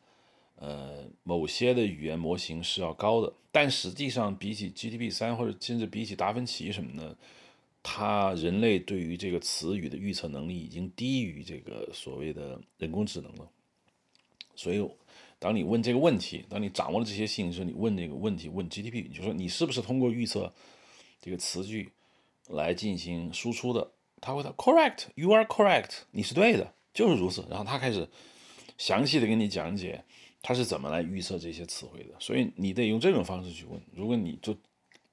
[0.61, 7.17] 呃，某些的语言模型是要高的，但实际上比起 GTP 三或者甚至比起达芬奇什么的，
[7.81, 13.49] 它人类对于这个词语的预测能力已经低于这个所谓的人工智能了。
[14.57, 14.85] 所以，
[15.39, 20.53] 当你问这个问题，当你掌握了这些信息，你问这个问题，问 GTP，你就说你是不是通过预测
[21.21, 21.93] 这个词句
[22.49, 23.93] 来进行输出的？
[24.21, 27.47] 他会说 Correct，you are correct，你是对的，就是如此。
[27.49, 28.09] 然后他开始
[28.77, 30.05] 详细的给你讲解。
[30.43, 32.15] 他是怎么来预测这些词汇的？
[32.19, 33.81] 所以你得用这种方式去问。
[33.93, 34.57] 如果你就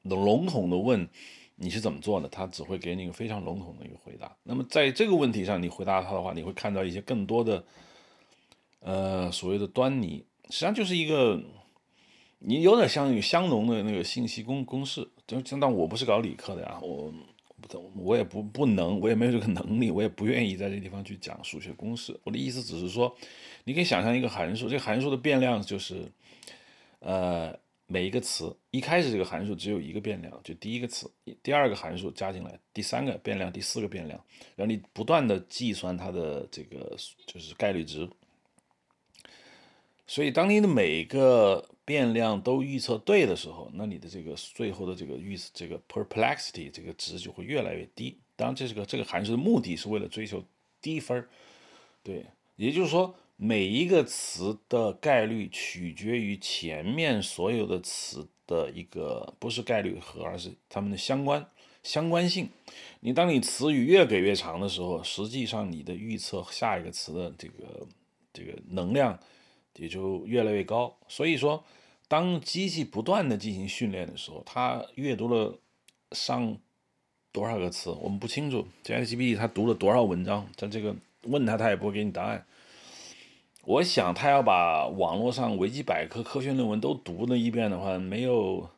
[0.03, 1.07] 笼统的问
[1.55, 4.35] 你是怎么做的，他只会给你一个非常笼统的一个回答。
[4.43, 7.63] 那么在这个问题上，你回答他的话，你会看到一些更多的
[8.79, 10.25] 呃所谓的端倪。
[10.49, 11.41] 实际上就是一个
[12.39, 15.09] 你有点像香农的那个信息公公式。
[15.27, 17.11] 就相当我不是搞理科的呀，我
[17.95, 22.15] 我也不不能，我也没有这个能力，我也不愿意在这地方去讲数学公式。
[22.23, 23.11] 我的意思只是说，
[23.65, 26.09] 你可以想象一个函数，这个函数的变量就是，
[26.99, 27.53] 呃，
[27.87, 31.11] 每一个词一开始这个函数只有一个变量，就第一个词，
[31.43, 34.23] 第二个函数加进来，第三个变量，第四个变量，
[34.55, 38.07] 然后你不断的计算它的这个就是概率值。
[40.07, 48.15] 所以，当你的每个变量都预测对的时候，那你的这个最后的这个预这个 perplexity 这个值就会越来越低。
[48.35, 50.45] 当然，这是个这个函数的目的是为了追求
[50.79, 51.27] 低分儿，
[52.03, 52.23] 对，
[52.55, 61.45] 也就是说，每一个词的概率取决于前面所有的词的一个不是概率和，而是它们的相关
[61.83, 62.49] 相关性。
[63.01, 67.87] 你当你词语越给越长的时候，实际上你的预测下一个词的这个
[68.33, 69.19] 这个能量。
[69.77, 71.61] 也就越来越高，所以说，
[72.07, 75.59] 当机器不断的进行训练的时候，它阅读了
[76.13, 76.57] 上
[77.33, 78.65] 多少个词，我们不清楚。
[78.85, 82.45] ChatGPT 它读了多少文章，它这个问他，他也不会给你答案。
[83.65, 88.69] 我想，他要把网络上维基百科科学论文都读了一遍的话，没有，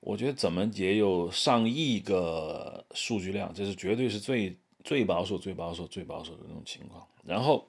[0.00, 7.06] 我觉得怎么也有上亿个数据量，这是绝对是最最保守、最保守、最保守的那种情况。
[7.24, 7.66] 然后，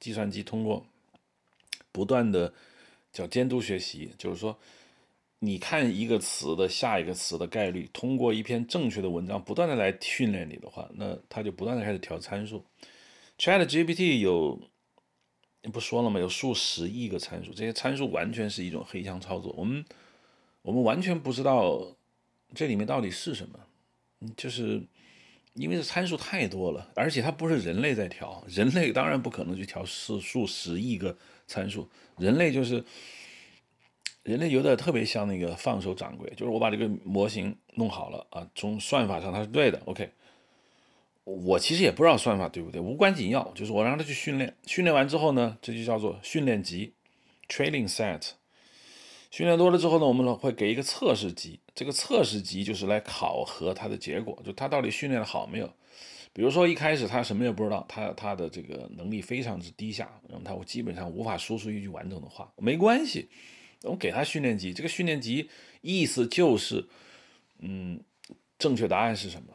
[0.00, 0.84] 计算机通过。
[1.94, 2.50] 不断的
[3.12, 4.56] 叫监督学习，就是说，
[5.40, 12.64] 你看一个词的下一个词的概率，通过一篇正确的文章不断的来训练你的话，那它就不断的开始调参数。
[13.38, 14.58] Chat GPT 有，
[15.70, 16.18] 不说了吗？
[16.18, 19.84] 有数十亿个参数，这些参数完全是一种黑箱操作，我们
[20.62, 21.86] 我们完全不知道
[22.54, 23.58] 这里面到底是什么，
[24.36, 24.82] 就是
[25.54, 31.16] 因为这参数太多了，而且它不是人类在调，人类当然不可能去调是数十亿个。
[31.44, 31.86] 参数，
[32.16, 32.82] 人类就是
[34.22, 40.08] 人类，有点特别像那个放手掌柜，就是我把这个模型弄好了啊，从算法上它是对的，OK。
[41.24, 46.94] 我其实也不知道算法对不对，无关紧要，就是我让他去训练，训练完之后呢，这就叫做训练集
[47.48, 48.30] （training set）。
[49.30, 55.72] 训练多了之后呢，我们会给一个测试集，这个测试集就是来考核它的结果，就它到底训练的好没有。
[56.34, 62.52] 比如说一开始他什么也不知道，他他的这个能力非常之低下，然后他基本上无法说出一句完整的话。
[62.56, 63.28] 没关系，
[63.82, 65.48] 我给他训练集，这个训练集
[65.82, 66.88] 意思就是，
[67.58, 68.02] 嗯，
[68.58, 69.54] 正确答案是什么？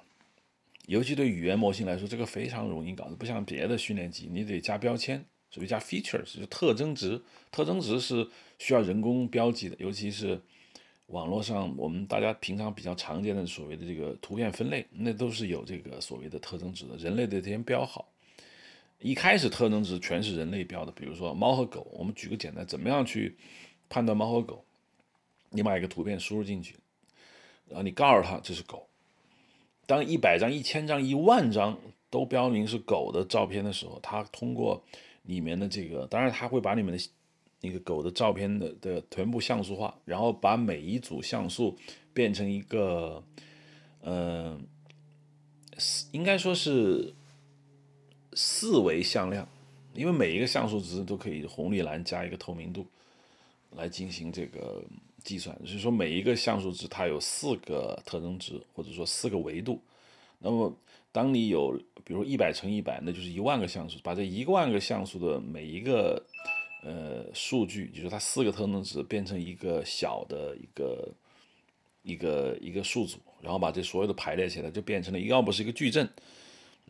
[0.87, 8.27] 尤其对语言模型来说，这个非常容易搞，不像别的训练集，你得加标签，所以加 features 就特征值，特征值是
[8.57, 10.41] 需要人工标记的，尤其是。
[11.07, 16.97] 网络上，我们大家平常比较常见的所谓的这个图片分类，那都是有这个所谓的特征值的。
[16.97, 18.11] 人类得先标好，
[18.99, 20.91] 一开始特征值全是人类标的。
[20.91, 23.37] 比如说猫和狗，我们举个简单，怎么样去
[23.87, 24.65] 判断猫和狗？
[25.49, 26.75] 你把一个图片输入进去，
[27.69, 28.86] 然后你告诉他这是狗。
[29.87, 31.75] 当一百张、一千张、一万张
[32.11, 34.83] 都标明是狗的照片的时候，它通过
[35.23, 37.09] 里面的这个，当然它会把里面的。
[37.59, 41.75] 那个狗的照片的的全部像素化，然后把每一组像素
[42.13, 43.23] 变成一个，
[44.01, 44.55] 呃，
[46.11, 47.15] 应该说是
[48.33, 49.49] 四维向量，
[49.95, 52.85] 因为每一个像素值都可以红绿蓝加一个透明度
[53.71, 54.83] 来进行这个
[55.27, 59.79] 计算，就是说每一个像素值它有四个特征值，或者说四个维度。
[60.39, 60.73] 那么
[61.11, 66.23] 当你有比如一百乘一百，那就是一万个像素，把这一万个像素的每一个。
[66.83, 71.11] 呃，数据就是它四个特征值变成一个小的一个
[72.03, 76.07] 一个一个数组，然后把这所有的排列起来，就变成了要不是一个矩阵，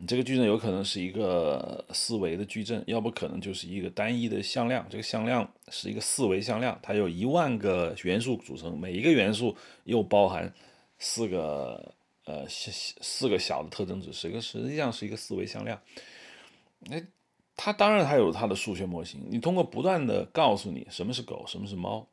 [0.00, 4.86] 你这个矩阵有可能是一个四维的矩阵，要不可能就是一个单一的向量。
[4.88, 10.54] 这个向量是一个四维向量，它有一万个元素组成，每一个元素又包含
[10.98, 11.94] 四个
[12.24, 15.80] 呃四个小的特征值，是一个实际上是一个四维向量。
[16.80, 17.02] 那。
[17.60, 19.20] 它当然，它有它的数学模型。
[19.28, 22.06] 你通过不断的告诉你什么是狗，什么是猫，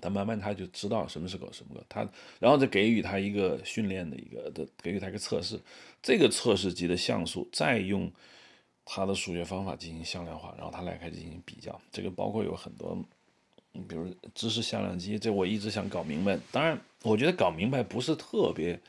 [0.00, 1.82] 它慢慢它就知道什么是狗，什么狗。
[1.88, 2.08] 它
[2.38, 5.60] 然后再给予它一个训练的一个的，给予它一个测试。
[6.02, 8.10] 这个测试级的像素再用
[8.84, 11.80] 它的数学方法进行向量化，然后它来开始进行比较。
[11.90, 12.96] 这个包括有很多，
[13.88, 16.38] 比如知识向量机，这我一直想搞明白。
[16.52, 18.80] 当然，我觉得搞明白不是特别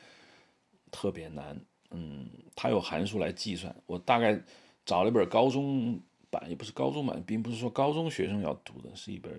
[0.90, 1.60] 特别难。
[1.90, 4.40] 嗯，它有函数来计算，我大概。
[4.86, 6.00] 找了一本高中
[6.30, 9.30] 版，也不是高中版，并不是说高中学生要读的，是一本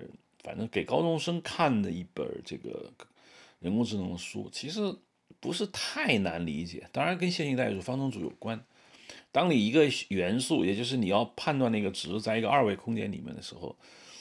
[0.44, 2.92] 反正给高中生看的一本这个
[3.60, 4.50] 人工智能的书。
[4.52, 4.96] 其实
[5.40, 8.64] 不是太难理解，当然跟线性代数、方程组有关。
[9.32, 13.76] 当你一个元素，也就是你要判断那个值，在一个二维空间里面的时候，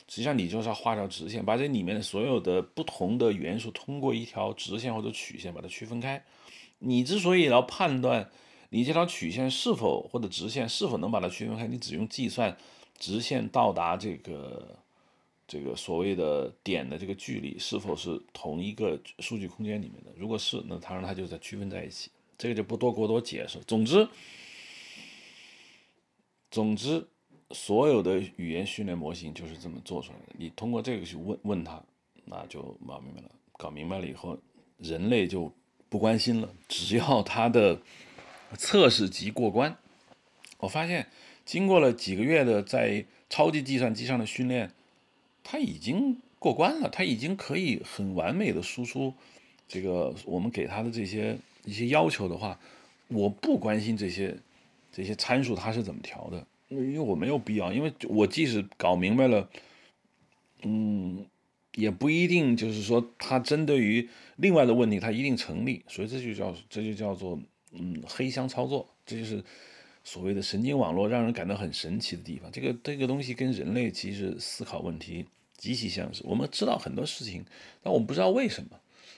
[0.08, 6.22] 实际上你就是要画条直线，把这里面的所有的不同的元素通过一条直线或者曲线把它区分开。
[6.78, 8.30] 你之所以要判断
[8.70, 12.56] 你这条曲线是否或者直线是否能把它区分开，你只用计算
[12.98, 14.78] 直线到达这个
[15.50, 20.12] 这个所谓的点的这个距离是否是同一个数据空间里面的。
[20.16, 22.08] 如果是，那当然它就在区分在一起。
[22.38, 23.58] 这个就不多过多解释。
[23.66, 24.08] 总之，
[26.52, 27.04] 总之。
[27.52, 30.26] 所有的语言训练模型就是这么做出来的。
[30.38, 31.82] 你通过这个去问问他，
[32.24, 33.30] 那就搞明白了。
[33.54, 34.38] 搞明白了以后，
[34.78, 35.52] 人类就
[35.88, 36.48] 不关心了。
[36.68, 37.82] 只要他的
[38.56, 39.76] 测试集过关，
[40.58, 41.08] 我发现
[41.44, 44.72] 经过了几个月的在超级计算机上的训练，
[45.42, 46.88] 他已经过关了。
[46.88, 49.14] 他已经可以很完美的输出
[49.68, 52.58] 这个我们给他的这些一些要求的话，
[53.08, 54.36] 我不关心这些
[54.92, 56.46] 这些参数它是怎么调的。
[56.68, 59.50] 因为我没有必要，因为我即使搞明白了，
[60.62, 61.26] 嗯，
[61.74, 67.40] 也不一定就是说它针对于另外的问题它一定成立，所以这就叫这就叫做
[67.72, 69.42] 嗯黑箱操作，这就是
[70.02, 72.50] 所谓的神经网络让人感到很神奇的地方。
[72.50, 77.44] 这个这个东西跟人类其实思考问题极其相似，我们知道很多事情，
[77.82, 78.70] 但我们不知道为什么，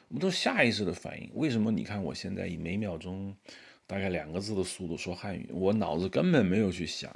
[0.09, 1.31] 我们都下意识的反应。
[1.35, 1.71] 为什么？
[1.71, 3.35] 你看我现在以每秒钟
[3.87, 7.15] 大概两个字的速度说汉语，我脑子根本没有去想。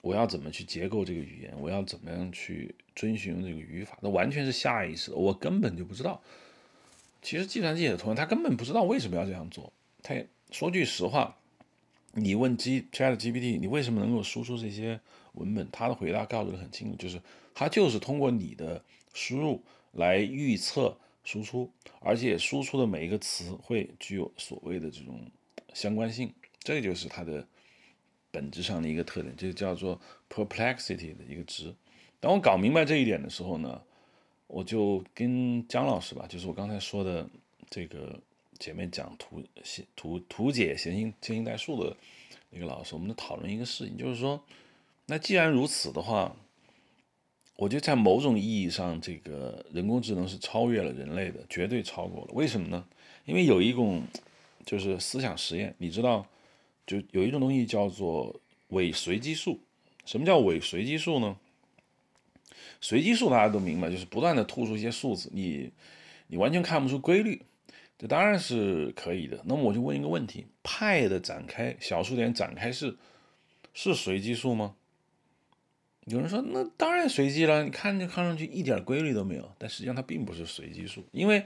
[0.00, 1.54] 我要怎么去结构这个语言？
[1.60, 3.96] 我要怎么样去遵循这个语法？
[4.02, 6.20] 那完全是下意识的，我根本就不知道。
[7.20, 9.72] 其实计算机也同样，他根本不知道为什么要这样做。
[10.02, 11.38] 他也说句实话，
[12.12, 15.00] 你问 G Chat GPT，你为什么能够输出这些
[15.32, 15.68] 文本？
[15.70, 17.20] 他的回答告诉的很清楚，就是
[17.54, 18.82] 他就是通过你的
[19.12, 19.62] 输入
[19.92, 21.70] 来预测输出，
[22.00, 25.20] 而且输出的每一个词会具有所谓的这种
[25.74, 27.46] 相关性，这就是它的。
[28.34, 31.70] 本质上的一个特点，就叫做 perplexity 的一个值。
[32.18, 33.82] 当我搞明白这一点的时候呢，
[34.46, 37.28] 我就跟姜老师吧，就是我刚才说的
[37.68, 38.18] 这个
[38.62, 39.42] 前面讲图
[39.96, 41.96] 图图解线性线性代数的
[42.50, 44.40] 那个老师，我们讨论一个事情，就是说，
[45.06, 46.36] 那既然如此的话，
[47.56, 52.30] 我觉得在某种意义上，这个人工智能是超越了人类的，绝对超过了。
[52.34, 52.86] 为什么呢？
[53.24, 54.04] 因为有一种
[54.64, 56.24] 就是思想实验，你知道。
[56.84, 58.40] 就有一种东西叫做
[58.70, 59.60] 伪随机数。
[60.04, 61.36] 什么叫伪随机数呢？
[62.80, 65.70] 随机数大家都明白，就是不断的吐出一些数字，你
[66.26, 67.40] 你完全看不出规律，
[68.02, 69.40] 这当然是可以的。
[69.46, 72.94] 那么我就问一个问题：派的展开小数点展开式
[73.72, 74.74] 是随机数吗？
[76.04, 81.44] 有人说那当然随机了，你看就看上去一点规律都没有，但实际上它并不是随机数，因为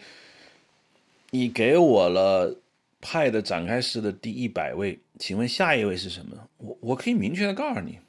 [1.31, 2.61] 你给我了。
[2.99, 6.49] 派的展开式的第一百位，请问下一位是什么？
[6.57, 8.01] 我我可以明确的告诉你，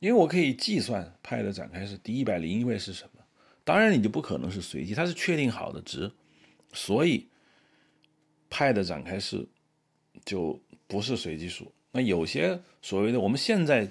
[0.00, 3.22] 因为我可以计算派的展开式第一百零一位是什么。
[3.64, 6.10] 当然，你就不可能是随机，它是确定好的值，
[6.72, 7.28] 所以
[8.50, 9.46] 派的展开式
[10.26, 11.72] 就不是随机数。
[11.90, 13.90] 那有些所谓的我们现在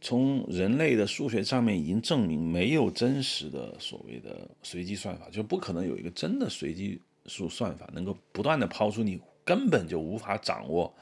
[0.00, 9.20] 从人类的数学上面已经证明，没有真实的所谓的随机算法，就不可能有一个真的随机数算法能够不断的抛出你。
[9.44, 10.94] 根本就无法掌握，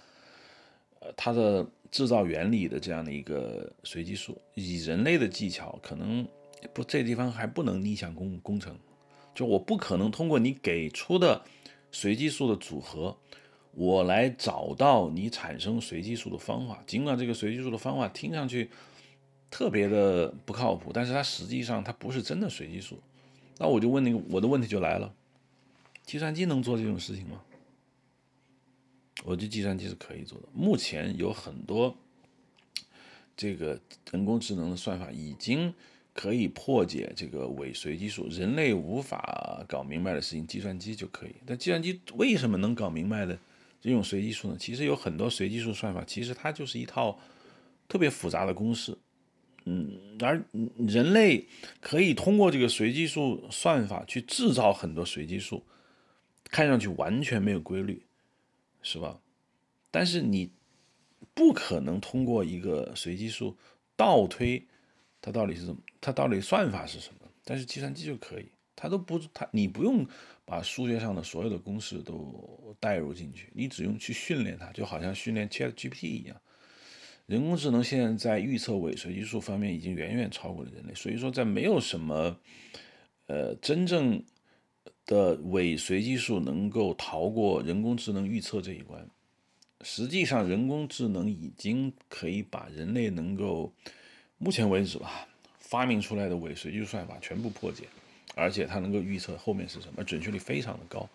[1.00, 6.26] 呃，它的制造原理的这样的一个随机数，以人类的技巧，可能
[6.72, 8.74] 不这地方还不能逆向工工程，
[9.34, 11.38] 就我不可能通过你给出的
[11.92, 13.16] 随机数的组合，
[13.72, 16.82] 我来找到你产生随机数的方法。
[16.86, 18.70] 尽管这个随机数的方法听上去
[19.50, 22.98] 特别的不靠谱，但是它实际上它不是真的随机数。
[23.58, 25.14] 那我就问那个我的问题就来了，
[26.04, 27.42] 计算机能做这种事情吗？
[29.24, 30.48] 我觉得计算机是可以做的。
[30.54, 31.94] 目前有很多
[33.36, 33.78] 这个
[34.10, 35.74] 人工智能的算法已经
[36.20, 41.34] 可以破解这个伪随机数，人类无法搞明白的事情，计算机就可以。
[41.46, 43.38] 但计算机为什么能搞明白的
[43.80, 44.56] 这种随机数呢？
[44.60, 47.18] 其实有很多随机数算法，其实它就是一套
[47.88, 48.98] 特别复杂的公式。
[49.64, 50.44] 嗯，而
[50.86, 51.46] 人类
[51.80, 55.64] 可以通过这个随机数算法去制造很多随机数，
[56.50, 58.02] 看上去完全没有规律。
[58.82, 59.18] 是吧？
[59.90, 60.52] 但是你
[61.32, 63.56] 不可能通过一个随机数
[63.96, 64.66] 倒推
[65.20, 67.28] 它到底是怎么，它到底算法是什么？
[67.44, 70.06] 但是计算机就可以，它都不，它你不用
[70.44, 76.36] 把数学上的所有的公式都带入进去，你只用去训练它，就好像训练 Chat GPT 一样。
[77.26, 82.38] 人工智能现在在预测尾随技术方面已经远远超过了人类，所以说在没有什么
[83.26, 84.22] 呃真正。
[85.06, 89.04] 的尾随技术能够逃过人工智能预测这一关，
[89.80, 93.74] 实际上人工智能已经可以把人类能够
[94.42, 97.84] 目前为止吧发明出来的伪随机算法全部破解，
[98.34, 101.06] 而且它能够预测后面是什么，准确率非常的高。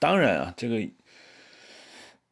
[0.00, 0.86] 当然啊，这个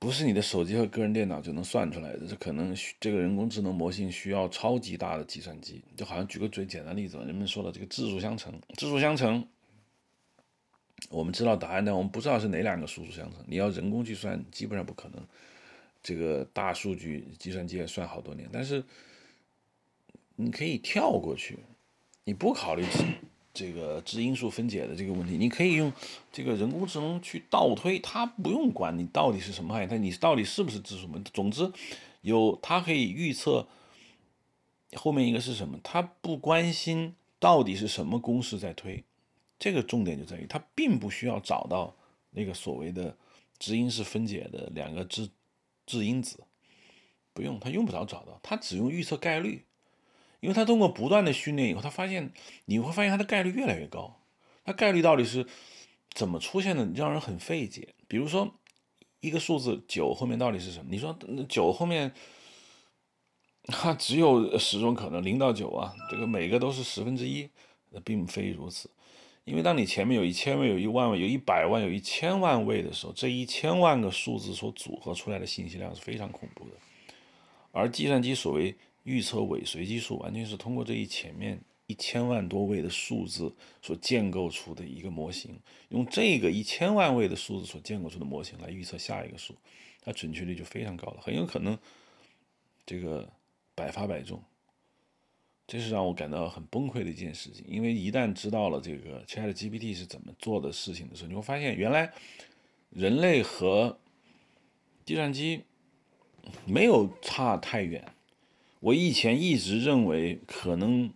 [0.00, 5.80] 不是你的手机和个人电脑就能算出来的，这可能这个人工智能模型需要超级大的计算机。
[5.96, 9.46] 就好像举个最简单的例子，人们说的这个质数相乘，质数相乘，
[11.08, 15.24] 我们知道答案，但我们不知道是哪两个数数相乘，你要人工去算，基本上不可能。
[16.02, 18.84] 这个大数据计算机也算好多年，但是
[20.36, 21.58] 你可以跳过去，
[22.24, 22.84] 你不考虑
[23.52, 25.92] 这个质因数分解的这个问题，你可以用
[26.32, 31.22] 这个人工智能去倒推，它不用管你到底是什么含义，它你到底是不是质数门。
[31.24, 31.72] 总之，
[32.22, 33.66] 有它可以预测
[34.94, 39.04] 后面一个是什么，它不关心到底是什么公式在推，
[39.58, 41.94] 这个重点就在于它并不需要找到
[42.30, 43.16] 那个所谓的
[43.58, 45.30] 质因式分解的两个质。
[45.86, 46.38] 质因子
[47.34, 49.66] 不用，他用不着找到，他只用预测概率，
[50.44, 52.30] 因为他通过不断的训练以后，他发现
[52.66, 54.20] 你会发现他的概率越来越高。
[54.62, 55.46] 他概率到底是
[56.12, 57.94] 怎么出现的，让人很费解。
[58.06, 58.54] 比如说
[59.20, 60.90] 一个数字九后面到底是什么？
[60.90, 61.18] 你说
[61.48, 62.12] 九后面
[63.68, 67.48] 它只有十种可能，零到九啊，这个每个都是十分之一，
[67.88, 68.90] 那并非如此。
[69.44, 76.76] 因为当你前面有一千位、有一万位、有一百万、有一千万位的时候，这一千万个数字所组合出来的信息量是非常恐怖的。
[77.72, 85.58] 而计算机所谓预测尾随机数，完全是通过这一前面一千万多位的数字所建构出的一个模型，
[85.90, 89.54] 用这个一千万位的数字所建构出的模型来预测下一个数，
[90.02, 91.78] 它准确率就非常高了，很有可能
[92.84, 93.30] 这个
[93.74, 94.42] 百发百中。
[95.66, 102.12] 这是让我感到很崩溃的一件事情，因为一旦知道了这个 Chat GPT 是怎么做的事情的时候，你会发现原来
[102.90, 103.98] 人类和
[105.06, 105.64] 计算机
[106.66, 108.13] 没有差太远。
[108.84, 111.10] 我以前一直认为，可能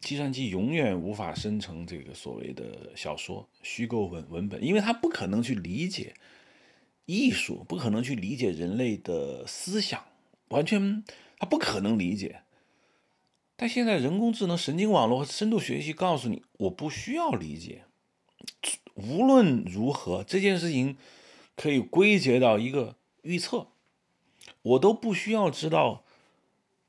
[0.00, 6.14] 计算机永远无法生成这个所谓的小说、虚构文文本，因为它不可能去理解
[7.04, 10.02] 艺术，不可能去理解人类的思想，
[10.48, 11.04] 完全
[11.38, 12.40] 它不可能理解。
[13.54, 17.82] 但现在人工智能、神经网络深度学习告诉你，我不需要理解。
[18.94, 20.96] 无论如何，这件事情
[21.54, 23.66] 可以归结到一个预测，
[24.62, 26.04] 我都不需要知道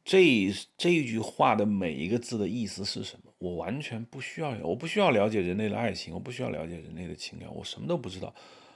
[0.08, 3.34] 这这一句话的每一个字的意思是什么。
[3.40, 8.34] 我完全不需要，我不需要了解人类的爱情，我不需要了解人类的情感，我什么都不知道。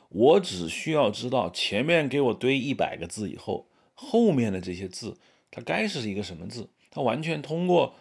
[0.09, 5.17] 我只需要知道前面给我堆一百个字以后，后面的这些字
[5.49, 6.69] 它该是一个什么字。
[6.89, 7.95] 它完全通过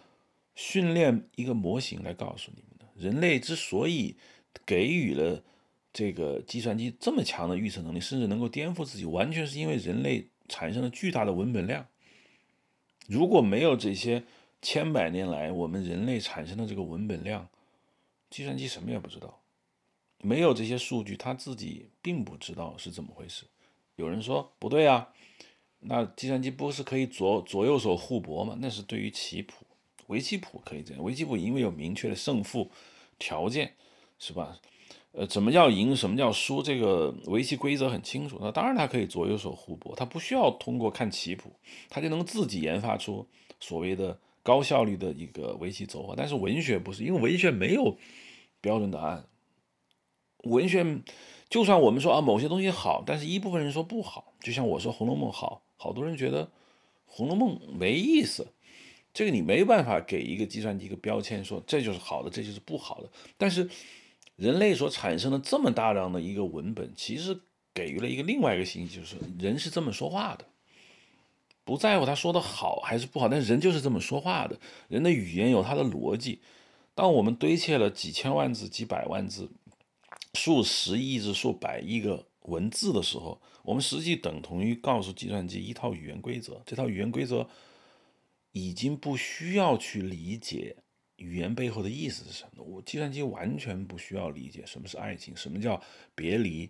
[0.53, 2.85] 训练一个模型来告诉你们的。
[2.97, 4.17] 人类之所以
[4.65, 5.41] 给予了
[5.93, 11.87] 这个计算机这么强的预测能力，甚至能够颠覆自己，完全是因为人类产生了巨大的文本量。
[13.07, 14.23] 如果没有这些
[14.61, 17.47] 千百年来我们人类产生的这个文本量，
[18.29, 19.39] 计算机什么也不知道。
[20.19, 23.45] 没有这些数据，它自己并不知道是怎么回事。
[23.95, 25.13] 有人说不对啊。
[25.83, 28.55] 那计算机不是可以左左右手互搏吗？
[28.59, 29.65] 那是对于棋谱、
[30.07, 31.03] 围棋谱可以这样。
[31.03, 32.69] 围棋谱因为有明确的胜负
[33.17, 33.73] 条件，
[34.19, 34.59] 是吧？
[35.13, 38.37] 呃，怎么叫赢，什么叫输，这个围棋规则很清楚。
[38.41, 41.51] 那当然它可以左右手互搏，它不需要通过看棋谱，
[41.89, 43.27] 它就能自己研发出
[43.59, 46.13] 所谓的高效率的一个围棋走法。
[46.15, 47.97] 但是文学不是，因为文学没有
[48.61, 49.25] 标准答案。
[50.43, 51.01] 文学
[51.49, 55.61] 就算我们说啊某些东西好，但是一部分人说不好，就像我说《红楼梦》好。
[55.75, 56.45] 好多人觉得
[57.05, 58.47] 《红楼梦》没意思，
[59.13, 63.09] 这个你没办法给一个计算机一个标签，说这就是好的，这就是不好的。
[63.37, 63.69] 但是
[64.41, 67.39] 人类所产生的这么大量的一个文本，其实
[67.75, 70.43] 给予了一个另外一个信息，就是人是这么说话的，
[71.63, 74.59] 不在乎他说的好还是不好，但人就是这么说话的。
[74.87, 76.39] 人的语言有它的逻辑。
[76.95, 79.47] 当我们堆砌了几千万字、几百万字、
[80.33, 87.47] 数十亿字、数百亿个文字的时候，我们实际等同于告诉计算机一套语言规则，这套语言规则
[88.53, 90.77] 已经不需要去理解
[91.21, 92.63] 语言背后的意思是什么。
[92.63, 95.81] 我计算机完全不需要理解什么是爱情，什么叫
[96.15, 96.69] 别离，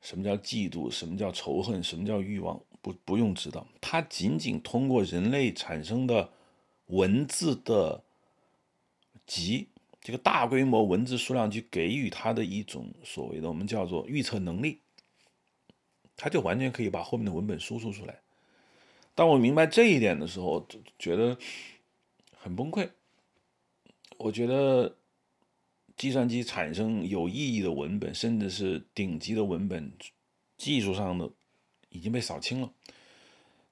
[0.00, 3.66] 什么叫嫉妒，什么叫仇恨，什么叫欲望，不不用知道。
[3.80, 6.30] 它仅仅通过人类产生的
[6.86, 8.02] 文字的
[9.26, 9.68] 集，
[10.00, 14.80] 这个大规模文字数量去给予它的一种所谓的我们叫做预测能力。
[16.14, 18.20] 他就完全可以把后面的文本输出出来。
[19.14, 21.36] 当我明白这一点的时候，就觉得
[22.36, 22.88] 很崩溃。
[24.22, 24.96] 我觉得
[25.96, 29.92] 计算机产生有意义的文本，甚至是顶级的文本，
[30.56, 31.28] 技术上的
[31.88, 32.70] 已经被扫清了。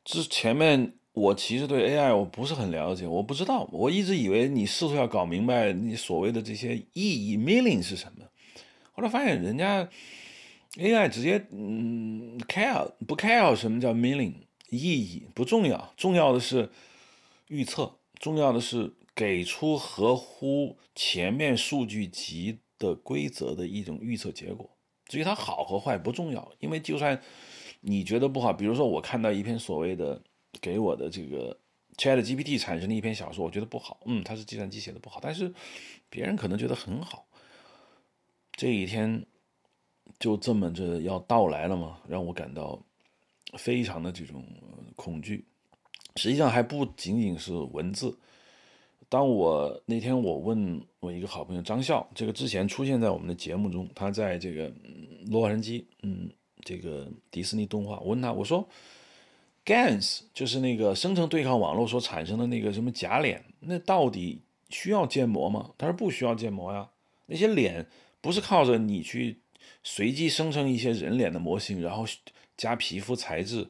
[0.04, 8.24] 之前面我其实对 AI 我不是很了解，我不知道，我一直以为你试图要搞明白你所谓的这些意义 meaning 是什么，
[8.92, 9.88] 后来发现人家
[10.74, 14.34] AI 直接嗯 care 不 care 什么叫 meaning
[14.68, 16.70] 意义不重要，重要的是
[17.48, 24.70] 预测，重要的是给出合乎前面数据集的规则的一种预测结果。
[25.04, 27.20] 至于它好和坏不重要，因为就算
[27.82, 30.22] 你觉得不好，比如说我看到一篇所谓的。
[30.60, 31.56] 给我的这个
[31.96, 34.00] Chat GPT 产生的一篇小说，我觉得不好。
[34.04, 35.54] 嗯，它是计算机写的不好，但是
[36.08, 37.24] 别人可能觉得很好。
[38.50, 39.24] 这一天
[40.18, 42.00] 就这么着要到来了吗？
[42.08, 42.82] 让我感到
[43.58, 44.44] 非常的这种
[44.96, 45.46] 恐惧。
[46.16, 48.18] 实际上还不仅仅是文字。
[49.10, 54.72] 当我那天我问我一个好朋友张笑，这个之前出现在我们的节目中，他在这个
[55.26, 56.30] 洛杉矶，嗯，
[56.62, 58.66] 这个迪士尼动画，我问他，我说。
[59.62, 65.72] GANs 就是那个生成对抗网络所产生的那个什么假脸，那到底需要建模吗？
[65.76, 66.88] 他说不需要建模呀，
[67.26, 67.86] 那些脸
[68.22, 69.38] 不是靠着你去
[69.84, 72.04] 随机生成一些人脸的模型，然后
[72.56, 73.68] 加皮肤材质，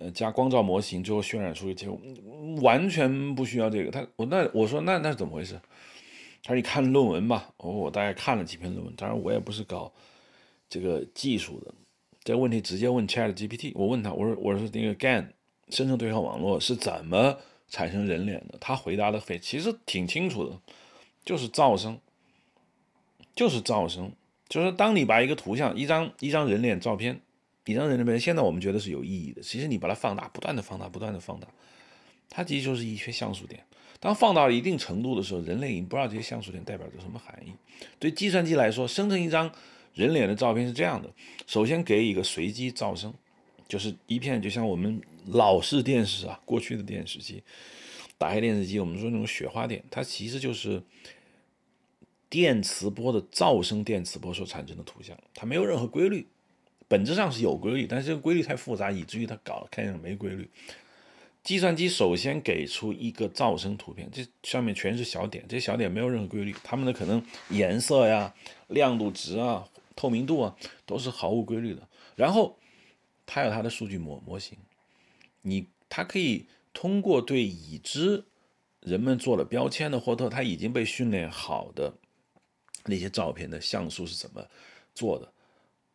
[0.00, 1.98] 呃，加光照模型，最后渲染出一个结果，
[2.62, 3.90] 完全不需要这个。
[3.90, 5.60] 他我那我说那那是怎么回事？
[6.44, 7.52] 他说你看论文吧。
[7.56, 9.92] 哦，我大概看了几篇论文，当然我也不是搞
[10.68, 11.74] 这个技术的。
[12.22, 13.72] 这个问题直接问 Chat GPT。
[13.74, 15.30] 我问他，我说我说那个 GAN
[15.70, 17.36] 生成对抗网络是怎么
[17.68, 18.56] 产生人脸的？
[18.60, 20.60] 他回答的非其实挺清楚的，
[21.24, 21.98] 就是噪声，
[23.34, 24.12] 就是噪声。
[24.48, 27.20] 就是当你把一个图像，一张一张人脸照片，
[27.70, 29.42] 一张人脸，现在我们觉得是有意义的。
[29.42, 31.46] 其实你把它放大，不断的放大，不断的放大，
[32.30, 33.62] 它其实就是一些像素点。
[34.00, 37.52] 当放到一定程度的时候，人类已经不知道这些像素点代表着什么含义。
[37.98, 39.52] 对计算机来说，生成一张。
[39.94, 41.12] 人脸的照片是这样的：
[41.44, 43.12] 首先给一个随机噪声，
[43.66, 47.42] 就是一片，就像我们老式电视啊，过去的电视机，
[48.16, 50.80] 打开电视机，我们说那种雪花点，它其实就是
[52.30, 56.24] 电磁波的噪声，电磁波所产生的图像，它没有任何规律，
[56.88, 60.50] 本质上是有规律，但是这个规律太复杂，以至于它搞看起来没规律。
[61.44, 68.34] 计算机首先给出一个噪声图片，这上面全是小点，这些小点没有任何规律，它们的可能颜色呀、
[68.66, 69.68] 亮度值啊。
[69.96, 70.54] 透明度啊，
[70.86, 71.88] 都是毫无规律的。
[72.14, 72.56] 然后，
[73.26, 74.56] 它有它的数据模模型，
[75.42, 78.24] 你它可以通过对已知
[78.80, 81.92] 人们做了标签的，或者它已经被训练好的
[82.84, 84.46] 那些照片的像素是怎么
[84.94, 85.32] 做的，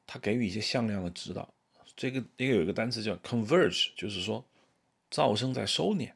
[0.06, 1.54] 它给予一些向量的指导。
[1.96, 4.44] 这个这个有一个单词叫 converge，就是说
[5.12, 6.12] 噪声在收敛，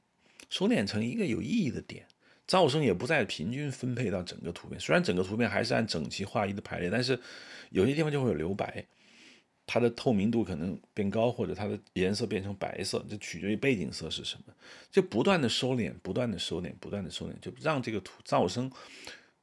[0.50, 2.06] 收敛成一个有意义的点。
[2.48, 7.20] 噪声也不再平均分配到整个图片，虽然整个图片还是按整齐划一的排列，但是
[7.72, 8.86] 有些地方就会有留白，
[9.66, 14.54] 它的透明度可能变高，或者它的颜色变成白色，这取决于背景色是什么，
[14.90, 18.72] 就不断的收敛，不断的收敛，不断的收敛，就让这个图噪声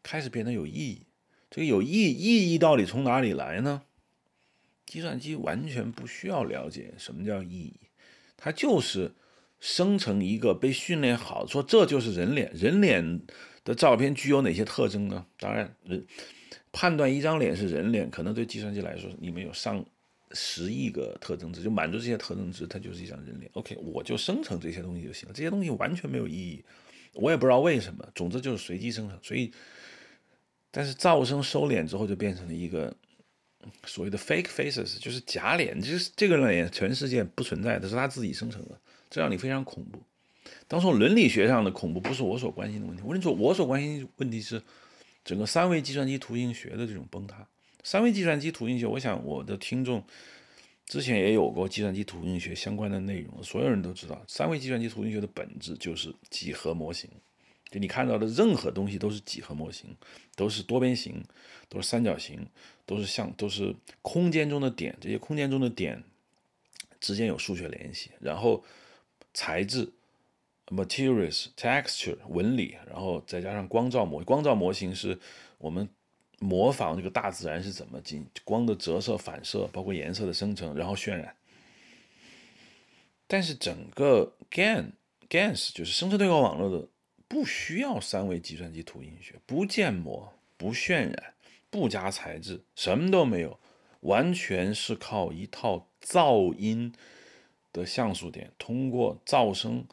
[0.03, 1.03] 开始变得有意义。
[1.51, 3.83] 这个有意意义到底从哪里来呢？
[4.87, 7.75] 计算机完全不需要了解什么叫意义，
[8.37, 9.13] 它就是。
[9.61, 13.23] 生成一个被训练好，说这就是人脸，人脸
[13.65, 15.25] 的照片具有哪些特征呢？
[15.39, 16.07] 当然，人
[16.71, 19.83] 判断一张脸是人脸，可能对计算机来说，里面有上
[20.33, 23.51] 十亿个特征值，就满足这些特征值，它就是一张人脸。
[23.55, 26.63] OK，我就生成这些东西就行了，这些东西完全没有意义，
[27.15, 29.19] 我也不知道为什么，总之就是随机生成。
[29.23, 29.51] 所以，
[30.71, 32.95] 但是噪声收敛之后，就变成了一个
[33.87, 38.79] 所谓的 fake faces，就是假脸，就是这个脸全世界不存在的，是他自己生成的。
[39.11, 40.03] 这让你非常恐怖。
[40.67, 43.03] 当从伦理学上的恐怖不是我所关心的问题。
[43.05, 44.61] 我跟你说，我所关心问题是
[45.25, 47.47] 整个三维计算机图形学的这种崩塌。
[47.83, 50.03] 三维计算机图形学，我想我的听众
[50.87, 57.09] 之前也有过计算机图形学相关的内容，所有人都知道，三维计算机图形学的本质就是几何模型。
[57.71, 59.97] 就你看到的任何东西都是几何模型，
[60.37, 61.23] 都是多边形，
[61.69, 62.47] 都是三角形，
[62.87, 64.97] 都是像都是空间中的点。
[65.01, 66.03] 这些空间中的点
[67.01, 68.65] 之间有数学联系，然后。
[69.37, 69.93] 材质
[70.67, 75.19] ，materials texture 纹理，然后再加上光照模光照模型是
[75.59, 75.89] 我们
[76.39, 81.35] 模仿这个大自然是怎么进光的折射反射，包括颜色的生成，然后渲染。
[83.27, 84.93] 但是整个 GAN
[85.29, 86.87] GANs 就是生成对抗网络的，
[87.27, 91.34] 不需要三维计算机图形学，不建模，不渲染，
[91.75, 93.59] 不加材质，什么都没有，
[94.03, 96.95] 完全是靠一套噪音。
[97.73, 99.85] 的像素点通过噪声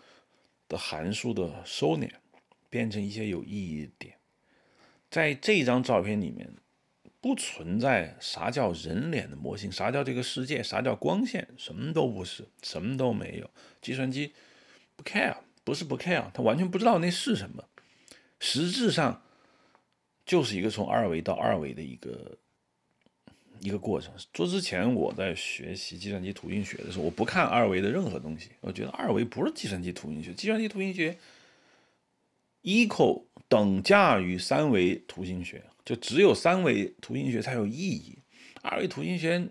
[0.67, 2.11] 的函数的收敛，
[2.69, 4.17] 变成一些有意义的点。
[5.09, 6.53] 在这张照片里面，
[7.19, 13.49] 不存在啥叫人脸的模型，啥叫这个世界，啥叫光线，什么都不是，什么都没有。
[13.81, 14.31] 计算机
[14.95, 17.63] 不 care，不是不 care，他完全不知道那是什么。
[18.39, 19.23] 实质上
[20.25, 22.37] 就是一个从二维到二维的一个
[23.59, 24.13] 一个过程。
[24.33, 31.17] 做之前我在学习计算机图形学的时候，我不看二维的任何东西，我觉得二维不是计算机图形学，计算机图形学
[32.63, 38.17] equal 等价于三维图形学，就只有三维图形学才有意义，
[38.61, 39.47] 二维图形学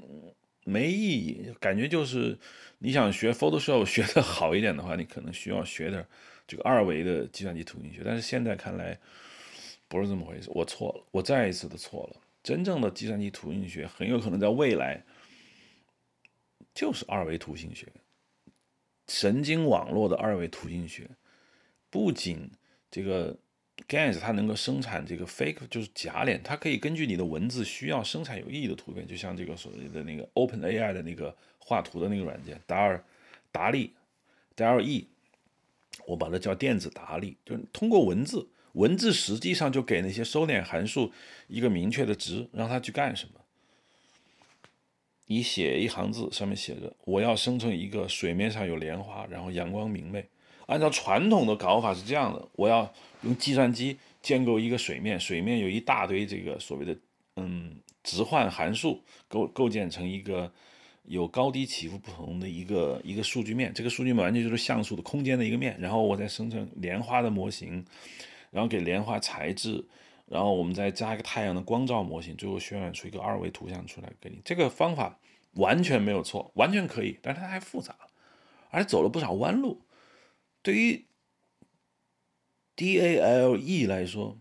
[0.64, 2.38] 没意义，感觉就是
[2.78, 6.06] 你想学 Photoshop 学的好一点的话，你可能需要学点。
[6.46, 8.98] 这个二维的计算机图形学，但是现在看来
[9.90, 12.20] 不是这么回事，我错了，我再一次的错了。
[12.44, 15.04] 真正的计算机图形学很有可能在未来
[16.72, 17.88] 就是二维图形学，
[19.08, 21.10] 神经网络的二维图形学。
[21.90, 22.48] 不仅
[22.88, 23.36] 这个
[23.88, 33.04] GANs 它能够生产这个 fake 就是假脸，它可以根据你的文字需要生产有意义的图片，就像这个所谓的那个 OpenAI 的那个画图的那个软件达尔
[33.50, 33.92] 达利
[34.54, 35.08] d a l e。
[36.06, 41.12] 我把它叫电子达利，就是通过文字，文字实际上就给那些收敛函数
[41.48, 43.40] 一个明确的值，让它去干什么。
[45.26, 50.24] 你写一行字，上面写着我要生成一个水面上有莲花，然后阳光明媚。
[50.66, 52.92] 按照传统的搞法是这样的，我要
[53.22, 56.96] 用计算机建构一个水面，水面有一大堆这个所谓的
[57.36, 60.52] 嗯直换函数构构建成一个。
[61.06, 67.84] 有高低起伏不同的一个一个数据面，这个数据面完全就是像素的空间的一个面，然后我再生成莲花的模型，
[68.50, 69.84] 然后给莲花材质，
[70.26, 74.40] 然后我们再加一个太阳的光照模型，最后渲染出一个二维图像出来给你。
[74.44, 75.18] 这个方法
[75.52, 78.10] 完全没有错，完全可以，但是它太复杂了，
[78.70, 79.82] 而且走了不少弯路。
[80.62, 81.06] 对于
[82.76, 84.38] DALE 来说，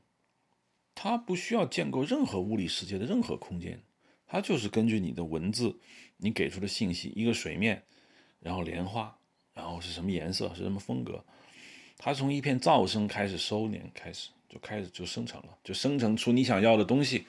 [0.95, 3.83] 它不需要建构任何物理世界的任何空间。
[4.27, 5.79] 它就是根据你的文字，
[6.17, 7.83] 你给出的信息，一个水面，
[8.39, 9.17] 然后莲花，
[9.53, 11.25] 然后是什么颜色，是什么风格，
[11.99, 17.27] 它从一片噪声开始收敛，开始就开始就生成了，就生成出你想要的东西。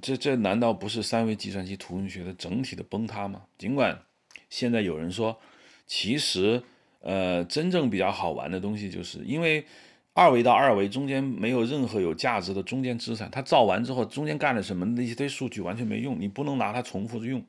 [0.00, 3.42] 这这难道不是三维计算机图形学的整体的崩塌吗？
[3.58, 4.00] 尽管
[4.48, 5.38] 现在有人说，
[5.86, 6.62] 其实
[7.00, 9.66] 呃，真正比较好玩的东西，就是因为。
[10.12, 17.42] 二维到二维中间没有任何有价值的中间资产，它造完之后中间干了什么那一堆数据完全没用，你不能拿它重复着用。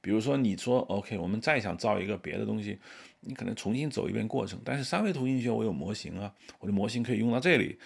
[0.00, 2.80] 比如说你说 OK，我们再想造一个别的东西，
[3.20, 4.60] 你可能重新走一遍过程。
[4.64, 7.78] 但是三维图形学我有模型啊，我的模型可以用到这里，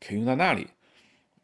[0.00, 0.66] 可以用到那里，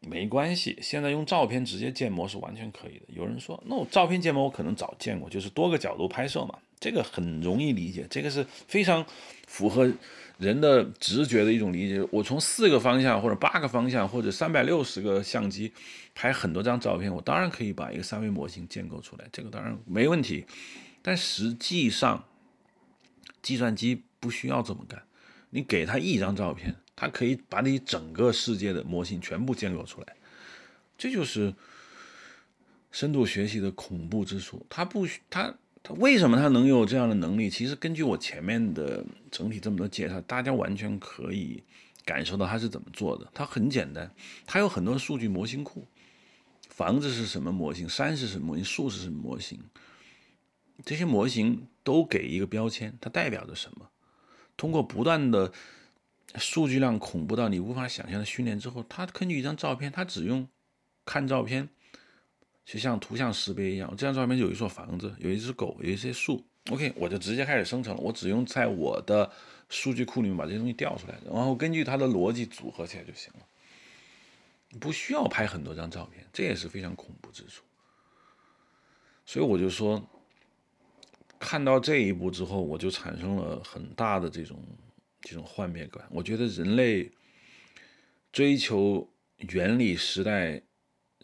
[0.01, 0.77] 没关系。
[0.81, 3.05] 现在用照片直接建模是完全可以的。
[3.09, 9.05] 有人说那我照片建模我可能早见过，就是多个角度拍摄嘛，这个很容易理解，这个是非常
[9.47, 9.91] 符合。
[10.39, 15.69] 人的直觉的一种理解，我从四个方向或者八个方向或者三百六十个相机
[16.15, 20.45] 拍很多张照片，我当然可以把一个三维模型建构出来，这个当然没问题。
[21.01, 22.23] 但实际上，
[23.41, 25.01] 计算机不需要这么干，
[25.49, 30.15] 你给他一张照片，它可以把你整个世界的模型全部建构出来。
[30.97, 31.53] 这就是
[32.91, 35.55] 深度学习的恐怖之处，它不需它。
[35.81, 37.49] 他为什么他能有这样的能力？
[37.49, 39.01] 其实根据我前面的
[39.31, 41.63] 整体这么多介绍，大家完全可以
[42.03, 43.25] 感受到他是怎么做的。
[43.33, 44.11] 他很简单，
[44.45, 45.87] 他有很多数据模型库，
[46.67, 49.57] 房子是什么模型，山是什么模型，树是什么模型，
[50.85, 53.89] 这些模型都给一个标签，它代表着什么？
[54.57, 55.51] 通过不断的
[56.35, 60.47] 数据量恐怖到你无法想象的训练之后，它根据一张照片，它只用
[61.05, 61.69] 看照片。
[62.65, 66.45] 就像图像识别一样，这张照片有一座房子，有一只狗，有一些树。
[66.69, 67.99] OK，我就直接开始生成了。
[67.99, 69.31] 我只用在我的
[69.69, 74.79] 数据库里面把这些东西调出来，然后根据它的逻辑组合起来就行了。
[74.79, 77.63] 不需要拍很多张照片，这也是非常恐怖之处。
[79.25, 80.07] 所以我就说，
[81.39, 84.61] 看到这一步之后，我就产生了很大的这种
[85.21, 86.05] 这种幻灭感。
[86.11, 87.09] 我觉得人类
[88.31, 90.61] 追求原理时代。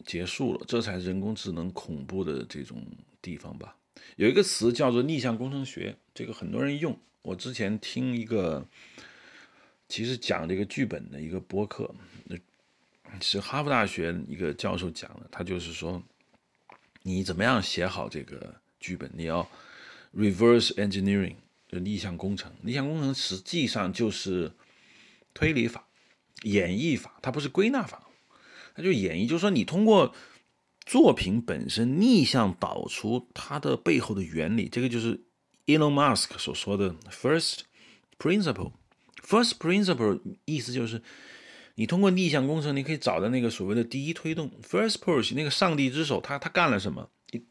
[0.04, 2.84] 结束了，这才是人工智能恐怖的这种
[3.22, 3.74] 地方吧。
[4.16, 6.94] 有一个词叫做逆向工程学，这个很多人用。
[7.22, 8.68] 我之前听一个，
[9.88, 11.92] 其实讲这个剧本的一个播客，
[13.22, 15.26] 是哈佛大学一个教授讲的。
[15.32, 16.00] 他就是说，
[17.02, 19.10] 你怎么样写好这个剧本？
[19.14, 19.48] 你要
[20.16, 21.36] reverse engineering，
[21.68, 22.50] 就逆向工程。
[22.62, 24.52] 逆向工程实际上就是
[25.34, 25.86] 推理法、
[26.42, 28.02] 演绎法，它不是归纳法。
[28.74, 30.14] 它就演绎，就是说你通过
[30.84, 35.24] 作品本身逆向导出它的背后的原理，这个就是
[35.66, 37.60] Elon Musk 所说的 first
[38.18, 38.72] principle。
[39.26, 41.02] first principle 意思就是
[41.74, 47.10] 你通过逆向工程，你可以找到那个所谓的第一推动 first push，那个上帝之手，他他干了什么？
[47.30, 47.42] 你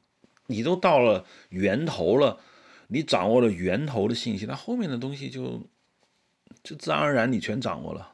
[0.45, 2.39] 你都到了源头了，
[2.88, 5.68] 你掌握了源头的信息，那后面的东西就
[6.64, 8.12] 就自然而然你全掌握了。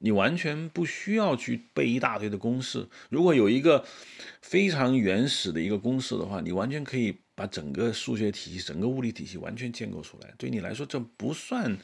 [0.00, 2.86] 你完全不需要去背一大堆的公式。
[3.10, 3.84] 如果有一个
[4.40, 10.32] 非常原始的一个公式的话，你完全可以把整个数学体系、整个物理体系完全建构出来。
[10.38, 11.76] 对你来说，这不算，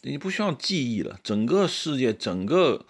[0.00, 1.20] 你不需要记忆了。
[1.22, 2.86] 整个世界、整个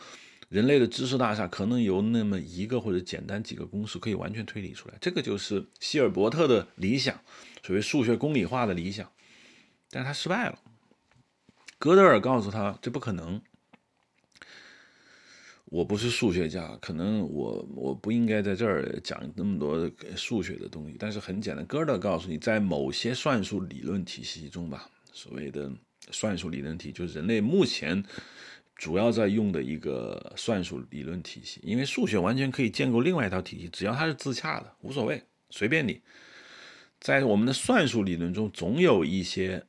[0.48, 4.94] 人类的知识大厦，可能有那么一个或者简单几个公式可以完全推理出来。
[5.00, 7.20] 这个就是希尔伯特的理想，
[7.62, 9.10] 所谓数学公理化的理想，
[9.90, 10.58] 但是他失败了。
[11.78, 13.40] 哥德尔告诉他，这不可能。
[15.66, 20.96] 我不是数学家，可能我我不应该在这儿讲那么多数学的东西。
[20.98, 25.70] 但是很简单，哥德尔告诉你，在某些算术理论体系中吧，所谓的
[26.10, 28.04] 算术理论体，就是人类目前
[28.74, 31.60] 主要在用的一个算术理论体系。
[31.62, 36.00] 因为数学完全可以建构另外一套体系，只要它是自洽的，无所谓，随便你。
[37.00, 39.66] 在我们的算术理论中，总有一些。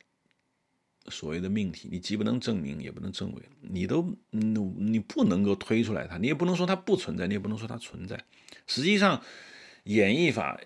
[1.10, 8.24] 所谓的命题，你既不能证明，也不能证伪，你都，你你不能够推出来它，你也不能说它不存在，你也不能说它存在。
[8.68, 9.20] 实际上，
[9.86, 10.62] 演绎法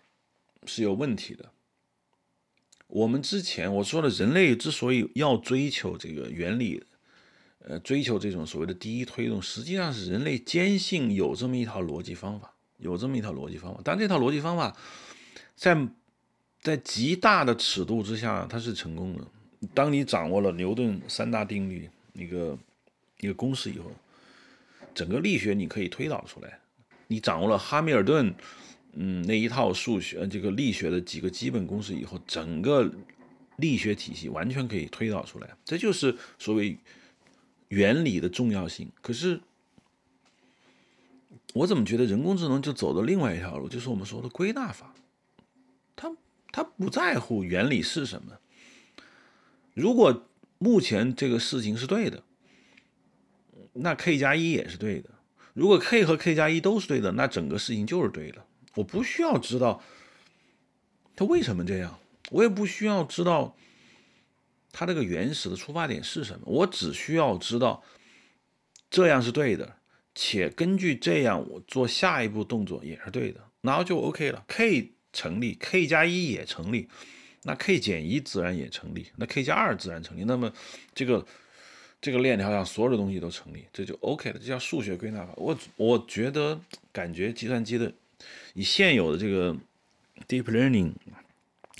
[0.65, 1.53] 是有问题的。
[2.87, 6.83] 我们之前我说的，人类之所以要追求这个原理，
[7.59, 13.79] 呃，追求这种所谓的第一推动，实际上是人类坚信有这么一套逻辑方法，有这么一套逻辑方法。
[13.85, 14.75] 但这套逻辑方法，
[15.55, 15.87] 在
[16.65, 19.23] 在极大的尺度之下，它是成功的。
[19.71, 22.57] 当你掌握了牛顿三大定律一个
[23.19, 23.91] 一个公式以后，
[24.95, 26.57] 整个力学你可以推导出来。
[27.05, 28.33] 你掌握了哈密尔顿
[28.93, 32.91] 嗯那一套数学这个力学的几个基本公式以后，整个
[33.57, 35.47] 力学体系完全可以推导出来。
[35.63, 36.75] 这就是所谓
[37.67, 38.89] 原理的重要性。
[39.03, 39.39] 可是
[41.53, 44.94] 我怎么觉得人工智能就走的另外一条路，就是我们说的归纳法，
[46.55, 48.39] 他不在乎原理是什么。
[49.73, 50.25] 如果
[50.57, 52.23] 目前这个事情是对的，
[53.73, 55.09] 那 k 加一也是对的。
[55.53, 58.41] 如果 k 和 k 加一都是对的，那整个事情就是对的。
[58.75, 59.83] 我不需要知道
[61.13, 61.99] 他为什么这样，
[62.31, 63.57] 我也不需要知道
[64.71, 66.45] 他这个原始的出发点是什么。
[66.45, 67.83] 我只需要知道
[68.89, 69.75] 这样是对的，
[70.13, 74.45] 且根据这样我做下一步动作也是对的，然后就 OK 了。
[74.47, 76.87] k 成立，k 加一也成立。
[77.47, 80.51] 那 k 减一自然也成立，那 k 加二自然成立，那么
[80.95, 81.23] 这个
[82.01, 85.31] 这个链条上所有的东西都成立，这就 OK 了，这叫数学归纳法。
[85.37, 86.59] 我我觉得
[86.91, 87.93] 感觉计算机的
[88.55, 89.55] 以现有的这个
[90.27, 90.91] deep learning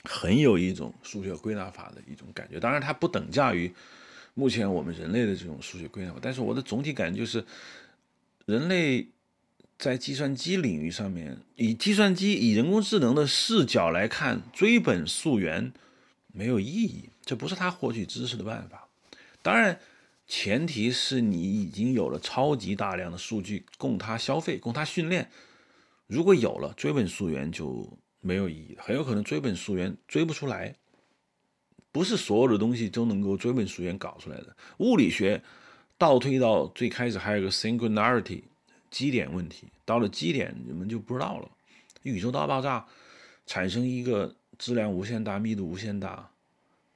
[0.04, 3.74] 很有一种数学归纳法的一种感觉，当然它不等价于
[4.36, 7.44] 目前我们人类的这种数学归纳法，但是我的总体感觉就是
[8.46, 9.08] 人类。
[9.78, 15.74] 在计算机领域上面，以计算机以人工智能的视角来看，追本溯源
[16.32, 18.88] 没有意义，这不是他获取知识的办法。
[19.42, 19.80] 当然，
[20.26, 25.30] 前提是你已经有了超级大量的数据供他消费、供他训练。
[26.08, 30.76] 如果有了追本溯源就没有意义，很有可能追本溯源追不出来。
[31.92, 34.56] 不是所有的东西都能够追本溯源搞出来的。
[34.80, 35.44] 物理学
[35.98, 38.44] 倒推到最开始，还有个 singularity。
[38.96, 41.52] 基点问题到了基点，你们就不知道了。
[42.04, 42.86] 宇宙大爆炸
[43.46, 46.32] 产生一个质量无限大、密度无限大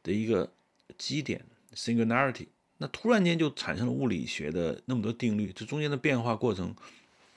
[0.02, 0.50] 的一个
[0.98, 1.44] 基点
[1.76, 2.48] （singularity），
[2.78, 6.74] 那突然间就产生了物理学的那么多定律，这中间的变化过程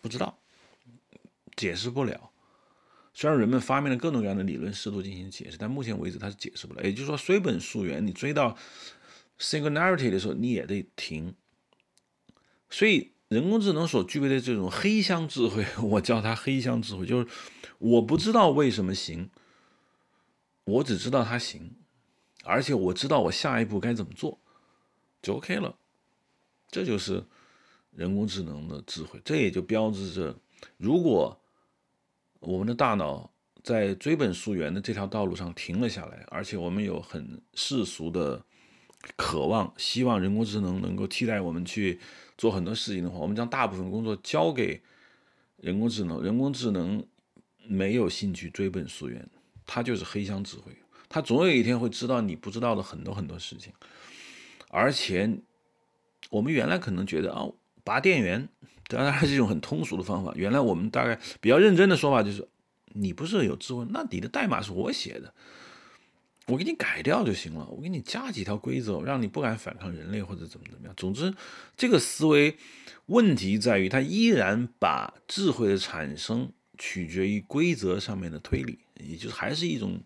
[0.00, 0.38] 不知道，
[1.56, 2.30] 解释不了。
[3.12, 6.84] 虽然人们发明了各种各样的理论试图进行解释，但目前为止它是解释不了。
[6.84, 8.56] 也就是说，追本溯源，你追到
[9.40, 11.34] singularity 的时候，你也得停。
[12.70, 13.10] 所以。
[13.32, 17.26] 人工智能所具备的这种黑箱智慧， 我叫它黑箱智慧，就是
[17.78, 19.30] 我不知道为什么行，
[20.64, 21.70] 我只知道它行，
[22.44, 24.38] 而且我知道我下一步该怎么做，
[25.22, 25.74] 就 OK 了。
[26.68, 27.24] 这就是
[27.92, 30.36] 人工智能的智慧，这也就标志着，
[30.76, 31.40] 如果
[32.40, 33.32] 我们的大脑
[33.62, 38.44] 在追本溯源的这条道路上停了下来，而且我们有很世俗的
[39.16, 41.98] 渴望，希望人工智能能够替代我们去。
[42.42, 44.82] 做很多事情的话，我们将大部分工作交给
[45.58, 46.20] 人工智能。
[46.20, 47.00] 人工智能
[47.68, 49.24] 没有兴趣追本溯源，
[49.64, 50.72] 它就是黑箱指挥。
[51.08, 53.72] 它总有一天会知道你不知道的很多很多事情。
[54.70, 55.38] 而且，
[56.30, 57.46] 我们原来可能觉得啊，
[57.84, 58.48] 拔电源
[58.88, 60.32] 当然是一种很通俗的方法。
[60.34, 62.48] 原来我们大概比较认真的说法就是，
[62.86, 65.32] 你不是有智慧，那你的代码是我写的。
[66.46, 70.94] 我给你改掉就行了，我给你加几条规则，让你不敢反抗人类或者怎么怎么样。
[70.96, 71.32] 总之，
[71.76, 72.56] 这个思维
[73.06, 80.02] 问题在于，它依然把智慧的产生取决于规则上面的推理，也就是还是一种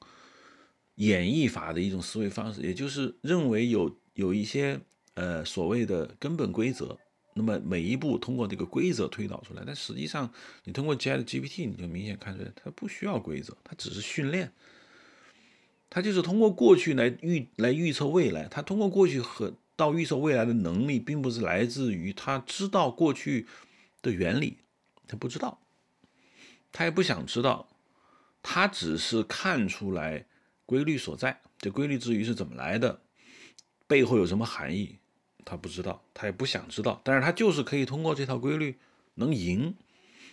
[0.96, 4.78] 演绎法的一种思维方式，也就是认为有有一些
[5.14, 6.98] 呃所谓的根本规则，
[7.34, 9.62] 那么每一步通过这个规则推导出来。
[9.66, 10.30] 但实际上，
[10.64, 14.52] 你通过 Chat GPT，你就明显看出来，它不需要规则，它只是训练，
[15.88, 18.48] 他就是通过过去来预来预测未来。
[18.48, 23.46] 他通过过去和到预测未来的能力，并不是来自于他知道过去
[24.02, 24.58] 的原理，
[25.06, 25.60] 他不知道，
[26.72, 27.68] 他也不想知道，
[28.42, 30.26] 他只是看出来。
[30.68, 33.00] 规律所在，这规律之于是怎么来的？
[33.86, 34.98] 背后有什么含义？
[35.44, 37.00] 他不知道，他也不想知道。
[37.04, 38.76] 但是他就是可以通过这套规律
[39.14, 39.76] 能赢，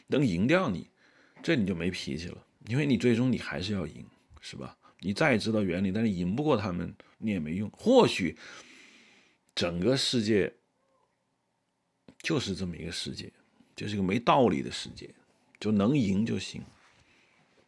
[0.07, 0.89] 能赢掉你，
[1.43, 4.03] 这你就没脾气了，因为你最终你还是要赢，
[4.41, 4.75] 是吧？
[5.03, 7.69] 你再知道原理，但是赢不过他们，你也没用。
[7.71, 8.35] 或许
[9.53, 10.51] 整个世界
[12.23, 13.31] 就是这么一个世界，
[13.75, 15.13] 就是一个没道理的世界，
[15.59, 16.63] 就能赢就行。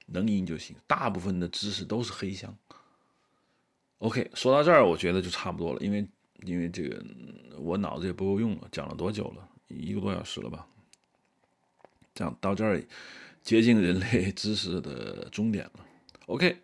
[0.07, 2.55] 能赢就行，大部分的知识都是黑箱。
[3.97, 6.07] OK，说到这儿，我觉得就差不多了，因为
[6.43, 7.03] 因为这个
[7.57, 9.49] 我脑子也不够用了，讲了多久了？
[9.67, 10.67] 一个多小时了吧？
[12.13, 12.81] 这样到这儿
[13.41, 15.85] 接近人类知识的终点了。
[16.27, 16.55] OK，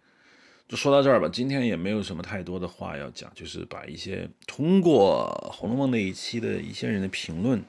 [0.71, 1.27] 就说到这儿吧。
[1.27, 7.61] 今天也没有什么太多的话要讲，就是把一些通过《红楼梦》那一期的一些人的评论，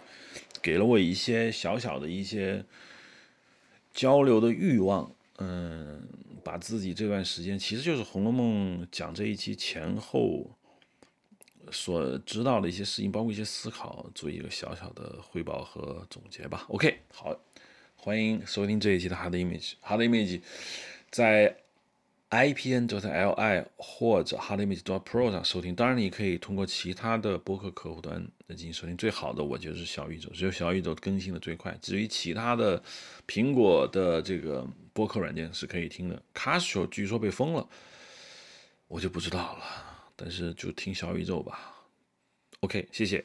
[0.62, 2.64] 给了我一些小小的一些
[3.92, 5.12] 交流的欲望。
[5.38, 6.00] 嗯，
[6.44, 10.48] 把自己这段时间，其实就是《红楼梦》讲这一期前后
[11.72, 16.66] 所知道的一些事情，包括一些思考，做一个小小的汇报和总结吧。
[16.68, 17.36] OK，好，
[17.96, 19.72] 欢迎收听这一期的 Hard Image。
[19.84, 20.40] Hard Image
[21.10, 21.56] 在。
[22.32, 28.96] IPN.LI 或者 HardImage.Pro 上收听，当然你可以通过其他的播客客户端来进行收听。
[28.96, 31.76] 最好的我觉得是小宇宙，只有小宇宙更新的最快。
[31.82, 32.82] 至于其他的
[33.28, 37.68] 苹果的这个播客软件是可以听的，Castro 据说被封了，
[38.88, 39.64] 我就不知道了。
[40.16, 41.74] 但是就听小宇宙吧。
[42.60, 43.22] OK，谢谢。